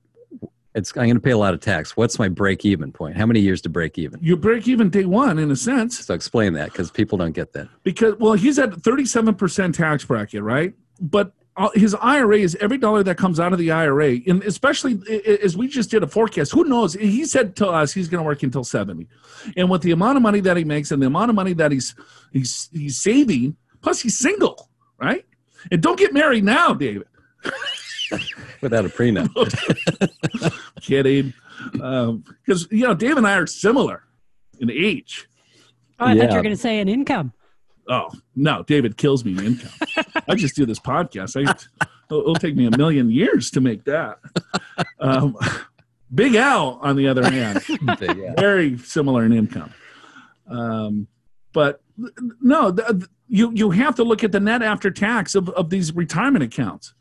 It's, 0.73 0.91
I'm 0.97 1.03
going 1.03 1.15
to 1.15 1.21
pay 1.21 1.31
a 1.31 1.37
lot 1.37 1.53
of 1.53 1.61
tax. 1.61 1.95
What's 1.95 2.19
my 2.19 2.27
break 2.27 2.65
even 2.65 2.91
point? 2.91 3.15
How 3.15 3.25
many 3.25 3.39
years 3.39 3.61
to 3.61 3.69
break 3.69 3.97
even? 3.97 4.19
You 4.21 4.35
break 4.35 4.67
even 4.67 4.89
day 4.89 5.05
one 5.05 5.39
in 5.39 5.49
a 5.49 5.55
sense. 5.55 5.99
So 6.05 6.13
explain 6.13 6.53
that 6.53 6.71
because 6.71 6.91
people 6.91 7.17
don't 7.17 7.31
get 7.31 7.53
that. 7.53 7.69
because 7.83 8.15
well 8.19 8.33
he's 8.33 8.59
at 8.59 8.71
37% 8.71 9.73
tax 9.73 10.03
bracket 10.05 10.43
right 10.43 10.73
but 10.99 11.31
Uh, 11.57 11.69
his 11.73 11.95
ira 12.01 12.37
is 12.37 12.55
every 12.59 12.77
dollar 12.77 13.01
that 13.01 13.17
comes 13.17 13.39
out 13.39 13.53
of 13.53 13.59
the 13.59 13.71
ira 13.71 14.17
and 14.27 14.43
especially 14.43 14.99
i- 15.09 15.21
i- 15.25 15.39
as 15.41 15.55
we 15.55 15.67
just 15.69 15.89
did 15.89 16.03
a 16.03 16.07
forecast 16.07 16.51
who 16.51 16.65
knows? 16.65 16.95
He 16.95 17.23
said 17.23 17.55
to 17.57 17.67
us 17.67 17.93
he's 17.93 18.09
going 18.09 18.19
to 18.21 18.25
work 18.25 18.43
until 18.43 18.65
70 18.65 19.07
and 19.55 19.69
with 19.69 19.81
the 19.81 19.91
amount 19.91 20.17
of 20.17 20.21
money 20.21 20.41
that 20.41 20.57
he 20.57 20.65
makes 20.65 20.91
and 20.91 21.01
the 21.01 21.07
amount 21.07 21.29
of 21.29 21.35
money 21.35 21.53
that 21.53 21.71
he's 21.71 21.95
he's 22.33 22.69
he's 22.73 22.97
saving 22.97 23.55
plus 23.81 24.01
he's 24.01 24.17
single 24.17 24.69
right? 24.99 25.25
And 25.71 25.81
don't 25.81 25.97
get 25.97 26.13
married 26.13 26.43
now 26.43 26.73
david. 26.73 27.07
Without 28.61 28.85
a 28.85 28.89
prenup. 28.89 29.29
kidding. 30.81 31.33
Um, 31.81 32.23
because 32.45 32.67
you 32.71 32.85
know 32.85 32.93
dave 32.93 33.17
and 33.17 33.25
i 33.25 33.37
are 33.37 33.47
similar 33.47 34.03
in 34.59 34.69
age. 34.69 35.27
Oh, 35.99 36.05
I 36.07 36.17
thought 36.17 36.29
you 36.31 36.35
were 36.37 36.43
going 36.43 36.55
to 36.55 36.61
say 36.61 36.79
an 36.79 36.89
income. 36.89 37.31
Oh 37.89 38.09
no, 38.35 38.63
David 38.63 38.97
kills 38.97 39.23
me 39.25 39.33
in 39.33 39.45
income. 39.45 39.71
I 40.27 40.35
just 40.35 40.55
do 40.55 40.65
this 40.65 40.79
podcast. 40.79 41.35
I, 41.37 41.51
it'll, 42.09 42.21
it'll 42.21 42.35
take 42.35 42.55
me 42.55 42.65
a 42.65 42.75
million 42.77 43.09
years 43.11 43.51
to 43.51 43.61
make 43.61 43.83
that. 43.85 44.19
Um, 44.99 45.37
Big 46.13 46.35
Al, 46.35 46.79
on 46.81 46.95
the 46.95 47.07
other 47.07 47.29
hand, 47.29 47.61
very 48.37 48.77
similar 48.79 49.25
in 49.25 49.33
income. 49.33 49.73
Um, 50.49 51.07
but 51.53 51.81
no, 52.41 52.71
the, 52.71 53.07
you 53.27 53.51
you 53.53 53.71
have 53.71 53.95
to 53.95 54.03
look 54.03 54.23
at 54.23 54.31
the 54.31 54.39
net 54.39 54.61
after 54.61 54.91
tax 54.91 55.35
of, 55.35 55.49
of 55.49 55.69
these 55.69 55.93
retirement 55.95 56.43
accounts, 56.43 56.93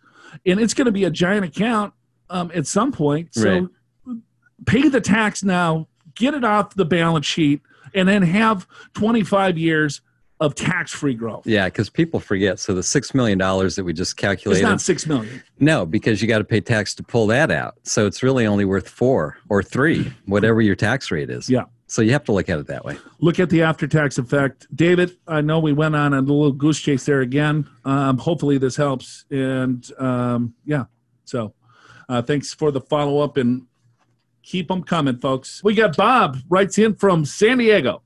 and 0.47 0.59
it's 0.61 0.75
going 0.75 0.87
to 0.87 0.93
be 0.93 1.05
a 1.05 1.11
giant 1.11 1.45
account 1.45 1.93
um, 2.31 2.51
at 2.55 2.67
some 2.67 2.93
point. 2.93 3.35
So 3.35 3.69
Right. 4.07 4.17
pay 4.67 4.89
the 4.89 5.01
tax 5.01 5.43
now, 5.43 5.89
get 6.15 6.35
it 6.35 6.45
off 6.45 6.75
the 6.75 6.85
balance 6.87 7.27
sheet, 7.27 7.61
and 7.95 8.09
then 8.09 8.23
have 8.23 8.67
25 8.95 9.59
years 9.59 10.01
of 10.41 10.55
tax-free 10.55 11.15
growth. 11.15 11.47
Yeah, 11.47 11.67
because 11.67 11.89
people 11.89 12.21
forget. 12.21 12.59
So 12.59 12.75
the 12.75 12.83
six 12.83 13.15
million 13.15 13.39
dollars 13.39 13.77
that 13.77 13.85
we 13.85 13.93
just 13.93 14.17
calculated. 14.17 14.61
It's 14.61 14.69
not 14.69 14.81
six 14.81 15.07
million. 15.07 15.43
no, 15.59 15.87
because 15.87 16.21
you 16.21 16.29
got 16.29 16.39
to 16.39 16.45
pay 16.45 16.61
tax 16.61 16.95
to 16.97 17.03
pull 17.03 17.27
that 17.29 17.51
out. 17.51 17.77
So 17.85 18.07
it's 18.07 18.23
really 18.23 18.47
only 18.47 18.65
worth 18.65 18.89
four 18.89 19.39
or 19.49 19.63
three, 19.63 20.13
whatever 20.27 20.61
your 20.61 20.75
tax 20.75 21.11
rate 21.11 21.31
is. 21.31 21.49
Yeah. 21.49 21.65
So 21.87 22.03
you 22.03 22.11
have 22.13 22.25
to 22.25 22.33
look 22.33 22.49
at 22.49 22.59
it 22.59 22.67
that 22.67 22.85
way. 22.85 22.97
Look 23.21 23.39
at 23.39 23.51
the 23.51 23.63
after-tax 23.63 24.19
effect, 24.19 24.67
David. 24.75 25.17
I 25.29 25.43
know 25.43 25.61
we 25.61 25.73
went 25.73 25.95
on 25.95 26.13
a 26.15 26.21
little 26.21 26.51
goose 26.51 26.81
chase 26.81 27.07
there 27.07 27.21
again. 27.21 27.69
Um, 27.85 28.19
hopefully, 28.19 28.59
this 28.59 28.75
helps. 28.75 29.27
And 29.31 29.89
um, 29.99 30.55
yeah, 30.65 30.85
so 31.25 31.55
uh, 32.09 32.23
thanks 32.23 32.53
for 32.53 32.73
the 32.73 32.81
follow-up 32.81 33.37
and 33.37 33.67
keep 34.43 34.69
them 34.69 34.83
coming, 34.83 35.19
folks. 35.19 35.63
We 35.63 35.75
got 35.75 35.97
Bob 35.97 36.39
writes 36.49 36.79
in 36.79 36.97
from 36.97 37.25
San 37.25 37.59
Diego. 37.59 38.03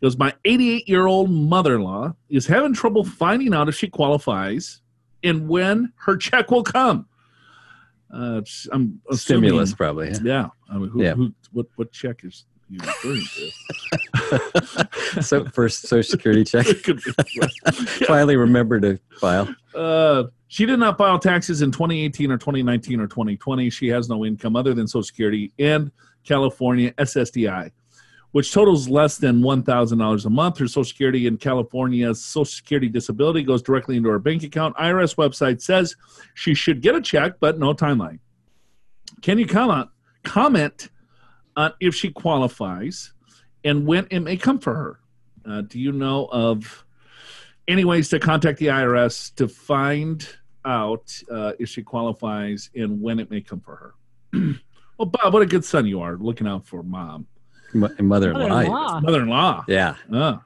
He 0.00 0.06
goes, 0.06 0.16
my 0.16 0.32
88-year-old 0.44 1.30
mother-in-law 1.30 2.14
is 2.28 2.46
having 2.46 2.72
trouble 2.72 3.04
finding 3.04 3.52
out 3.54 3.68
if 3.68 3.74
she 3.74 3.88
qualifies 3.88 4.80
and 5.24 5.48
when 5.48 5.92
her 5.96 6.16
check 6.16 6.50
will 6.50 6.62
come. 6.62 7.06
Uh, 8.12 8.40
I'm 8.72 9.00
assuming- 9.10 9.18
Stimulus, 9.50 9.74
probably. 9.74 10.08
yeah. 10.10 10.18
Yeah. 10.22 10.48
I 10.70 10.78
mean, 10.78 10.88
who, 10.90 11.02
Yeah. 11.02 11.14
who, 11.14 11.34
what, 11.52 11.66
what 11.76 11.90
check 11.92 12.24
is 12.24 12.44
you 12.70 12.78
referring 12.80 13.22
to? 13.34 15.22
so 15.22 15.44
first 15.46 15.82
Social 15.88 16.08
Security 16.08 16.44
check. 16.44 16.66
It 16.68 16.82
could 16.84 17.00
be- 17.02 17.12
Finally, 18.06 18.36
remember 18.36 18.80
to 18.80 18.98
file. 19.18 19.52
Uh, 19.74 20.24
she 20.48 20.64
did 20.64 20.78
not 20.78 20.96
file 20.96 21.18
taxes 21.18 21.60
in 21.62 21.70
2018 21.72 22.30
or 22.30 22.38
2019 22.38 23.00
or 23.00 23.06
2020. 23.08 23.68
She 23.70 23.88
has 23.88 24.08
no 24.08 24.24
income 24.24 24.56
other 24.56 24.74
than 24.74 24.86
Social 24.86 25.02
Security 25.02 25.52
and 25.58 25.90
California 26.24 26.92
SSDI, 26.92 27.70
which 28.32 28.52
totals 28.52 28.88
less 28.88 29.16
than 29.16 29.40
$1,000 29.40 30.24
a 30.24 30.30
month. 30.30 30.58
Her 30.58 30.68
Social 30.68 30.84
Security 30.84 31.26
in 31.26 31.36
California's 31.38 32.22
Social 32.22 32.44
Security 32.44 32.88
disability 32.88 33.42
goes 33.42 33.62
directly 33.62 33.96
into 33.96 34.10
her 34.10 34.18
bank 34.18 34.42
account. 34.42 34.76
IRS 34.76 35.16
website 35.16 35.62
says 35.62 35.96
she 36.34 36.54
should 36.54 36.82
get 36.82 36.94
a 36.94 37.00
check, 37.00 37.34
but 37.40 37.58
no 37.58 37.72
timeline. 37.72 38.18
Can 39.22 39.38
you 39.38 39.46
comment 39.46 39.88
comment 40.24 40.90
on 41.56 41.72
if 41.80 41.94
she 41.94 42.10
qualifies 42.10 43.12
and 43.64 43.86
when 43.86 44.06
it 44.10 44.20
may 44.20 44.36
come 44.36 44.58
for 44.58 44.74
her? 44.74 45.00
Uh, 45.48 45.62
do 45.62 45.78
you 45.78 45.92
know 45.92 46.28
of 46.30 46.84
any 47.66 47.84
ways 47.84 48.08
to 48.10 48.18
contact 48.18 48.58
the 48.58 48.66
IRS 48.66 49.34
to 49.36 49.48
find 49.48 50.28
out 50.64 51.10
uh, 51.30 51.52
if 51.58 51.68
she 51.68 51.82
qualifies 51.82 52.70
and 52.74 53.00
when 53.00 53.18
it 53.18 53.30
may 53.30 53.40
come 53.40 53.60
for 53.60 53.76
her? 53.76 53.94
well, 54.98 55.06
Bob, 55.06 55.32
what 55.32 55.42
a 55.42 55.46
good 55.46 55.64
son 55.64 55.86
you 55.86 56.00
are, 56.02 56.16
looking 56.16 56.46
out 56.46 56.66
for 56.66 56.82
mom, 56.82 57.20
Mo- 57.22 57.26
Mother-in-law. 57.74 58.02
Mother-in-law. 58.48 59.00
mother-in-law. 59.00 59.64
Yeah. 59.68 59.94
Ah. 60.12 60.42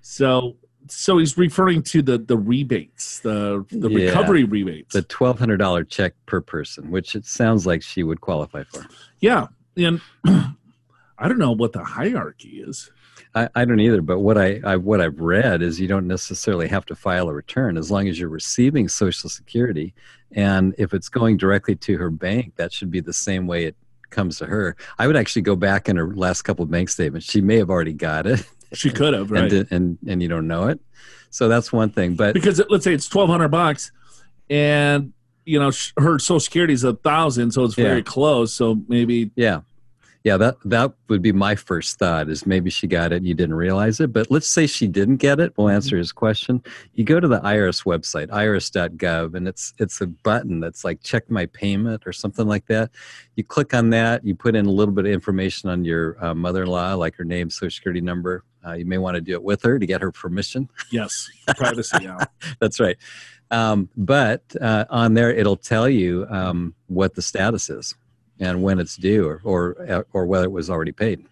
So, 0.00 0.56
so 0.88 1.18
he's 1.18 1.36
referring 1.36 1.82
to 1.84 2.02
the 2.02 2.18
the 2.18 2.36
rebates, 2.36 3.20
the 3.20 3.64
the 3.70 3.88
Yeah. 3.90 4.06
recovery 4.06 4.44
rebates. 4.44 4.94
The 4.94 5.02
twelve 5.02 5.38
hundred 5.38 5.58
dollar 5.58 5.84
check 5.84 6.14
per 6.26 6.40
person, 6.40 6.90
which 6.90 7.14
it 7.14 7.26
sounds 7.26 7.66
like 7.66 7.82
she 7.82 8.02
would 8.02 8.20
qualify 8.20 8.64
for. 8.64 8.84
yeah, 9.20 9.48
and 9.76 10.00
I 10.24 11.26
don't 11.28 11.38
know 11.38 11.52
what 11.52 11.72
the 11.72 11.84
hierarchy 11.84 12.62
is. 12.66 12.90
I, 13.34 13.48
I 13.54 13.64
don't 13.66 13.80
either, 13.80 14.00
but 14.00 14.20
what 14.20 14.38
I, 14.38 14.60
I 14.64 14.76
what 14.76 15.00
I've 15.00 15.20
read 15.20 15.60
is 15.62 15.78
you 15.80 15.88
don't 15.88 16.06
necessarily 16.06 16.68
have 16.68 16.86
to 16.86 16.94
file 16.94 17.28
a 17.28 17.34
return 17.34 17.76
as 17.76 17.90
long 17.90 18.08
as 18.08 18.18
you're 18.18 18.28
receiving 18.30 18.88
Social 18.88 19.28
Security, 19.28 19.92
and 20.32 20.74
if 20.78 20.94
it's 20.94 21.08
going 21.10 21.36
directly 21.36 21.74
to 21.76 21.98
her 21.98 22.08
bank, 22.10 22.54
that 22.56 22.72
should 22.72 22.90
be 22.90 23.00
the 23.00 23.12
same 23.12 23.46
way 23.46 23.64
it 23.66 23.76
comes 24.10 24.38
to 24.38 24.46
her. 24.46 24.76
I 24.98 25.06
would 25.06 25.16
actually 25.16 25.42
go 25.42 25.56
back 25.56 25.88
in 25.88 25.96
her 25.96 26.14
last 26.14 26.42
couple 26.42 26.62
of 26.62 26.70
bank 26.70 26.88
statements. 26.88 27.30
She 27.30 27.40
may 27.40 27.56
have 27.58 27.70
already 27.70 27.92
got 27.92 28.26
it, 28.26 28.44
She 28.72 28.90
could 28.90 29.14
have, 29.14 29.30
right? 29.32 29.52
and, 29.52 29.66
and 29.70 29.98
and 30.06 30.22
you 30.22 30.28
don't 30.28 30.46
know 30.46 30.68
it. 30.68 30.80
So 31.30 31.48
that's 31.48 31.72
one 31.72 31.90
thing. 31.90 32.14
But 32.14 32.34
because 32.34 32.58
it, 32.60 32.70
let's 32.70 32.84
say 32.84 32.94
it's 32.94 33.08
twelve 33.08 33.28
hundred 33.28 33.48
bucks, 33.48 33.92
and 34.50 35.12
you 35.44 35.58
know 35.58 35.70
her 35.98 36.18
Social 36.18 36.40
Security 36.40 36.72
is 36.74 36.84
a 36.84 36.94
thousand, 36.94 37.52
so 37.52 37.64
it's 37.64 37.74
very 37.74 37.98
Yeah. 37.98 38.02
close. 38.02 38.52
So 38.54 38.80
maybe 38.88 39.30
Yeah. 39.36 39.60
Yeah, 40.24 40.36
that 40.38 40.56
that 40.64 40.92
would 41.08 41.22
be 41.22 41.32
my 41.32 41.54
first 41.54 41.98
thought 41.98 42.28
is 42.28 42.44
maybe 42.44 42.70
she 42.70 42.86
got 42.86 43.12
it 43.12 43.16
and 43.16 43.26
you 43.26 43.34
didn't 43.34 43.54
realize 43.54 44.00
it. 44.00 44.12
But 44.12 44.30
let's 44.30 44.48
say 44.48 44.66
she 44.66 44.88
didn't 44.88 45.16
get 45.16 45.38
it. 45.38 45.52
We'll 45.56 45.68
answer 45.68 45.96
his 45.96 46.10
question. 46.10 46.62
You 46.94 47.04
go 47.04 47.20
to 47.20 47.28
the 47.28 47.40
IRS 47.40 47.84
website, 47.84 48.28
irs.gov, 48.28 49.34
and 49.34 49.46
it's 49.46 49.74
it's 49.78 50.00
a 50.00 50.08
button 50.08 50.58
that's 50.60 50.84
like 50.84 51.02
check 51.02 51.30
my 51.30 51.46
payment 51.46 52.02
or 52.04 52.12
something 52.12 52.46
like 52.46 52.66
that. 52.66 52.90
You 53.36 53.44
click 53.44 53.72
on 53.74 53.90
that, 53.90 54.24
you 54.24 54.34
put 54.34 54.56
in 54.56 54.66
a 54.66 54.72
little 54.72 54.92
bit 54.92 55.06
of 55.06 55.12
information 55.12 55.70
on 55.70 55.84
your 55.84 56.22
uh, 56.24 56.34
mother-in-law, 56.34 56.94
like 56.94 57.14
her 57.16 57.24
name, 57.24 57.48
social 57.48 57.70
security 57.70 58.00
number. 58.00 58.44
Uh, 58.66 58.72
you 58.72 58.84
may 58.84 58.98
want 58.98 59.14
to 59.14 59.20
do 59.20 59.32
it 59.34 59.42
with 59.42 59.62
her 59.62 59.78
to 59.78 59.86
get 59.86 60.02
her 60.02 60.10
permission. 60.10 60.68
yes, 60.90 61.30
privacy. 61.56 61.96
Yeah. 62.02 62.18
That's 62.58 62.80
right. 62.80 62.96
Um, 63.52 63.88
but 63.96 64.42
uh, 64.60 64.84
on 64.90 65.14
there, 65.14 65.30
it'll 65.30 65.56
tell 65.56 65.88
you 65.88 66.26
um, 66.28 66.74
what 66.88 67.14
the 67.14 67.22
status 67.22 67.70
is 67.70 67.94
and 68.40 68.62
when 68.62 68.78
it's 68.78 68.96
due, 68.96 69.26
or 69.28 69.40
or, 69.44 70.06
or 70.12 70.26
whether 70.26 70.44
it 70.44 70.52
was 70.52 70.70
already 70.70 70.92
paid. 70.92 71.24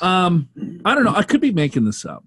Um, 0.00 0.48
I 0.84 0.94
don't 0.94 1.04
know. 1.04 1.14
I 1.14 1.22
could 1.22 1.40
be 1.40 1.52
making 1.52 1.84
this 1.84 2.04
up, 2.06 2.24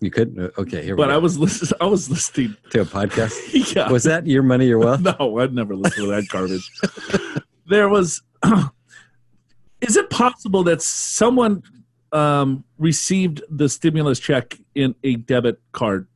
You 0.00 0.10
could 0.10 0.36
uh, 0.38 0.60
okay 0.60 0.82
here 0.82 0.96
we 0.96 1.02
but 1.02 1.08
go. 1.08 1.14
I 1.14 1.18
was 1.18 1.38
listening. 1.38 1.72
I 1.80 1.86
was 1.86 2.10
listening. 2.10 2.56
to 2.70 2.80
a 2.80 2.84
podcast. 2.84 3.34
Yeah. 3.76 3.90
Was 3.90 4.04
that 4.04 4.26
your 4.26 4.42
money, 4.42 4.66
your 4.66 4.78
wealth? 4.78 5.00
no, 5.20 5.38
I'd 5.38 5.52
never 5.54 5.76
listen 5.76 6.04
to 6.04 6.10
that 6.10 6.28
garbage. 6.28 6.70
there 7.66 7.88
was. 7.88 8.22
is 9.80 9.96
it 9.96 10.08
possible 10.10 10.62
that 10.64 10.82
someone 10.82 11.62
um, 12.12 12.64
received 12.78 13.42
the 13.50 13.68
stimulus 13.68 14.18
check 14.18 14.58
in 14.74 14.94
a 15.04 15.16
debit 15.16 15.60
card? 15.72 16.08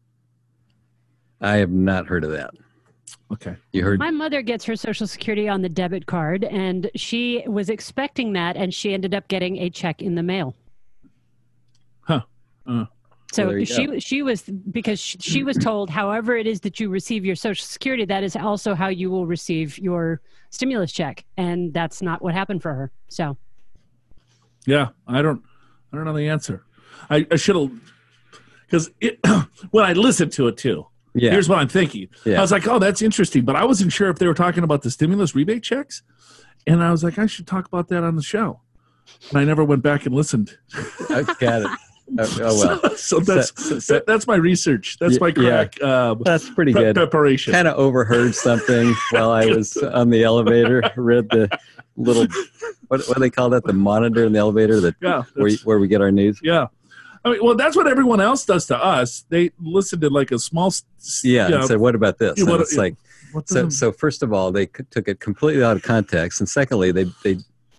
I 1.40 1.56
have 1.56 1.70
not 1.70 2.06
heard 2.06 2.24
of 2.24 2.30
that. 2.32 2.50
Okay. 3.32 3.54
You 3.72 3.84
heard? 3.84 3.98
My 3.98 4.10
mother 4.10 4.42
gets 4.42 4.64
her 4.64 4.74
Social 4.74 5.06
Security 5.06 5.48
on 5.48 5.62
the 5.62 5.68
debit 5.68 6.06
card, 6.06 6.44
and 6.44 6.90
she 6.96 7.44
was 7.46 7.70
expecting 7.70 8.32
that, 8.32 8.56
and 8.56 8.74
she 8.74 8.92
ended 8.92 9.14
up 9.14 9.28
getting 9.28 9.58
a 9.58 9.70
check 9.70 10.02
in 10.02 10.16
the 10.16 10.22
mail. 10.22 10.54
Huh. 12.00 12.22
Uh. 12.66 12.86
So 13.32 13.44
Well, 13.44 13.50
there 13.50 13.58
you 13.60 13.66
she 13.66 14.00
she 14.00 14.22
was 14.22 14.42
because 14.42 14.98
she, 14.98 15.18
she 15.18 15.44
was 15.44 15.56
told, 15.56 15.88
however 15.88 16.36
it 16.36 16.48
is 16.48 16.60
that 16.62 16.80
you 16.80 16.88
receive 16.88 17.24
your 17.24 17.36
Social 17.36 17.64
Security, 17.64 18.04
that 18.06 18.24
is 18.24 18.34
also 18.34 18.74
how 18.74 18.88
you 18.88 19.08
will 19.10 19.26
receive 19.26 19.78
your 19.78 20.20
stimulus 20.50 20.90
check, 20.90 21.24
and 21.36 21.72
that's 21.72 22.02
not 22.02 22.22
what 22.22 22.34
happened 22.34 22.60
for 22.62 22.74
her. 22.74 22.90
So 23.08 23.36
Yeah, 24.66 24.88
I 25.06 25.22
don't, 25.22 25.42
I 25.92 25.96
don't 25.96 26.04
know 26.04 26.12
the 26.12 26.28
answer. 26.28 26.64
I, 27.08 27.24
I 27.30 27.36
should 27.36 27.54
have, 27.54 27.70
because 28.66 28.90
when 29.70 29.84
I 29.84 29.92
listened 29.92 30.32
to 30.32 30.48
it 30.48 30.56
too. 30.56 30.86
Yeah. 31.14 31.30
Here's 31.32 31.48
what 31.48 31.58
I'm 31.58 31.68
thinking. 31.68 32.08
Yeah. 32.24 32.38
I 32.38 32.40
was 32.40 32.52
like, 32.52 32.66
oh, 32.68 32.78
that's 32.78 33.02
interesting, 33.02 33.44
but 33.44 33.56
I 33.56 33.64
wasn't 33.64 33.92
sure 33.92 34.08
if 34.10 34.18
they 34.18 34.26
were 34.26 34.34
talking 34.34 34.62
about 34.62 34.82
the 34.82 34.90
stimulus 34.90 35.34
rebate 35.34 35.62
checks, 35.62 36.02
and 36.66 36.82
I 36.82 36.90
was 36.92 37.02
like, 37.02 37.18
I 37.18 37.26
should 37.26 37.46
talk 37.46 37.66
about 37.66 37.88
that 37.88 38.04
on 38.04 38.16
the 38.16 38.22
show. 38.22 38.60
And 39.30 39.38
I 39.40 39.44
never 39.44 39.64
went 39.64 39.82
back 39.82 40.06
and 40.06 40.14
listened. 40.14 40.56
I 41.08 41.22
got 41.40 41.62
it. 41.62 41.70
Oh, 42.18 42.26
oh, 42.40 42.58
well, 42.58 42.80
so, 42.96 42.96
so 42.96 43.20
that's 43.20 43.52
So- 43.68 43.78
so- 43.78 43.94
that- 43.94 44.04
that's 44.04 44.26
my 44.26 44.34
research. 44.34 44.96
That's 44.98 45.20
my 45.20 45.28
Yeah. 45.28 45.66
crack 45.66 45.80
um, 45.80 46.20
that's 46.24 46.50
pretty 46.50 46.72
pre- 46.72 46.82
good. 46.82 46.96
preparation. 46.96 47.52
Kind 47.52 47.68
of 47.68 47.76
overheard 47.78 48.34
something 48.34 48.92
while 49.12 49.30
I 49.30 49.46
was 49.46 49.76
on 49.94 50.10
the 50.10 50.24
elevator. 50.24 50.82
Read 50.96 51.28
the 51.30 51.48
little 51.96 52.26
what 52.88 53.06
what 53.06 53.14
do 53.14 53.20
they 53.20 53.30
call 53.30 53.50
that? 53.50 53.62
The 53.62 53.74
monitor 53.74 54.24
in 54.24 54.32
the 54.32 54.40
elevator 54.40 54.80
that 54.80 54.96
yeah, 55.00 55.22
where 55.34 55.52
where 55.62 55.78
we 55.78 55.86
get 55.86 56.00
our 56.00 56.10
news. 56.10 56.40
yeah. 56.42 56.66
I 57.24 57.30
mean, 57.30 57.40
well, 57.44 57.54
that's 57.54 57.76
what 57.76 57.86
everyone 57.86 58.20
else 58.20 58.44
does 58.46 58.66
to 58.66 58.82
us. 58.82 59.24
They 59.28 59.50
listen 59.60 60.00
to 60.00 60.08
like 60.10 60.30
a 60.32 60.38
small. 60.38 60.68
s- 60.68 60.84
s- 60.98 61.22
Yeah. 61.24 61.48
you 61.48 61.54
and 61.54 61.62
know, 61.62 61.66
said, 61.68 61.78
what 61.78 61.94
about 61.94 62.18
this? 62.18 62.38
And 62.40 62.48
what- 62.48 62.60
it's 62.60 62.76
like 62.76 62.96
So, 63.46 63.64
does- 63.64 63.78
so 63.78 63.92
first 63.92 64.22
of 64.22 64.32
all, 64.32 64.50
they 64.52 64.66
c- 64.66 64.84
took 64.90 65.06
it 65.06 65.20
completely 65.20 65.62
out 65.62 65.76
of 65.76 65.82
context, 65.82 66.40
and 66.40 66.48
secondly, 66.48 66.92
they 66.92 67.04
they 67.22 67.38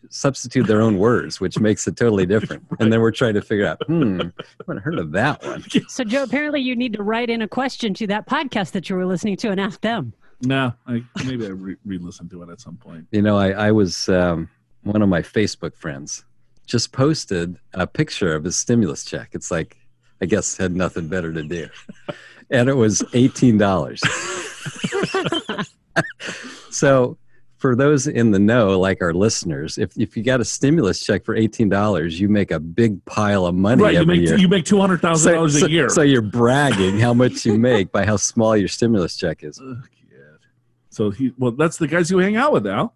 substitute 0.09 0.67
their 0.67 0.81
own 0.81 0.97
words, 0.97 1.39
which 1.39 1.59
makes 1.59 1.87
it 1.87 1.95
totally 1.95 2.25
different. 2.25 2.63
And 2.79 2.91
then 2.91 2.99
we're 3.01 3.11
trying 3.11 3.33
to 3.35 3.41
figure 3.41 3.65
out, 3.65 3.81
hmm, 3.85 4.19
I 4.21 4.31
haven't 4.59 4.83
heard 4.83 4.99
of 4.99 5.11
that 5.13 5.41
one. 5.43 5.63
so 5.87 6.03
Joe, 6.03 6.23
apparently 6.23 6.59
you 6.59 6.75
need 6.75 6.93
to 6.93 7.03
write 7.03 7.29
in 7.29 7.41
a 7.41 7.47
question 7.47 7.93
to 7.95 8.07
that 8.07 8.27
podcast 8.27 8.71
that 8.71 8.89
you 8.89 8.95
were 8.95 9.05
listening 9.05 9.37
to 9.37 9.49
and 9.51 9.59
ask 9.59 9.79
them. 9.81 10.13
No, 10.43 10.73
I, 10.87 11.03
maybe 11.25 11.45
I 11.45 11.49
re- 11.49 11.75
re-listen 11.85 12.27
to 12.29 12.41
it 12.43 12.49
at 12.49 12.59
some 12.59 12.75
point. 12.75 13.07
You 13.11 13.21
know, 13.21 13.37
I, 13.37 13.51
I 13.51 13.71
was 13.71 14.09
um, 14.09 14.49
one 14.83 15.01
of 15.01 15.07
my 15.09 15.21
Facebook 15.21 15.75
friends 15.75 16.25
just 16.65 16.91
posted 16.91 17.57
a 17.73 17.87
picture 17.87 18.35
of 18.35 18.43
his 18.43 18.55
stimulus 18.55 19.03
check. 19.03 19.29
It's 19.33 19.51
like, 19.51 19.77
I 20.21 20.25
guess 20.25 20.57
had 20.57 20.75
nothing 20.75 21.07
better 21.07 21.33
to 21.33 21.43
do, 21.43 21.67
and 22.49 22.69
it 22.69 22.75
was 22.75 23.03
eighteen 23.13 23.57
dollars. 23.57 24.01
so 26.69 27.17
for 27.57 27.75
those 27.75 28.07
in 28.07 28.31
the 28.31 28.39
know, 28.39 28.79
like 28.79 29.01
our 29.01 29.13
listeners, 29.13 29.77
if, 29.77 29.95
if 29.95 30.17
you 30.17 30.23
got 30.23 30.41
a 30.41 30.45
stimulus 30.45 31.05
check 31.05 31.23
for 31.23 31.35
eighteen 31.35 31.69
dollars, 31.69 32.19
you 32.19 32.29
make 32.29 32.51
a 32.51 32.59
big 32.59 33.03
pile 33.05 33.45
of 33.45 33.55
money 33.55 33.83
right, 33.83 33.93
you 33.93 34.05
make 34.05 34.21
year. 34.21 34.37
you 34.37 34.47
make 34.47 34.65
two 34.65 34.79
hundred 34.79 35.01
thousand 35.01 35.31
so, 35.31 35.35
dollars 35.35 35.59
so- 35.59 35.65
a 35.65 35.69
year. 35.69 35.89
so 35.89 36.01
you're 36.01 36.21
bragging 36.21 36.99
how 36.99 37.13
much 37.13 37.45
you 37.45 37.57
make 37.57 37.91
by 37.91 38.05
how 38.05 38.15
small 38.15 38.55
your 38.57 38.67
stimulus 38.67 39.15
check 39.15 39.43
is. 39.43 39.61
So 40.89 41.09
he 41.09 41.33
well, 41.37 41.51
that's 41.51 41.77
the 41.77 41.87
guys 41.87 42.11
you 42.11 42.17
hang 42.17 42.35
out 42.35 42.51
with 42.51 42.65
now. 42.65 42.93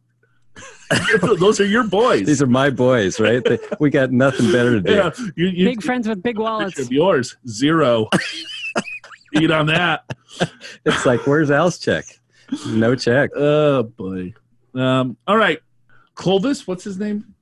Those 1.21 1.59
are 1.59 1.65
your 1.65 1.83
boys. 1.83 2.25
These 2.25 2.41
are 2.41 2.47
my 2.47 2.69
boys, 2.69 3.19
right? 3.19 3.43
They, 3.43 3.59
we 3.79 3.89
got 3.89 4.11
nothing 4.11 4.51
better 4.51 4.71
to 4.73 4.81
do. 4.81 4.93
yeah, 4.93 5.11
you, 5.35 5.47
you, 5.47 5.65
Big 5.65 5.81
friends 5.83 6.07
with 6.07 6.21
big 6.23 6.37
wallets. 6.37 6.79
of 6.79 6.91
yours 6.91 7.35
zero. 7.47 8.07
Eat 9.33 9.51
on 9.51 9.65
that. 9.67 10.05
It's 10.85 11.05
like, 11.05 11.25
where's 11.27 11.51
Al's 11.51 11.77
check? 11.79 12.05
No 12.67 12.95
check. 12.95 13.31
Oh 13.35 13.83
boy. 13.83 14.33
Um, 14.75 15.17
all 15.27 15.37
right, 15.37 15.59
Clovis. 16.13 16.67
What's 16.67 16.83
his 16.83 16.97
name? 16.99 17.33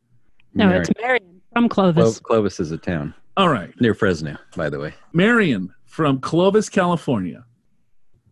No, 0.53 0.66
Marion. 0.68 0.82
it's 0.82 0.91
Marion 1.01 1.41
from 1.51 1.70
Clo- 1.70 1.91
Clovis. 1.93 2.20
Clovis 2.20 2.59
is 2.59 2.72
a 2.72 2.78
town 2.78 3.14
All 3.38 3.49
right, 3.49 3.74
near 3.82 3.93
Fresno, 3.93 4.38
by 4.55 4.70
the 4.70 4.80
way. 4.80 4.93
Marion 5.11 5.74
from 5.86 6.20
Clovis, 6.20 6.70
California. 6.70 7.43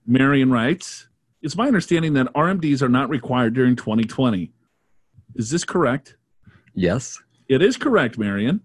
Marion 0.08 0.50
writes, 0.52 1.08
"It's 1.42 1.56
my 1.56 1.68
understanding 1.68 2.14
that 2.14 2.28
RMDs 2.34 2.82
are 2.82 2.90
not 2.90 3.10
required 3.10 3.54
during 3.54 3.76
2020. 3.76 4.52
Is 5.36 5.50
this 5.50 5.64
correct?" 5.64 6.18
Yes. 6.74 7.22
It 7.50 7.62
is 7.62 7.78
correct, 7.78 8.18
Marion. 8.18 8.62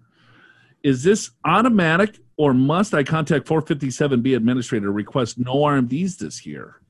Is 0.82 1.02
this 1.02 1.30
automatic 1.44 2.20
or 2.36 2.52
must 2.54 2.94
I 2.94 3.02
contact 3.02 3.46
457B 3.46 4.36
administrator 4.36 4.92
request 4.92 5.38
no 5.38 5.54
RMDs 5.54 6.18
this 6.18 6.44
year? 6.46 6.80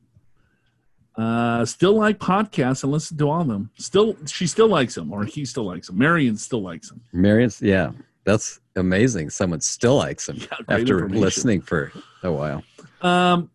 Uh, 1.16 1.64
still 1.64 1.94
like 1.94 2.18
podcasts 2.18 2.82
and 2.82 2.92
listen 2.92 3.16
to 3.16 3.30
all 3.30 3.40
of 3.40 3.48
them. 3.48 3.70
Still, 3.78 4.16
she 4.26 4.46
still 4.46 4.68
likes 4.68 4.94
them, 4.94 5.12
or 5.12 5.24
he 5.24 5.46
still 5.46 5.64
likes 5.64 5.86
them. 5.86 5.96
Marion 5.96 6.36
still 6.36 6.60
likes 6.60 6.90
them. 6.90 7.00
Marion's, 7.12 7.62
yeah. 7.62 7.92
That's 8.24 8.60
amazing. 8.74 9.30
Someone 9.30 9.60
still 9.60 9.96
likes 9.96 10.26
them 10.26 10.36
Yeah, 10.38 10.56
after 10.68 11.08
listening 11.08 11.62
for 11.62 11.92
a 12.22 12.30
while. 12.30 12.64
Um, 13.00 13.50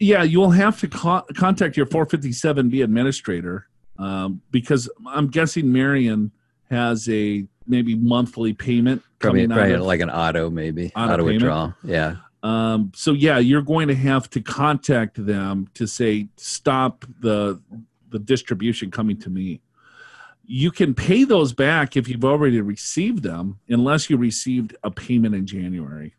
yeah, 0.00 0.22
you'll 0.22 0.50
have 0.50 0.80
to 0.80 0.88
co- 0.88 1.24
contact 1.36 1.76
your 1.76 1.86
457B 1.86 2.82
administrator 2.82 3.68
um, 3.98 4.40
because 4.50 4.88
I'm 5.06 5.28
guessing 5.28 5.72
Marion 5.72 6.32
has 6.70 7.08
a 7.08 7.46
maybe 7.66 7.94
monthly 7.94 8.52
payment 8.52 9.02
Probably, 9.18 9.42
coming 9.42 9.52
out 9.52 9.56
probably 9.56 9.74
of- 9.74 9.82
like 9.82 10.00
an 10.00 10.10
auto, 10.10 10.50
maybe. 10.50 10.92
Auto 10.94 11.14
Auto, 11.14 11.24
withdrawal. 11.24 11.74
Yeah. 11.82 12.16
Um, 12.42 12.92
so 12.94 13.12
yeah, 13.12 13.38
you're 13.38 13.62
going 13.62 13.88
to 13.88 13.94
have 13.94 14.30
to 14.30 14.40
contact 14.40 15.24
them 15.24 15.68
to 15.74 15.86
say 15.86 16.28
stop 16.36 17.04
the 17.20 17.60
the 18.10 18.18
distribution 18.20 18.90
coming 18.90 19.18
to 19.20 19.30
me. 19.30 19.60
You 20.44 20.70
can 20.70 20.94
pay 20.94 21.24
those 21.24 21.52
back 21.52 21.96
if 21.96 22.08
you've 22.08 22.24
already 22.24 22.60
received 22.60 23.24
them, 23.24 23.58
unless 23.68 24.08
you 24.08 24.16
received 24.16 24.76
a 24.84 24.92
payment 24.92 25.34
in 25.34 25.44
January. 25.44 26.14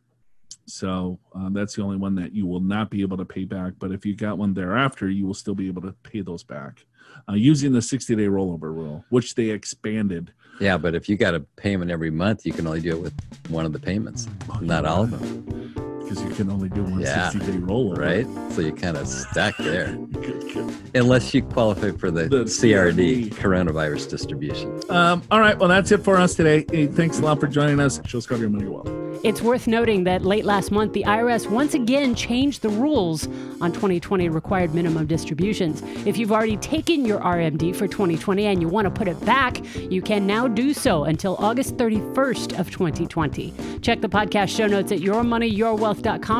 So 0.66 1.18
um, 1.34 1.54
that's 1.54 1.76
the 1.76 1.82
only 1.82 1.96
one 1.96 2.16
that 2.16 2.34
you 2.34 2.46
will 2.46 2.60
not 2.60 2.90
be 2.90 3.02
able 3.02 3.16
to 3.18 3.26
pay 3.26 3.46
back. 3.46 3.74
But 3.80 3.94
if 3.94 4.06
you 4.06 4.16
got 4.18 4.38
one 4.38 4.54
thereafter, 4.54 5.10
you 5.10 5.26
will 5.26 5.34
still 5.34 5.56
be 5.56 5.68
able 5.68 5.82
to 5.84 5.94
pay 6.04 6.20
those 6.20 6.44
back 6.44 6.86
uh, 7.30 7.34
using 7.34 7.72
the 7.72 7.82
60 7.82 8.16
day 8.16 8.26
rollover 8.26 8.74
rule, 8.74 9.06
which 9.10 9.36
they 9.36 9.50
expanded. 9.50 10.32
Yeah, 10.60 10.78
but 10.78 10.96
if 10.96 11.08
you 11.08 11.18
got 11.18 11.36
a 11.36 11.42
payment 11.42 11.92
every 11.92 12.10
month, 12.10 12.46
you 12.46 12.52
can 12.52 12.66
only 12.66 12.82
do 12.82 12.92
it 12.92 13.02
with 13.02 13.14
one 13.50 13.66
of 13.66 13.74
the 13.74 13.80
payments, 13.80 14.28
not 14.62 14.86
all 14.86 15.04
of 15.04 15.12
them, 15.12 15.87
because 16.08 16.24
you 16.24 16.30
can 16.32 16.50
only 16.50 16.70
do 16.70 16.84
one 16.84 17.00
Yeah. 17.02 17.30
60 17.30 17.52
day 17.52 17.58
rollover. 17.60 17.98
right? 17.98 18.54
So 18.54 18.62
you're 18.62 18.72
kind 18.72 18.98
of 18.98 19.08
stuck 19.08 19.58
there, 19.58 19.88
Good, 20.12 20.54
good. 20.54 20.74
unless 20.96 21.34
you 21.34 21.42
qualify 21.44 21.92
for 21.92 22.12
the, 22.12 22.28
The 22.28 22.44
CRD, 22.46 23.30
CRD. 23.30 23.34
coronavirus 23.36 24.10
distribution. 24.10 24.80
Um, 24.90 25.22
all 25.32 25.40
right. 25.40 25.58
Well, 25.58 25.70
that's 25.70 25.92
it 25.92 26.04
for 26.04 26.18
us 26.18 26.36
today. 26.36 26.64
Thanks 26.88 27.20
a 27.20 27.24
lot 27.24 27.40
for 27.40 27.48
joining 27.48 27.80
us. 27.80 28.00
Show 28.06 28.20
Scott 28.20 28.40
your 28.40 28.50
money 28.50 28.66
well. 28.68 28.86
It's 29.24 29.42
worth 29.42 29.66
noting 29.66 30.04
that 30.04 30.22
late 30.24 30.46
last 30.46 30.72
month, 30.72 30.94
the 30.94 31.04
IRS 31.04 31.50
once 31.50 31.74
again 31.74 32.14
changed 32.14 32.62
the 32.62 32.70
rules 32.70 33.28
on 33.60 33.72
2020 33.74 34.30
required 34.30 34.76
minimum 34.76 35.08
distributions. 35.08 35.82
If 36.06 36.18
you've 36.20 36.32
already 36.32 36.56
taken 36.58 37.04
your 37.04 37.20
RMD 37.20 37.76
for 37.76 37.88
2020 37.88 38.46
and 38.46 38.62
you 38.62 38.68
want 38.68 38.86
to 38.86 38.92
put 38.92 39.08
it 39.08 39.20
back, 39.26 39.60
you 39.92 40.04
can 40.04 40.28
now 40.28 40.48
do 40.48 40.72
so 40.72 41.06
until 41.06 41.36
August 41.38 41.78
31st 41.78 42.60
of 42.60 42.70
2020. 42.70 43.54
Check 43.82 44.02
the 44.02 44.08
podcast 44.08 44.56
show 44.56 44.68
notes 44.68 44.92
at 44.92 45.00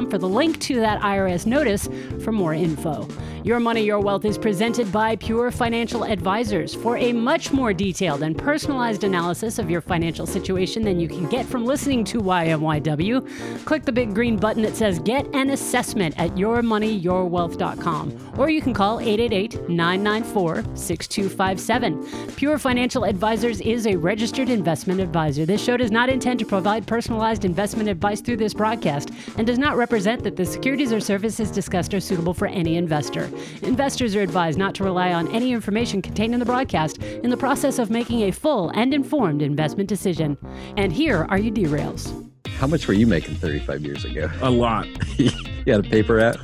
for 0.10 0.18
the 0.18 0.28
link 0.28 0.60
to 0.62 0.80
that 0.80 1.02
IRS 1.02 1.46
notice 1.46 1.90
for 2.24 2.32
more 2.32 2.54
info. 2.54 3.08
Your 3.48 3.62
Money, 3.62 3.84
Your 3.84 4.02
Wealth 4.02 4.26
is 4.26 4.38
presented 4.38 4.92
by 4.92 5.16
Pure 5.16 5.52
Financial 5.52 6.04
Advisors. 6.04 6.76
For 6.76 6.98
a 6.98 7.14
much 7.14 7.54
more 7.54 7.72
detailed 7.72 8.24
and 8.24 8.38
personalized 8.38 9.06
analysis 9.06 9.58
of 9.58 9.70
your 9.70 9.80
financial 9.80 10.26
situation 10.26 10.84
than 10.84 11.00
you 11.00 11.08
can 11.08 11.30
get 11.30 11.46
from 11.46 11.64
listening 11.64 12.04
to 12.06 12.20
YMYW, 12.20 13.64
click 13.64 13.86
the 13.86 13.92
big 13.94 14.14
green 14.14 14.36
button 14.36 14.64
that 14.64 14.76
says 14.76 15.00
Get 15.00 15.34
an 15.34 15.52
Assessment 15.52 16.14
at 16.18 16.32
yourmoneyyourwealth.com. 16.32 18.34
Or 18.38 18.50
you 18.50 18.62
can 18.62 18.74
call 18.74 19.00
888 19.00 19.70
994 19.70 20.66
6257. 20.76 22.36
Pure 22.36 22.60
Financial 22.60 23.06
Advisors 23.06 23.62
is 23.62 23.88
a 23.88 23.96
registered 23.96 24.50
investment 24.50 25.00
advisor. 25.00 25.46
This 25.46 25.64
show 25.64 25.78
does 25.78 25.92
not 25.92 26.10
intend 26.10 26.40
to 26.40 26.46
provide 26.46 26.86
personalized 26.86 27.46
investment 27.46 27.88
advice 27.88 28.20
through 28.20 28.38
this 28.38 28.54
broadcast 28.54 29.12
and 29.38 29.47
does 29.48 29.58
not 29.58 29.78
represent 29.78 30.24
that 30.24 30.36
the 30.36 30.46
securities 30.46 30.92
or 30.92 31.00
services 31.00 31.50
discussed 31.50 31.94
are 31.94 32.02
suitable 32.02 32.34
for 32.34 32.48
any 32.48 32.76
investor. 32.76 33.30
Investors 33.64 34.14
are 34.14 34.22
advised 34.22 34.60
not 34.60 34.76
to 34.76 34.84
rely 34.84 35.14
on 35.14 35.28
any 35.32 35.54
information 35.54 36.02
contained 36.02 36.34
in 36.34 36.40
the 36.40 36.46
broadcast 36.46 36.98
in 37.02 37.30
the 37.30 37.38
process 37.38 37.80
of 37.80 37.90
making 37.90 38.24
a 38.24 38.32
full 38.32 38.70
and 38.72 38.94
informed 38.94 39.42
investment 39.42 39.88
decision. 39.88 40.38
And 40.76 40.92
here 40.92 41.26
are 41.30 41.38
your 41.38 41.54
derails. 41.54 42.30
How 42.58 42.68
much 42.68 42.88
were 42.90 42.94
you 42.94 43.08
making 43.08 43.36
35 43.36 43.82
years 43.82 44.04
ago? 44.04 44.30
A 44.42 44.50
lot. 44.50 44.86
you 45.18 45.32
had 45.66 45.86
a 45.86 45.90
paper 45.90 46.20
out. 46.20 46.38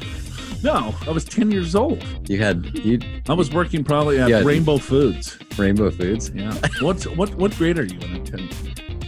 No, 0.63 0.95
I 1.05 1.11
was 1.11 1.25
10 1.25 1.51
years 1.51 1.75
old. 1.75 2.01
You 2.29 2.37
had 2.39 2.79
you 2.85 2.99
I 3.27 3.33
was 3.33 3.51
working 3.51 3.83
probably 3.83 4.17
at 4.17 4.29
Yeah. 4.29 4.43
Rainbow 4.43 4.77
Foods. 4.77 5.37
Rainbow 5.57 5.91
Foods. 5.91 6.31
Yeah. 6.33 6.53
What's 6.79 7.05
what 7.05 7.35
what 7.35 7.53
grade 7.57 7.77
are 7.79 7.83
you 7.83 7.99
in 7.99 8.23
10? 8.23 8.49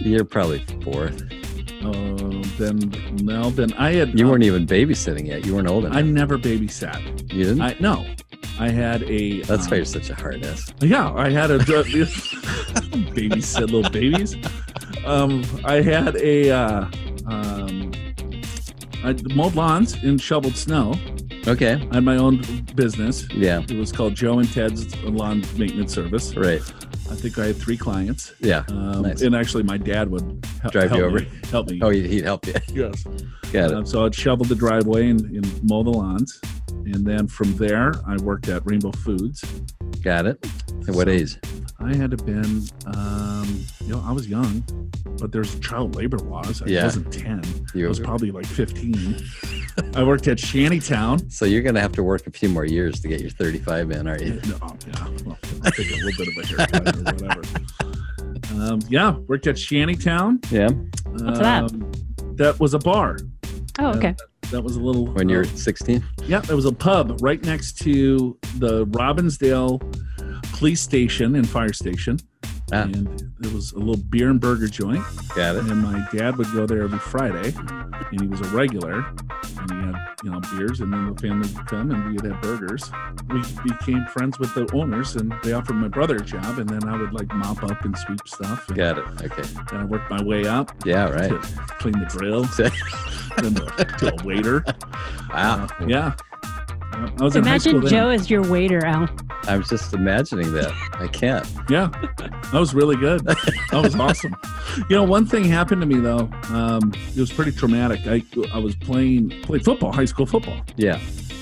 You're 0.01 0.25
probably 0.25 0.65
fourth. 0.83 1.23
Uh, 1.85 2.43
then 2.57 2.79
no, 3.23 3.49
then 3.49 3.73
I 3.73 3.93
had 3.93 4.17
You 4.17 4.27
uh, 4.27 4.31
weren't 4.31 4.43
even 4.43 4.65
babysitting 4.65 5.27
yet. 5.27 5.45
You 5.45 5.55
weren't 5.55 5.69
old 5.69 5.85
enough. 5.85 5.97
I 5.97 6.01
never 6.01 6.37
babysat. 6.37 7.33
you 7.33 7.45
didn't. 7.45 7.61
I 7.61 7.75
no. 7.79 8.05
I 8.59 8.69
had 8.69 9.03
a 9.03 9.41
That's 9.41 9.65
um, 9.65 9.69
why 9.69 9.77
you're 9.77 9.85
such 9.85 10.09
a 10.09 10.15
hard 10.15 10.43
ass. 10.45 10.73
Yeah, 10.79 11.13
I 11.13 11.29
had 11.29 11.51
a 11.51 11.59
babysit 13.15 13.71
little 13.71 13.89
babies. 13.89 14.35
Um, 15.05 15.43
I 15.65 15.81
had 15.81 16.15
a 16.15 16.51
uh, 16.51 16.85
um, 17.27 17.91
I 19.03 19.13
mowed 19.35 19.55
lawns 19.55 19.95
and 19.95 20.19
shoveled 20.19 20.55
snow. 20.55 20.95
Okay. 21.47 21.73
I 21.91 21.95
had 21.95 22.03
my 22.03 22.17
own 22.17 22.41
business. 22.75 23.29
Yeah. 23.31 23.61
It 23.69 23.77
was 23.77 23.91
called 23.91 24.15
Joe 24.15 24.39
and 24.39 24.51
Ted's 24.51 24.95
Lawn 25.03 25.43
Maintenance 25.57 25.93
Service. 25.93 26.35
Right. 26.35 26.61
I 27.09 27.15
think 27.15 27.37
I 27.37 27.47
had 27.47 27.55
three 27.57 27.77
clients. 27.77 28.33
Yeah. 28.39 28.63
Um, 28.69 29.03
Nice. 29.03 29.21
And 29.21 29.35
actually, 29.35 29.63
my 29.63 29.77
dad 29.77 30.09
would 30.09 30.45
hel- 30.61 30.71
Drive 30.71 30.91
you 30.95 31.03
over? 31.03 31.19
Me, 31.19 31.27
help 31.51 31.69
me. 31.69 31.79
Oh, 31.81 31.89
he- 31.89 32.07
he'd 32.07 32.23
help 32.23 32.45
you. 32.47 32.53
yes. 32.73 33.03
Got 33.53 33.71
it. 33.71 33.73
Um, 33.73 33.85
so 33.85 34.05
I'd 34.05 34.15
shovel 34.15 34.45
the 34.45 34.55
driveway 34.55 35.09
and, 35.09 35.21
and 35.21 35.63
mow 35.63 35.83
the 35.83 35.91
lawns. 35.91 36.39
And 36.71 37.05
then 37.05 37.27
from 37.27 37.55
there, 37.57 37.93
I 38.07 38.17
worked 38.17 38.47
at 38.49 38.65
Rainbow 38.65 38.91
Foods. 38.91 39.43
Got 40.03 40.25
it. 40.25 40.45
At 40.87 40.95
what 40.95 41.07
age? 41.09 41.37
I 41.79 41.95
had 41.95 42.11
to 42.11 42.17
been, 42.17 42.63
um, 42.95 43.63
you 43.81 43.89
know, 43.93 44.03
I 44.05 44.11
was 44.11 44.27
young, 44.27 44.63
but 45.19 45.31
there's 45.31 45.59
child 45.59 45.95
labor 45.95 46.17
laws. 46.17 46.61
I 46.61 46.67
Yeah. 46.67 46.83
wasn't 46.85 47.11
10. 47.11 47.41
You 47.73 47.85
I 47.85 47.89
was 47.89 47.99
probably 47.99 48.31
like 48.31 48.45
15. 48.45 49.15
I 49.95 50.03
worked 50.03 50.27
at 50.27 50.37
Shantytown. 50.39 51.29
So 51.29 51.45
you're 51.45 51.61
gonna 51.63 51.81
have 51.81 51.91
to 51.93 52.03
work 52.03 52.27
a 52.27 52.31
few 52.31 52.49
more 52.49 52.65
years 52.65 52.99
to 53.01 53.07
get 53.07 53.19
your 53.21 53.29
35 53.29 53.91
in, 53.91 54.07
aren't 54.07 54.21
you? 54.21 54.39
No, 54.47 54.57
yeah, 54.87 55.07
well, 55.25 55.37
I'll 55.65 55.71
take 55.71 55.91
a 55.91 55.95
little 56.05 56.25
bit 56.25 56.27
of 56.27 56.37
a 56.37 56.45
haircut 56.47 56.95
or 56.95 57.13
whatever. 57.13 57.41
Um, 58.61 58.79
yeah, 58.89 59.11
worked 59.27 59.47
at 59.47 59.55
Shantytown. 59.55 60.39
Yeah. 60.51 60.69
What's 60.69 61.39
that? 61.39 61.63
Um, 61.71 61.91
That 62.35 62.59
was 62.59 62.73
a 62.73 62.79
bar. 62.79 63.17
Oh, 63.79 63.87
okay. 63.97 64.15
That 64.51 64.61
was 64.61 64.75
a 64.75 64.79
little. 64.79 65.07
When 65.07 65.27
you're 65.27 65.43
uh, 65.43 65.55
16. 65.55 66.03
Yeah, 66.25 66.39
there 66.41 66.55
was 66.55 66.65
a 66.65 66.71
pub 66.71 67.17
right 67.21 67.43
next 67.43 67.79
to 67.79 68.37
the 68.57 68.85
Robbinsdale 68.87 69.81
police 70.53 70.81
station 70.81 71.35
and 71.35 71.49
fire 71.49 71.73
station. 71.73 72.19
Ah. 72.73 72.81
And 72.83 73.31
it 73.43 73.53
was 73.53 73.71
a 73.73 73.77
little 73.79 73.97
beer 73.97 74.29
and 74.29 74.41
burger 74.41 74.67
joint. 74.67 75.03
Got 75.35 75.55
it. 75.55 75.65
And 75.65 75.81
my 75.83 76.05
dad 76.11 76.37
would 76.37 76.51
go 76.51 76.65
there 76.65 76.81
every 76.83 76.97
Friday. 76.99 77.53
And 78.11 78.21
he 78.21 78.27
was 78.27 78.41
a 78.41 78.45
regular. 78.55 79.05
And 79.59 79.71
he 79.71 79.77
had, 79.77 79.95
you 80.23 80.31
know, 80.31 80.39
beers. 80.51 80.79
And 80.79 80.91
then 80.91 81.13
the 81.13 81.21
family 81.21 81.47
would 81.53 81.67
come 81.67 81.91
and 81.91 82.11
we'd 82.11 82.23
have 82.25 82.41
burgers. 82.41 82.89
We 83.29 83.41
became 83.63 84.05
friends 84.07 84.39
with 84.39 84.53
the 84.55 84.67
owners 84.73 85.15
and 85.15 85.33
they 85.43 85.53
offered 85.53 85.75
my 85.75 85.87
brother 85.89 86.15
a 86.17 86.21
job. 86.21 86.57
And 86.57 86.67
then 86.67 86.83
I 86.89 86.97
would 86.99 87.13
like 87.13 87.27
mop 87.33 87.63
up 87.63 87.85
and 87.85 87.95
sweep 87.97 88.27
stuff. 88.27 88.67
And 88.69 88.77
Got 88.77 88.97
it. 88.97 89.05
Okay. 89.31 89.43
then 89.71 89.81
I 89.81 89.85
worked 89.85 90.09
my 90.09 90.23
way 90.23 90.45
up 90.47 90.71
Yeah. 90.85 91.07
to 91.07 91.13
Right. 91.13 91.41
clean 91.79 91.99
the 91.99 92.05
grill, 92.07 92.43
then 93.37 93.53
to, 93.53 93.85
to 93.99 94.13
a 94.19 94.25
waiter. 94.25 94.63
Wow. 95.31 95.67
Uh, 95.79 95.85
yeah. 95.87 96.15
Yeah, 96.95 97.09
I 97.19 97.23
was 97.23 97.35
in 97.35 97.43
high 97.43 97.57
school 97.57 97.73
Imagine 97.73 97.81
then. 97.81 97.89
Joe 97.91 98.09
as 98.09 98.29
your 98.29 98.41
waiter, 98.49 98.85
Al. 98.85 99.09
I 99.47 99.57
was 99.57 99.67
just 99.67 99.93
imagining 99.93 100.51
that. 100.53 100.71
I 100.99 101.07
can't. 101.07 101.45
Yeah, 101.69 101.87
that 102.17 102.53
was 102.53 102.73
really 102.73 102.95
good. 102.95 103.25
That 103.25 103.81
was 103.83 103.95
awesome. 103.95 104.35
You 104.89 104.97
know, 104.97 105.03
one 105.03 105.25
thing 105.25 105.45
happened 105.45 105.79
to 105.81 105.87
me 105.87 105.99
though. 106.01 106.29
Um, 106.49 106.91
it 107.15 107.19
was 107.19 107.31
pretty 107.31 107.53
traumatic. 107.53 108.01
I 108.07 108.21
I 108.53 108.57
was 108.59 108.75
playing 108.75 109.29
played 109.43 109.63
football, 109.63 109.93
high 109.93 110.03
school 110.05 110.25
football, 110.25 110.59
Yeah. 110.75 110.99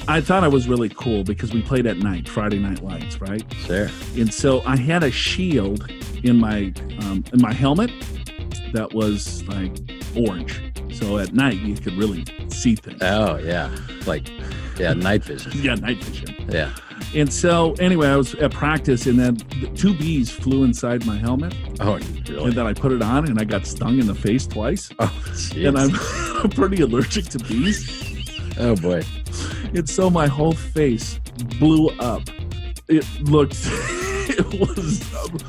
I 0.08 0.22
thought 0.22 0.43
I 0.43 0.49
was 0.49 0.68
really 0.68 0.89
cool 0.89 1.24
because 1.24 1.51
we 1.54 1.62
played 1.64 1.88
at 1.88 1.97
night, 1.97 2.28
Friday 2.30 2.60
Night 2.60 2.84
Lights, 2.84 3.20
right? 3.22 3.41
Sure. 3.66 3.88
And 4.18 4.32
so 4.32 4.62
I 4.66 4.76
had 4.76 5.01
a 5.04 5.10
shield 5.10 5.89
in 6.24 6.38
my 6.38 6.74
um, 7.01 7.24
in 7.34 7.41
my 7.41 7.54
helmet 7.54 7.89
that 8.74 8.93
was 8.93 9.43
like 9.47 9.72
orange. 10.16 10.62
So 10.93 11.18
at 11.18 11.34
night 11.34 11.56
you 11.56 11.76
could 11.76 11.93
really 11.93 12.24
see 12.49 12.76
things. 12.76 13.01
Oh 13.01 13.38
yeah, 13.38 13.76
like 14.06 14.30
yeah, 14.78 14.93
night 14.93 15.24
vision. 15.24 15.51
Yeah, 15.61 15.76
night 15.76 16.03
vision. 16.03 16.36
Yeah. 16.49 16.74
And 17.15 17.32
so 17.32 17.74
anyway, 17.80 18.07
I 18.09 18.15
was 18.15 18.34
at 18.36 18.51
practice, 18.51 19.05
and 19.07 19.19
then 19.19 19.36
two 19.76 19.93
bees 19.97 20.32
flew 20.32 20.63
inside 20.63 21.05
my 21.05 21.17
helmet, 21.17 21.53
Oh, 21.80 21.95
really? 22.28 22.43
and 22.45 22.53
then 22.53 22.65
I 22.65 22.74
put 22.74 22.91
it 22.91 23.01
on, 23.01 23.28
and 23.28 23.39
I 23.39 23.43
got 23.43 23.65
stung 23.67 23.99
in 23.99 24.07
the 24.07 24.15
face 24.15 24.47
twice. 24.47 24.89
Oh, 24.99 25.05
jeez. 25.28 25.67
And 25.67 25.78
I'm, 25.78 25.91
I'm 26.43 26.49
pretty 26.49 26.82
allergic 26.82 27.26
to 27.26 27.39
bees. 27.39 28.55
oh 28.59 28.76
boy. 28.76 29.03
And 29.76 29.88
so 29.89 30.09
my 30.09 30.28
whole 30.28 30.53
face 30.53 31.19
blew 31.59 31.89
up. 31.99 32.21
It 32.88 33.05
looked, 33.21 33.57
it 33.65 34.59
was, 34.59 35.03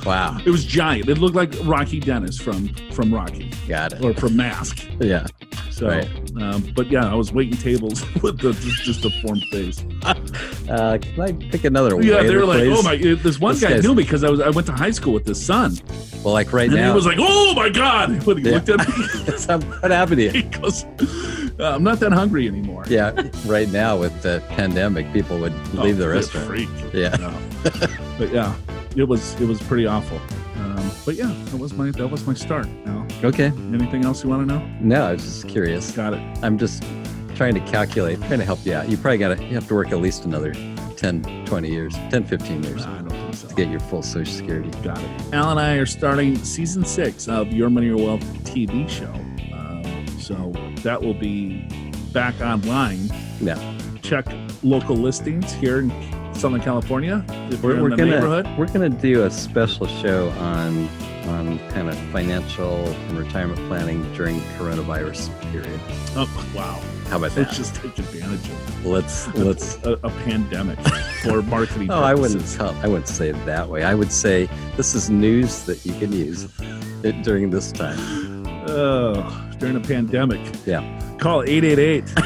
Wow. 0.04 0.38
it 0.44 0.50
was 0.50 0.64
giant. 0.64 1.08
It 1.08 1.18
looked 1.18 1.36
like 1.36 1.54
Rocky 1.64 2.00
Dennis 2.00 2.38
from 2.38 2.68
from 2.92 3.12
Rocky 3.12 3.50
Got 3.68 3.92
it. 3.94 4.04
or 4.04 4.14
from 4.14 4.36
Mask. 4.36 4.86
Yeah. 5.00 5.26
So, 5.70 5.88
Right. 5.88 6.08
Um, 6.40 6.72
but 6.74 6.90
yeah, 6.90 7.10
I 7.10 7.14
was 7.14 7.32
waiting 7.32 7.56
tables 7.56 8.04
with 8.22 8.38
the 8.40 8.52
just, 8.52 8.82
just 8.82 9.04
a 9.04 9.10
formed 9.22 9.44
face. 9.50 9.84
Uh, 10.64 10.96
can 10.96 11.20
I 11.20 11.32
pick 11.50 11.64
another 11.64 11.94
one? 11.94 12.06
Yeah, 12.06 12.22
they 12.22 12.34
were 12.34 12.46
like, 12.46 12.60
please? 12.60 12.78
"Oh 12.78 12.82
my!" 12.82 12.96
This 12.96 13.38
one 13.38 13.52
This 13.52 13.62
guy 13.62 13.76
knew 13.80 13.94
me 13.94 14.02
because 14.02 14.24
I 14.24 14.30
was 14.30 14.40
I 14.40 14.48
went 14.48 14.66
to 14.68 14.72
high 14.72 14.92
school 14.92 15.12
with 15.12 15.26
his 15.26 15.44
son, 15.44 15.76
Well, 16.24 16.32
like 16.32 16.54
right 16.54 16.68
and 16.70 16.74
now. 16.76 16.88
he 16.88 16.94
was 16.94 17.04
like, 17.04 17.18
"Oh 17.20 17.52
my 17.54 17.68
god!" 17.68 18.22
When 18.26 18.38
he 18.38 18.44
Yeah. 18.44 18.54
looked 18.54 18.70
at 18.70 18.78
me, 18.88 19.66
what 19.80 19.90
happened 19.90 20.20
to 20.22 20.30
he 20.30 20.42
goes, 20.44 20.84
uh, 21.60 21.72
"I'm 21.74 21.82
not 21.82 22.00
that 22.00 22.12
hungry 22.12 22.48
anymore." 22.48 22.84
Yeah, 22.88 23.12
right 23.44 23.68
now 23.70 23.98
with 23.98 24.22
the 24.22 24.42
pandemic, 24.48 25.12
people 25.12 25.38
would 25.38 25.52
leave 25.74 25.98
the 25.98 26.06
Oh, 26.06 26.12
restaurant. 26.12 26.46
Freak. 26.46 26.68
Yeah. 26.94 27.14
No. 27.20 27.30
but 28.18 28.32
yeah, 28.32 28.54
it 28.96 29.04
was 29.06 29.38
it 29.38 29.46
was 29.46 29.60
pretty 29.62 29.86
awful. 29.86 30.18
Um, 30.84 30.90
but 31.04 31.14
yeah, 31.16 31.32
that 31.46 31.56
was 31.56 31.72
my 31.72 31.90
that 31.92 32.08
was 32.08 32.26
my 32.26 32.34
start. 32.34 32.68
Now, 32.84 33.06
Okay. 33.22 33.46
anything 33.72 34.04
else 34.04 34.22
you 34.24 34.30
want 34.30 34.46
to 34.48 34.54
know? 34.54 34.66
No, 34.80 35.06
I 35.08 35.12
was 35.12 35.22
just 35.22 35.48
curious. 35.48 35.90
Got 35.92 36.14
it. 36.14 36.20
I'm 36.42 36.58
just 36.58 36.82
trying 37.34 37.54
to 37.54 37.60
calculate, 37.60 38.18
trying 38.22 38.38
to 38.38 38.44
help 38.44 38.64
you 38.64 38.74
out. 38.74 38.88
You 38.88 38.96
probably 38.96 39.18
got 39.18 39.36
to, 39.36 39.44
you 39.44 39.54
have 39.54 39.66
to 39.68 39.74
work 39.74 39.90
at 39.92 39.98
least 39.98 40.24
another 40.24 40.52
10, 40.96 41.44
20 41.46 41.68
years, 41.68 41.94
10, 42.10 42.24
15 42.24 42.62
years 42.62 42.86
Nah, 42.86 42.94
I 42.94 42.98
don't 42.98 43.08
think 43.10 43.34
so. 43.34 43.48
to 43.48 43.54
get 43.54 43.68
your 43.68 43.80
full 43.80 44.02
Social 44.02 44.32
Security. 44.32 44.70
Got 44.82 44.98
it. 45.02 45.10
Al 45.34 45.50
and 45.50 45.58
I 45.58 45.74
are 45.76 45.86
starting 45.86 46.36
season 46.44 46.84
six 46.84 47.26
of 47.28 47.48
Your 47.52 47.70
Money 47.70 47.86
Your 47.86 47.96
Wealth 47.96 48.22
TV 48.44 48.88
show. 48.88 49.10
Um, 49.56 50.06
so 50.20 50.52
that 50.82 51.00
will 51.02 51.14
be 51.14 51.66
back 52.12 52.40
online. 52.40 53.08
Yeah. 53.40 53.58
Check 54.02 54.26
local 54.62 54.94
listings 54.96 55.52
here 55.54 55.80
in 55.80 55.90
Southern 56.44 56.60
California. 56.60 57.24
If 57.50 57.62
We're, 57.62 57.80
we're 57.80 57.86
in 57.86 57.90
the 57.92 57.96
gonna 57.96 58.10
neighborhood. 58.10 58.46
we're 58.58 58.66
gonna 58.66 58.90
do 58.90 59.22
a 59.24 59.30
special 59.30 59.86
show 59.86 60.28
on 60.32 60.86
on 61.26 61.58
kind 61.70 61.88
of 61.88 61.96
financial 62.12 62.86
and 62.86 63.18
retirement 63.18 63.58
planning 63.66 64.02
during 64.12 64.38
coronavirus 64.58 65.30
period. 65.50 65.80
Oh, 66.14 66.28
wow. 66.54 66.82
How 67.08 67.16
about 67.16 67.30
that? 67.30 67.46
Let's 67.46 67.56
just 67.56 67.74
take 67.76 67.98
advantage 67.98 68.46
of 68.46 68.84
Let's 68.84 69.26
let's. 69.34 69.78
a, 69.84 69.92
a 70.04 70.10
pandemic 70.26 70.78
for 71.22 71.40
marketing 71.44 71.90
Oh, 71.90 72.02
I 72.02 72.12
wouldn't 72.12 72.46
tell. 72.52 72.74
I 72.82 72.88
wouldn't 72.88 73.08
say 73.08 73.30
it 73.30 73.46
that 73.46 73.66
way. 73.70 73.84
I 73.84 73.94
would 73.94 74.12
say 74.12 74.46
this 74.76 74.94
is 74.94 75.08
news 75.08 75.62
that 75.64 75.82
you 75.86 75.94
can 75.94 76.12
use 76.12 76.46
it 77.02 77.22
during 77.22 77.48
this 77.48 77.72
time. 77.72 77.96
Oh, 78.68 79.50
during 79.58 79.76
a 79.76 79.80
pandemic. 79.80 80.42
Yeah. 80.66 80.82
Call 81.18 81.42
888 81.42 82.04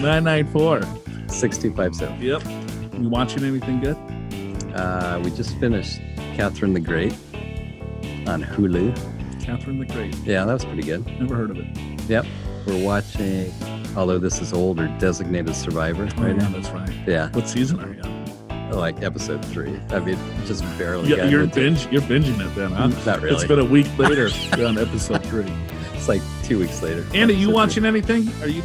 994. 0.00 1.03
Sixty-five 1.34 1.94
seven. 1.94 2.20
Yep. 2.22 2.42
You 2.98 3.08
watching 3.08 3.44
anything 3.44 3.80
good? 3.80 3.96
Uh, 4.74 5.20
we 5.22 5.30
just 5.30 5.56
finished 5.58 6.00
Catherine 6.36 6.72
the 6.72 6.80
Great 6.80 7.12
on 8.26 8.42
Hulu. 8.42 8.94
Catherine 9.42 9.78
the 9.78 9.86
Great. 9.86 10.14
Yeah, 10.18 10.44
that 10.44 10.52
was 10.52 10.64
pretty 10.64 10.82
good. 10.82 11.06
Never 11.20 11.34
heard 11.34 11.50
of 11.50 11.58
it. 11.58 11.66
Yep. 12.08 12.24
We're 12.66 12.82
watching, 12.84 13.52
although 13.96 14.18
this 14.18 14.40
is 14.40 14.52
older, 14.52 14.88
Designated 14.98 15.54
Survivor 15.54 16.08
Oh, 16.16 16.22
right 16.22 16.34
yeah, 16.36 16.42
now. 16.42 16.48
that's 16.50 16.70
right. 16.70 16.90
Yeah, 17.06 17.28
What 17.32 17.48
season 17.48 17.80
are 17.80 17.92
you 17.92 18.00
on? 18.02 18.24
like 18.70 19.02
episode 19.02 19.44
three. 19.44 19.78
I 19.90 20.00
mean, 20.00 20.18
just 20.46 20.62
barely. 20.78 21.08
Yeah, 21.10 21.26
you're 21.28 21.42
into 21.42 21.60
it. 21.60 21.62
binge. 21.74 21.86
You're 21.92 22.02
binging 22.02 22.40
it 22.44 22.54
then, 22.56 22.72
huh? 22.72 22.88
Not 23.04 23.20
really. 23.20 23.34
It's 23.36 23.44
been 23.44 23.58
a 23.60 23.64
week 23.64 23.86
later. 23.98 24.28
you're 24.56 24.66
on 24.66 24.78
episode 24.78 25.24
three. 25.26 25.52
It's 25.94 26.08
like 26.08 26.22
two 26.42 26.58
weeks 26.58 26.82
later. 26.82 27.00
Andi, 27.12 27.28
you 27.38 27.48
Episode 27.48 27.54
watching 27.54 27.84
anything? 27.86 28.28
Are 28.42 28.46
you 28.48 28.62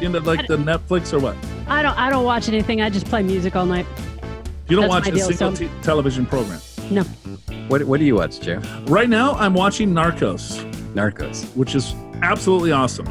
into 0.00 0.20
like 0.20 0.46
the 0.46 0.56
Netflix 0.56 1.12
or 1.12 1.18
what? 1.18 1.36
I 1.68 1.82
don't 1.82 1.96
I 1.98 2.10
don't 2.10 2.24
watch 2.24 2.48
anything. 2.48 2.80
I 2.80 2.90
just 2.90 3.06
play 3.06 3.22
music 3.22 3.54
all 3.56 3.66
night. 3.66 3.86
You 4.68 4.76
don't 4.76 4.82
That's 4.82 4.90
watch 4.90 5.04
my 5.04 5.10
a 5.10 5.14
deal, 5.14 5.26
single 5.28 5.56
so- 5.56 5.64
t- 5.66 5.70
television 5.82 6.26
program. 6.26 6.60
No. 6.90 7.02
What 7.68 7.84
What 7.84 8.00
do 8.00 8.06
you 8.06 8.16
watch, 8.16 8.40
Joe? 8.40 8.60
Right 8.86 9.08
now, 9.08 9.32
I'm 9.32 9.54
watching 9.54 9.90
Narcos, 9.92 10.62
Narcos. 10.94 11.44
which 11.56 11.74
is 11.74 11.94
absolutely 12.22 12.72
awesome. 12.72 13.06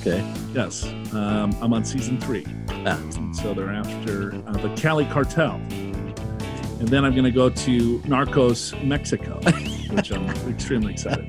Okay. 0.00 0.24
Yes, 0.54 0.84
um, 1.12 1.54
I'm 1.60 1.72
on 1.72 1.84
season 1.84 2.20
three. 2.20 2.46
Ah. 2.86 2.98
So 3.32 3.52
they're 3.54 3.70
after 3.70 4.34
uh, 4.46 4.52
the 4.52 4.72
Cali 4.76 5.04
cartel. 5.06 5.60
And 6.80 6.86
then 6.86 7.04
I'm 7.04 7.10
going 7.12 7.24
to 7.24 7.32
go 7.32 7.50
to 7.50 7.98
Narcos, 8.00 8.72
Mexico, 8.84 9.40
which 9.94 10.12
I'm 10.12 10.28
extremely 10.48 10.92
excited. 10.92 11.28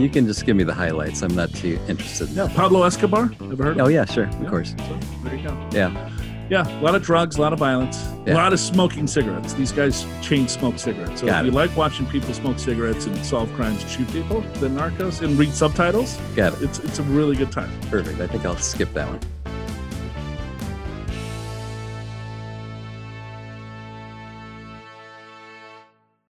You 0.00 0.08
can 0.08 0.26
just 0.26 0.46
give 0.46 0.56
me 0.56 0.64
the 0.64 0.74
highlights. 0.74 1.22
I'm 1.22 1.34
not 1.34 1.52
too 1.54 1.78
interested. 1.88 2.28
Yeah, 2.30 2.48
Pablo 2.54 2.82
Escobar. 2.84 3.30
Ever 3.40 3.64
heard 3.64 3.78
of 3.78 3.86
Oh 3.86 3.88
yeah, 3.88 4.04
sure, 4.04 4.24
of 4.24 4.42
Yeah. 4.42 4.48
course. 4.48 4.74
So, 4.78 4.98
there 5.24 5.36
you 5.36 5.46
go. 5.48 5.68
Yeah. 5.72 6.10
Yeah, 6.48 6.80
a 6.80 6.82
lot 6.82 6.96
of 6.96 7.02
drugs, 7.04 7.36
a 7.36 7.40
lot 7.40 7.52
of 7.52 7.60
violence, 7.60 7.96
a 8.26 8.34
lot 8.34 8.52
of 8.52 8.58
smoking 8.58 9.06
cigarettes. 9.06 9.52
These 9.52 9.70
guys 9.70 10.04
chain 10.20 10.48
smoke 10.48 10.80
cigarettes. 10.80 11.20
So 11.20 11.26
Got 11.28 11.44
if 11.46 11.52
you 11.52 11.56
like 11.56 11.76
watching 11.76 12.06
people 12.06 12.34
smoke 12.34 12.58
cigarettes 12.58 13.06
and 13.06 13.16
solve 13.24 13.52
crimes 13.52 13.82
and 13.82 13.90
shoot 13.90 14.10
people, 14.10 14.40
then 14.54 14.76
Narcos 14.76 15.22
and 15.22 15.38
read 15.38 15.52
subtitles, 15.52 16.18
Got 16.34 16.54
it. 16.54 16.62
it's 16.62 16.80
it's 16.80 16.98
a 16.98 17.04
really 17.04 17.36
good 17.36 17.52
time. 17.52 17.70
Perfect. 17.88 18.20
I 18.20 18.26
think 18.26 18.44
I'll 18.44 18.56
skip 18.56 18.92
that 18.94 19.06
one. 19.06 19.20